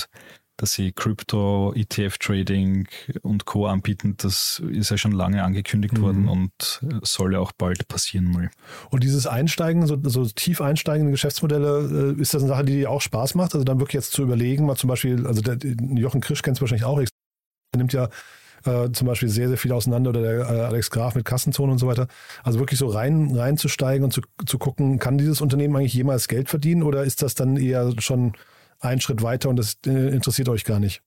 Dass 0.57 0.73
sie 0.73 0.91
Crypto, 0.91 1.73
ETF-Trading 1.75 2.87
und 3.21 3.45
Co. 3.45 3.67
anbieten, 3.67 4.15
das 4.17 4.61
ist 4.71 4.89
ja 4.89 4.97
schon 4.97 5.11
lange 5.11 5.43
angekündigt 5.43 5.97
Mhm. 5.97 6.01
worden 6.01 6.27
und 6.27 6.81
äh, 6.83 6.99
soll 7.03 7.33
ja 7.33 7.39
auch 7.39 7.51
bald 7.51 7.87
passieren 7.87 8.31
mal. 8.31 8.49
Und 8.89 9.03
dieses 9.03 9.27
Einsteigen, 9.27 9.85
so, 9.85 9.97
so 10.03 10.25
tief 10.25 10.61
einsteigende 10.61 11.11
Geschäftsmodelle, 11.11 12.15
äh, 12.17 12.21
ist 12.21 12.33
das 12.33 12.41
eine 12.43 12.49
Sache, 12.49 12.65
die 12.65 12.73
dir 12.73 12.89
auch 12.89 13.01
Spaß 13.01 13.35
macht? 13.35 13.53
Also 13.53 13.63
dann 13.63 13.79
wirklich 13.79 13.95
jetzt 13.95 14.13
zu 14.13 14.23
überlegen, 14.23 14.65
mal 14.65 14.75
zum 14.75 14.87
Beispiel, 14.87 15.27
also 15.27 15.41
der, 15.41 15.57
Jochen 15.97 16.21
Krisch 16.21 16.41
kennt 16.41 16.57
es 16.57 16.61
wahrscheinlich 16.61 16.85
auch, 16.85 16.99
er 16.99 17.07
nimmt 17.77 17.93
ja 17.93 18.09
äh, 18.63 18.91
zum 18.91 19.07
Beispiel 19.07 19.29
sehr, 19.29 19.47
sehr 19.49 19.57
viel 19.57 19.71
auseinander 19.73 20.09
oder 20.11 20.21
der 20.21 20.39
äh, 20.39 20.61
Alex 20.61 20.89
Graf 20.89 21.15
mit 21.15 21.25
Kassenzone 21.25 21.71
und 21.71 21.77
so 21.77 21.87
weiter. 21.87 22.07
Also 22.43 22.59
wirklich 22.59 22.79
so 22.79 22.87
rein 22.87 23.35
reinzusteigen 23.35 24.03
und 24.03 24.11
zu, 24.11 24.21
zu 24.45 24.57
gucken, 24.57 24.99
kann 24.99 25.17
dieses 25.17 25.41
Unternehmen 25.41 25.75
eigentlich 25.75 25.93
jemals 25.93 26.27
Geld 26.27 26.49
verdienen 26.49 26.81
oder 26.81 27.03
ist 27.03 27.21
das 27.21 27.35
dann 27.35 27.57
eher 27.57 27.93
schon 27.99 28.33
ein 28.79 29.01
Schritt 29.01 29.21
weiter 29.21 29.49
und 29.49 29.57
das 29.57 29.77
äh, 29.85 30.13
interessiert 30.13 30.49
euch 30.49 30.63
gar 30.63 30.79
nicht? 30.79 31.01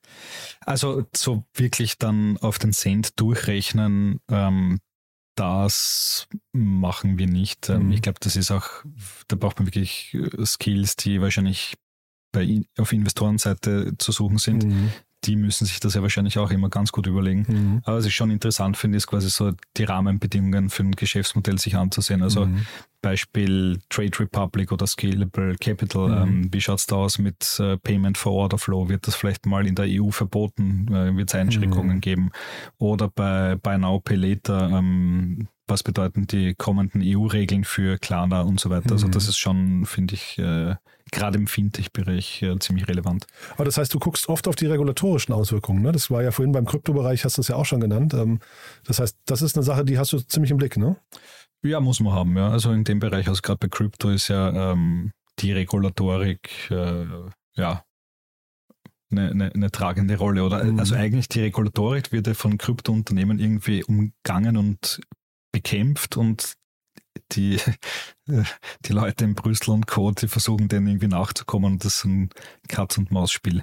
Also 0.64 1.07
so 1.14 1.44
wirklich 1.54 1.98
dann 1.98 2.37
auf 2.38 2.59
den 2.59 2.72
Cent 2.72 3.18
durchrechnen, 3.20 4.20
ähm, 4.31 4.81
das 5.35 6.26
machen 6.52 7.18
wir 7.18 7.28
nicht. 7.28 7.68
Ähm, 7.68 7.87
Mhm. 7.87 7.92
Ich 7.92 8.02
glaube, 8.02 8.18
das 8.20 8.35
ist 8.37 8.50
auch, 8.50 8.68
da 9.28 9.37
braucht 9.37 9.59
man 9.59 9.66
wirklich 9.66 10.14
äh, 10.14 10.44
Skills, 10.44 10.96
die 10.96 11.20
wahrscheinlich 11.20 11.76
bei, 12.33 12.62
auf 12.76 12.92
Investorenseite 12.92 13.96
zu 13.98 14.12
suchen 14.12 14.38
sind. 14.38 14.64
Mhm. 14.64 14.92
Die 15.24 15.35
müssen 15.37 15.66
sich 15.66 15.81
das 15.81 15.94
ja 15.94 16.02
wahrscheinlich 16.02 16.38
auch 16.38 16.50
immer 16.52 16.68
ganz 16.68 16.92
gut 16.92 17.07
überlegen. 17.09 17.44
Mhm. 17.48 17.81
Aber 17.85 17.96
was 17.96 18.07
ich 18.07 18.14
schon 18.14 18.31
interessant 18.31 18.76
finde, 18.76 18.96
ist 18.98 19.09
quasi 19.09 19.28
so 19.28 19.52
die 19.76 19.85
Rahmenbedingungen 19.85 20.70
für 20.70 20.85
ein 20.85 20.92
Geschäftsmodell 20.92 21.59
sich 21.59 21.74
anzusehen. 21.76 22.22
Also 22.22 22.46
Mhm. 22.46 22.66
Beispiel 23.02 23.78
Trade 23.90 24.18
Republic 24.20 24.70
oder 24.72 24.87
Scalable 24.87 25.56
Capital. 25.56 26.08
Mhm. 26.27 26.29
Ähm, 26.44 26.48
wie 26.52 26.60
schaut 26.60 26.79
es 26.79 26.87
da 26.87 26.96
aus 26.96 27.19
mit 27.19 27.58
äh, 27.60 27.77
Payment 27.79 28.19
for 28.19 28.33
Order 28.33 28.58
Flow? 28.58 28.88
Wird 28.88 29.06
das 29.06 29.14
vielleicht 29.16 29.46
mal 29.46 29.66
in 29.66 29.75
der 29.75 29.87
EU 29.88 30.10
verboten? 30.10 30.87
Äh, 30.92 31.16
Wird 31.16 31.31
es 31.31 31.35
Einschränkungen 31.35 31.96
Mhm. 31.96 32.00
geben? 32.00 32.31
Oder 32.79 33.08
bei 33.08 33.56
Buy 33.56 33.79
Now, 33.79 34.00
Pay 34.00 34.16
Later, 34.16 34.71
ähm, 34.71 35.48
was 35.69 35.83
bedeuten 35.83 36.27
die 36.27 36.54
kommenden 36.54 37.02
EU-Regeln 37.04 37.64
für 37.64 37.98
Klarna 37.98 38.42
und 38.42 38.58
so 38.60 38.71
weiter. 38.71 38.92
Also 38.92 39.06
Mhm. 39.06 39.12
das 39.12 39.29
ist 39.29 39.38
schon, 39.38 39.85
finde 39.87 40.14
ich, 40.14 40.38
äh, 40.38 40.75
gerade 41.12 41.38
im 41.38 41.46
Fintech-Bereich 41.46 42.42
äh, 42.42 42.58
ziemlich 42.58 42.88
relevant. 42.88 43.27
Aber 43.54 43.64
das 43.64 43.79
heißt, 43.79 43.92
du 43.94 43.98
guckst 43.98 44.29
oft 44.29 44.46
auf 44.48 44.56
die 44.56 44.66
regulatorischen 44.66 45.33
Auswirkungen. 45.35 45.83
Ne? 45.83 45.92
Das 45.92 46.10
war 46.10 46.23
ja 46.23 46.31
vorhin 46.31 46.52
beim 46.52 46.64
Kryptobereich, 46.66 47.25
hast 47.25 47.37
du 47.38 47.40
es 47.42 47.48
ja 47.48 47.56
auch 47.56 47.64
schon 47.66 47.81
genannt. 47.81 48.14
Ähm, 48.14 48.40
das 48.85 48.98
heißt, 49.00 49.16
das 49.27 49.42
ist 49.42 49.56
eine 49.56 49.62
Sache, 49.64 49.85
die 49.85 49.98
hast 49.98 50.12
du 50.12 50.19
ziemlich 50.21 50.50
im 50.50 50.56
Blick, 50.58 50.77
ne? 50.77 50.96
Ja, 51.62 51.81
muss 51.81 52.00
man 52.00 52.12
haben, 52.12 52.37
ja. 52.37 52.50
Also 52.50 52.71
in 52.73 52.85
dem 52.85 53.00
Bereich, 53.00 53.27
also 53.29 53.40
gerade 53.42 53.58
bei 53.58 53.69
Crypto 53.69 54.10
ist 54.10 54.29
ja 54.29 54.73
ähm, 54.73 55.12
die 55.40 55.52
Regulatorik, 55.52 56.71
äh, 56.71 57.04
ja, 57.56 57.85
eine, 59.10 59.31
eine, 59.31 59.52
eine 59.54 59.71
tragende 59.71 60.16
Rolle. 60.19 60.44
Oder 60.44 60.62
Mhm. 60.64 60.79
also 60.79 60.94
eigentlich 60.94 61.29
die 61.29 61.40
Regulatorik 61.40 62.12
wird 62.12 62.27
ja 62.27 62.35
von 62.35 62.58
Kryptounternehmen 62.58 63.38
irgendwie 63.38 63.83
umgangen 63.83 64.56
und 64.56 65.00
bekämpft 65.53 66.17
und 66.17 66.55
die, 67.33 67.59
die 68.27 68.92
Leute 68.92 69.25
in 69.25 69.35
Brüssel 69.35 69.71
und 69.71 69.87
Co., 69.87 70.11
die 70.13 70.29
versuchen 70.29 70.69
denen 70.69 70.87
irgendwie 70.87 71.09
nachzukommen 71.09 71.79
das 71.79 71.99
ist 71.99 72.05
ein 72.05 72.31
Katz-und-Maus-Spiel. 72.69 73.63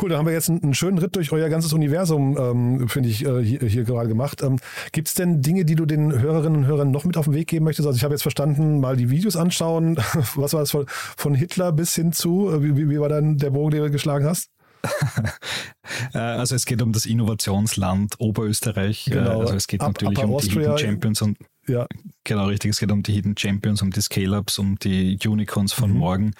Cool, 0.00 0.10
da 0.10 0.18
haben 0.18 0.26
wir 0.26 0.34
jetzt 0.34 0.50
einen, 0.50 0.74
schönen 0.74 0.98
Ritt 0.98 1.16
durch 1.16 1.32
euer 1.32 1.48
ganzes 1.48 1.72
Universum, 1.72 2.36
ähm, 2.38 2.88
finde 2.88 3.08
ich, 3.08 3.24
äh, 3.24 3.42
hier, 3.42 3.60
hier 3.60 3.84
gerade 3.84 4.08
gemacht. 4.08 4.42
Ähm, 4.42 4.58
Gibt 4.92 5.08
es 5.08 5.14
denn 5.14 5.40
Dinge, 5.40 5.64
die 5.64 5.74
du 5.74 5.86
den 5.86 6.20
Hörerinnen 6.20 6.58
und 6.58 6.66
Hörern 6.66 6.90
noch 6.90 7.04
mit 7.04 7.16
auf 7.16 7.24
den 7.24 7.34
Weg 7.34 7.48
geben 7.48 7.64
möchtest? 7.64 7.86
Also 7.86 7.96
ich 7.96 8.04
habe 8.04 8.12
jetzt 8.12 8.22
verstanden, 8.22 8.80
mal 8.80 8.96
die 8.96 9.08
Videos 9.08 9.36
anschauen. 9.36 9.96
Was 10.34 10.52
war 10.52 10.60
das 10.60 10.70
von, 10.70 10.84
von 10.88 11.34
Hitler 11.34 11.72
bis 11.72 11.94
hin 11.94 12.12
zu? 12.12 12.50
Äh, 12.50 12.62
wie, 12.62 12.90
wie 12.90 13.00
war 13.00 13.08
dann 13.08 13.38
der 13.38 13.50
Bogen, 13.50 13.70
den 13.70 13.84
du 13.84 13.90
geschlagen 13.90 14.26
hast? 14.26 14.50
Äh, 16.14 16.18
Also 16.18 16.54
es 16.56 16.66
geht 16.66 16.82
um 16.82 16.92
das 16.92 17.06
Innovationsland 17.06 18.16
Oberösterreich. 18.18 19.06
Äh, 19.08 19.10
Genau. 19.10 19.40
Also 19.40 19.54
es 19.54 19.66
geht 19.66 19.80
Up- 19.80 19.88
natürlich 19.94 20.18
Upper 20.18 20.28
um 20.28 20.34
Austria. 20.34 20.54
die 20.54 20.60
Hidden 20.64 20.78
Champions 20.78 21.22
und 21.22 21.38
Ja, 21.68 21.86
genau 22.24 22.46
richtig, 22.46 22.70
es 22.70 22.78
geht 22.80 22.92
um 22.92 23.02
die 23.02 23.12
Hidden 23.12 23.36
Champions, 23.36 23.82
um 23.82 23.90
die 23.90 24.00
Scale-Ups, 24.00 24.58
um 24.58 24.78
die 24.78 25.18
Unicorns 25.26 25.72
von 25.72 25.92
Mhm. 25.92 25.98
morgen. 25.98 26.34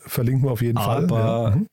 verlinken 0.00 0.44
wir 0.44 0.52
auf 0.52 0.62
jeden 0.62 0.78
Fall. 0.78 1.04
Aber 1.04 1.50
Ja. 1.50 1.56
Mhm. 1.56 1.66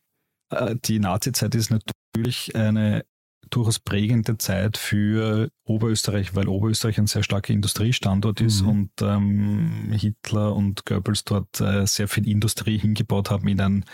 äh, 0.69 0.75
die 0.85 0.99
Nazi-Zeit 0.99 1.55
ist 1.55 1.71
natürlich 1.71 2.55
eine 2.55 3.05
durchaus 3.51 3.79
prägende 3.79 4.37
Zeit 4.39 4.75
für 4.77 5.49
Oberösterreich, 5.65 6.35
weil 6.35 6.47
Oberösterreich 6.47 6.97
ein 6.97 7.05
sehr 7.07 7.21
starker 7.23 7.53
Industriestandort 7.53 8.41
ist 8.41 8.61
Mhm. 8.63 8.67
und 8.69 8.89
ähm, 9.01 9.91
Hitler 9.93 10.55
und 10.55 10.85
Goebbels 10.85 11.23
dort 11.25 11.61
äh, 11.61 11.85
sehr 11.85 12.07
viel 12.07 12.27
Industrie 12.27 12.77
hingebaut 12.79 13.29
haben 13.29 13.47
in 13.47 13.61
ein 13.61 13.85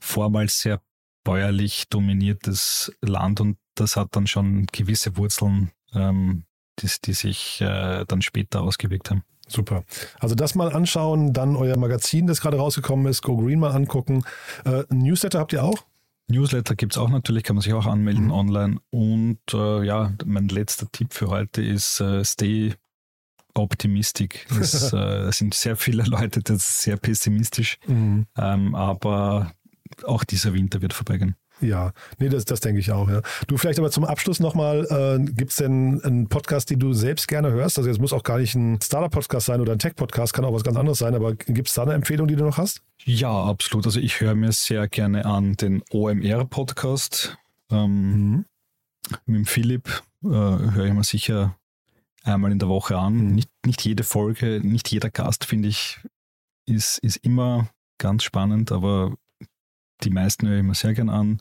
vormals 0.00 0.60
sehr 0.60 0.80
bäuerlich 1.24 1.88
dominiertes 1.88 2.92
Land 3.00 3.40
und 3.40 3.56
das 3.74 3.96
hat 3.96 4.08
dann 4.12 4.26
schon 4.26 4.66
gewisse 4.72 5.16
Wurzeln, 5.16 5.70
ähm, 5.94 6.44
die, 6.78 6.88
die 7.04 7.12
sich 7.12 7.60
äh, 7.60 8.04
dann 8.06 8.22
später 8.22 8.62
ausgewirkt 8.62 9.10
haben. 9.10 9.22
Super. 9.48 9.84
Also 10.20 10.34
das 10.34 10.54
mal 10.54 10.72
anschauen, 10.72 11.32
dann 11.32 11.56
euer 11.56 11.76
Magazin, 11.76 12.26
das 12.26 12.40
gerade 12.40 12.56
rausgekommen 12.56 13.06
ist, 13.06 13.22
Go 13.22 13.36
Green 13.36 13.60
mal 13.60 13.72
angucken. 13.72 14.24
Äh, 14.64 14.84
Newsletter 14.90 15.38
habt 15.40 15.52
ihr 15.52 15.62
auch? 15.64 15.84
Newsletter 16.28 16.74
gibt 16.76 16.92
es 16.94 16.98
auch 16.98 17.10
natürlich, 17.10 17.42
kann 17.44 17.56
man 17.56 17.62
sich 17.62 17.74
auch 17.74 17.84
anmelden 17.86 18.26
Mhm. 18.26 18.30
online. 18.30 18.76
Und 18.90 19.40
äh, 19.52 19.84
ja, 19.84 20.12
mein 20.24 20.48
letzter 20.48 20.86
Tipp 20.90 21.12
für 21.12 21.28
heute 21.28 21.60
ist 21.62 22.00
äh, 22.00 22.24
Stay 22.24 22.74
Optimistic. 23.54 24.46
Es 24.58 24.92
äh, 24.92 25.30
sind 25.32 25.54
sehr 25.54 25.76
viele 25.76 26.04
Leute, 26.04 26.40
das 26.40 26.56
ist 26.56 26.78
sehr 26.82 26.96
pessimistisch, 26.96 27.78
Mhm. 27.86 28.26
ähm, 28.38 28.74
aber 28.74 29.52
auch 30.04 30.24
dieser 30.24 30.54
Winter 30.54 30.82
wird 30.82 30.92
vorbeigehen. 30.92 31.36
Ja, 31.60 31.92
nee, 32.18 32.28
das, 32.28 32.44
das 32.44 32.58
denke 32.60 32.80
ich 32.80 32.90
auch. 32.90 33.08
Ja. 33.08 33.22
Du 33.46 33.56
vielleicht 33.56 33.78
aber 33.78 33.90
zum 33.90 34.04
Abschluss 34.04 34.40
nochmal, 34.40 34.84
äh, 34.90 35.32
gibt 35.32 35.50
es 35.50 35.56
denn 35.56 36.00
einen 36.02 36.28
Podcast, 36.28 36.70
den 36.70 36.80
du 36.80 36.92
selbst 36.92 37.28
gerne 37.28 37.52
hörst? 37.52 37.78
Also 37.78 37.88
es 37.88 38.00
muss 38.00 38.12
auch 38.12 38.24
gar 38.24 38.38
nicht 38.38 38.54
ein 38.56 38.80
Startup-Podcast 38.82 39.46
sein 39.46 39.60
oder 39.60 39.72
ein 39.72 39.78
Tech-Podcast, 39.78 40.32
kann 40.32 40.44
auch 40.44 40.52
was 40.52 40.64
ganz 40.64 40.76
anderes 40.76 40.98
sein, 40.98 41.14
aber 41.14 41.34
gibt 41.34 41.68
es 41.68 41.74
da 41.74 41.82
eine 41.82 41.92
Empfehlung, 41.92 42.26
die 42.26 42.34
du 42.34 42.44
noch 42.44 42.58
hast? 42.58 42.82
Ja, 43.04 43.44
absolut. 43.44 43.86
Also 43.86 44.00
ich 44.00 44.20
höre 44.20 44.34
mir 44.34 44.50
sehr 44.50 44.88
gerne 44.88 45.24
an 45.24 45.54
den 45.54 45.82
OMR-Podcast. 45.92 47.36
Ähm, 47.70 48.12
Mhm. 48.12 48.44
Mit 49.26 49.36
dem 49.36 49.46
Philipp 49.46 50.02
äh, 50.24 50.28
höre 50.28 50.86
ich 50.86 50.92
mir 50.92 51.04
sicher 51.04 51.56
einmal 52.22 52.52
in 52.52 52.58
der 52.58 52.68
Woche 52.68 52.96
an. 52.96 53.14
Mhm. 53.14 53.34
Nicht, 53.34 53.50
nicht 53.66 53.84
jede 53.84 54.04
Folge, 54.04 54.60
nicht 54.62 54.90
jeder 54.90 55.10
Gast, 55.10 55.44
finde 55.44 55.68
ich, 55.68 56.00
ist, 56.66 56.98
ist 56.98 57.16
immer 57.18 57.68
ganz 57.98 58.22
spannend, 58.22 58.72
aber 58.72 59.14
die 60.02 60.10
meisten 60.10 60.48
höre 60.48 60.58
ich 60.58 60.64
mir 60.64 60.74
sehr 60.74 60.94
gern 60.94 61.08
an. 61.08 61.40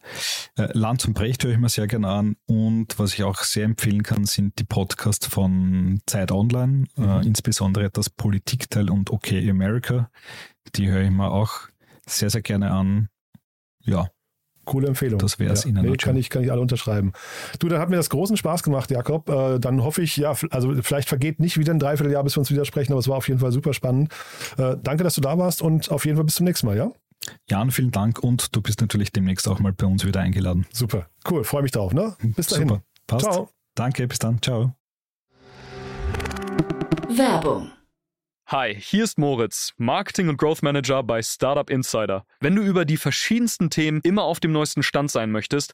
Äh, 0.58 0.70
Lanz 0.74 1.06
und 1.06 1.14
Brecht 1.14 1.44
höre 1.44 1.52
ich 1.52 1.58
mir 1.58 1.70
sehr 1.70 1.88
gern 1.88 2.06
an. 2.06 2.36
Und 2.46 2.98
was 3.00 3.14
ich 3.14 3.24
auch 3.24 3.38
sehr 3.44 3.66
empfehlen 3.66 4.04
kann, 4.04 4.26
sind 4.26 4.60
die 4.60 4.64
Podcasts 4.64 5.28
von 5.28 6.00
Zeit 6.06 6.32
Online, 6.32 6.86
Mhm. 6.96 7.04
äh, 7.04 7.22
insbesondere 7.26 7.90
das 7.90 8.10
Politikteil 8.10 8.90
und 8.90 9.10
OK 9.12 9.32
America. 9.34 10.10
Die 10.76 10.90
höre 10.90 11.02
ich 11.04 11.12
mir 11.12 11.32
auch 11.32 11.52
sehr, 12.06 12.30
sehr 12.30 12.42
gerne 12.42 12.72
an. 12.72 13.10
Ja, 13.84 14.08
Coole 14.64 14.88
Empfehlung. 14.88 15.18
Das 15.20 15.40
wär's 15.40 15.66
in 15.66 15.76
a 15.76 15.82
nee, 15.82 15.90
nutshell. 15.90 16.12
kann 16.12 16.18
ich, 16.18 16.30
kann 16.30 16.44
ich 16.44 16.52
alle 16.52 16.62
unterschreiben. 16.62 17.14
Du, 17.58 17.68
dann 17.68 17.80
hat 17.80 17.90
mir 17.90 17.96
das 17.96 18.12
großen 18.12 18.38
Spaß 18.38 18.62
gemacht, 18.62 18.92
Jakob. 18.92 19.28
Äh, 19.28 19.60
dann 19.60 19.84
hoffe 19.84 20.04
ich, 20.04 20.18
ja, 20.18 20.36
also 20.52 20.76
vielleicht 20.84 21.10
vergeht 21.10 21.40
nicht 21.40 21.58
wieder 21.58 21.74
ein 21.74 21.80
Dreivierteljahr, 21.80 22.24
bis 22.24 22.36
wir 22.36 22.42
uns 22.42 22.52
wieder 22.52 22.64
sprechen, 22.64 22.92
aber 22.94 23.00
es 23.00 23.08
war 23.08 23.18
auf 23.18 23.28
jeden 23.28 23.40
Fall 23.40 23.52
super 23.52 23.74
spannend. 23.74 24.14
Äh, 24.58 24.76
danke, 24.82 25.04
dass 25.04 25.16
du 25.16 25.22
da 25.22 25.38
warst 25.40 25.64
und 25.64 25.90
auf 25.90 26.06
jeden 26.06 26.16
Fall 26.16 26.26
bis 26.26 26.36
zum 26.36 26.46
nächsten 26.46 26.68
Mal, 26.68 26.78
ja? 26.78 26.92
Jan, 27.50 27.72
vielen 27.72 27.92
Dank 27.92 28.20
und 28.20 28.56
du 28.56 28.62
bist 28.62 28.82
natürlich 28.82 29.12
demnächst 29.12 29.48
auch 29.48 29.60
mal 29.60 29.74
bei 29.74 29.86
uns 29.86 30.06
wieder 30.06 30.22
eingeladen. 30.22 30.66
Super. 30.72 31.10
Cool, 31.30 31.44
freue 31.44 31.64
mich 31.64 31.72
drauf, 31.72 31.94
ne? 31.94 32.16
Bis 32.22 32.48
dahin. 32.48 32.70
Super, 32.70 32.84
passt. 33.08 33.26
Ciao. 33.26 33.50
Danke, 33.76 34.08
bis 34.08 34.20
dann. 34.20 34.42
Ciao. 34.42 34.76
Werbung. 37.10 37.72
Hi, 38.48 38.76
hier 38.76 39.06
ist 39.06 39.18
Moritz, 39.18 39.74
Marketing 39.78 40.28
und 40.28 40.38
Growth 40.38 40.62
Manager 40.62 41.04
bei 41.04 41.22
Startup 41.22 41.70
Insider. 41.70 42.26
Wenn 42.42 42.54
du 42.54 42.62
über 42.62 42.84
die 42.84 42.98
verschiedensten 42.98 43.70
Themen 43.70 44.02
immer 44.04 44.24
auf 44.24 44.42
dem 44.42 44.52
neuesten 44.52 44.84
Stand 44.84 45.10
sein 45.10 45.32
möchtest, 45.32 45.74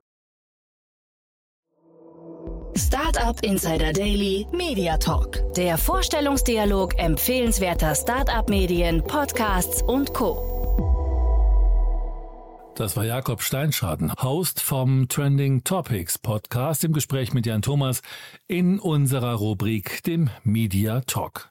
Startup 2.75 3.37
Insider 3.43 3.91
Daily 3.91 4.47
Media 4.51 4.97
Talk. 4.97 5.41
Der 5.55 5.77
Vorstellungsdialog 5.77 6.97
empfehlenswerter 6.97 7.93
Startup-Medien, 7.95 9.03
Podcasts 9.03 9.81
und 9.81 10.13
Co. 10.13 10.51
Das 12.75 12.95
war 12.95 13.03
Jakob 13.03 13.41
Steinschaden, 13.41 14.13
Host 14.13 14.61
vom 14.61 15.07
Trending 15.09 15.63
Topics 15.63 16.17
Podcast 16.17 16.83
im 16.83 16.93
Gespräch 16.93 17.33
mit 17.33 17.45
Jan 17.45 17.61
Thomas 17.61 18.01
in 18.47 18.79
unserer 18.79 19.35
Rubrik 19.35 20.03
dem 20.03 20.29
Media 20.43 21.01
Talk. 21.01 21.50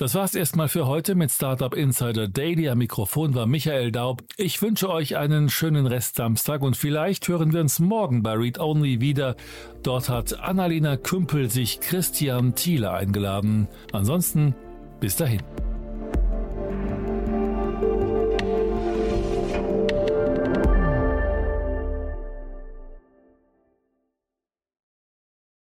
Das 0.00 0.14
war's 0.14 0.34
erstmal 0.34 0.70
für 0.70 0.86
heute 0.86 1.14
mit 1.14 1.30
Startup 1.30 1.74
Insider 1.74 2.26
Daily. 2.26 2.70
Am 2.70 2.78
Mikrofon 2.78 3.34
war 3.34 3.44
Michael 3.44 3.92
Daub. 3.92 4.22
Ich 4.38 4.62
wünsche 4.62 4.88
euch 4.88 5.18
einen 5.18 5.50
schönen 5.50 5.86
Rest 5.86 6.16
Samstag 6.16 6.62
und 6.62 6.74
vielleicht 6.74 7.28
hören 7.28 7.52
wir 7.52 7.60
uns 7.60 7.80
morgen 7.80 8.22
bei 8.22 8.32
Read 8.32 8.58
Only 8.58 9.02
wieder. 9.02 9.36
Dort 9.82 10.08
hat 10.08 10.40
Annalena 10.40 10.96
Kümpel 10.96 11.50
sich 11.50 11.80
Christian 11.80 12.54
Thiele 12.54 12.92
eingeladen. 12.92 13.68
Ansonsten 13.92 14.54
bis 15.00 15.16
dahin. 15.16 15.42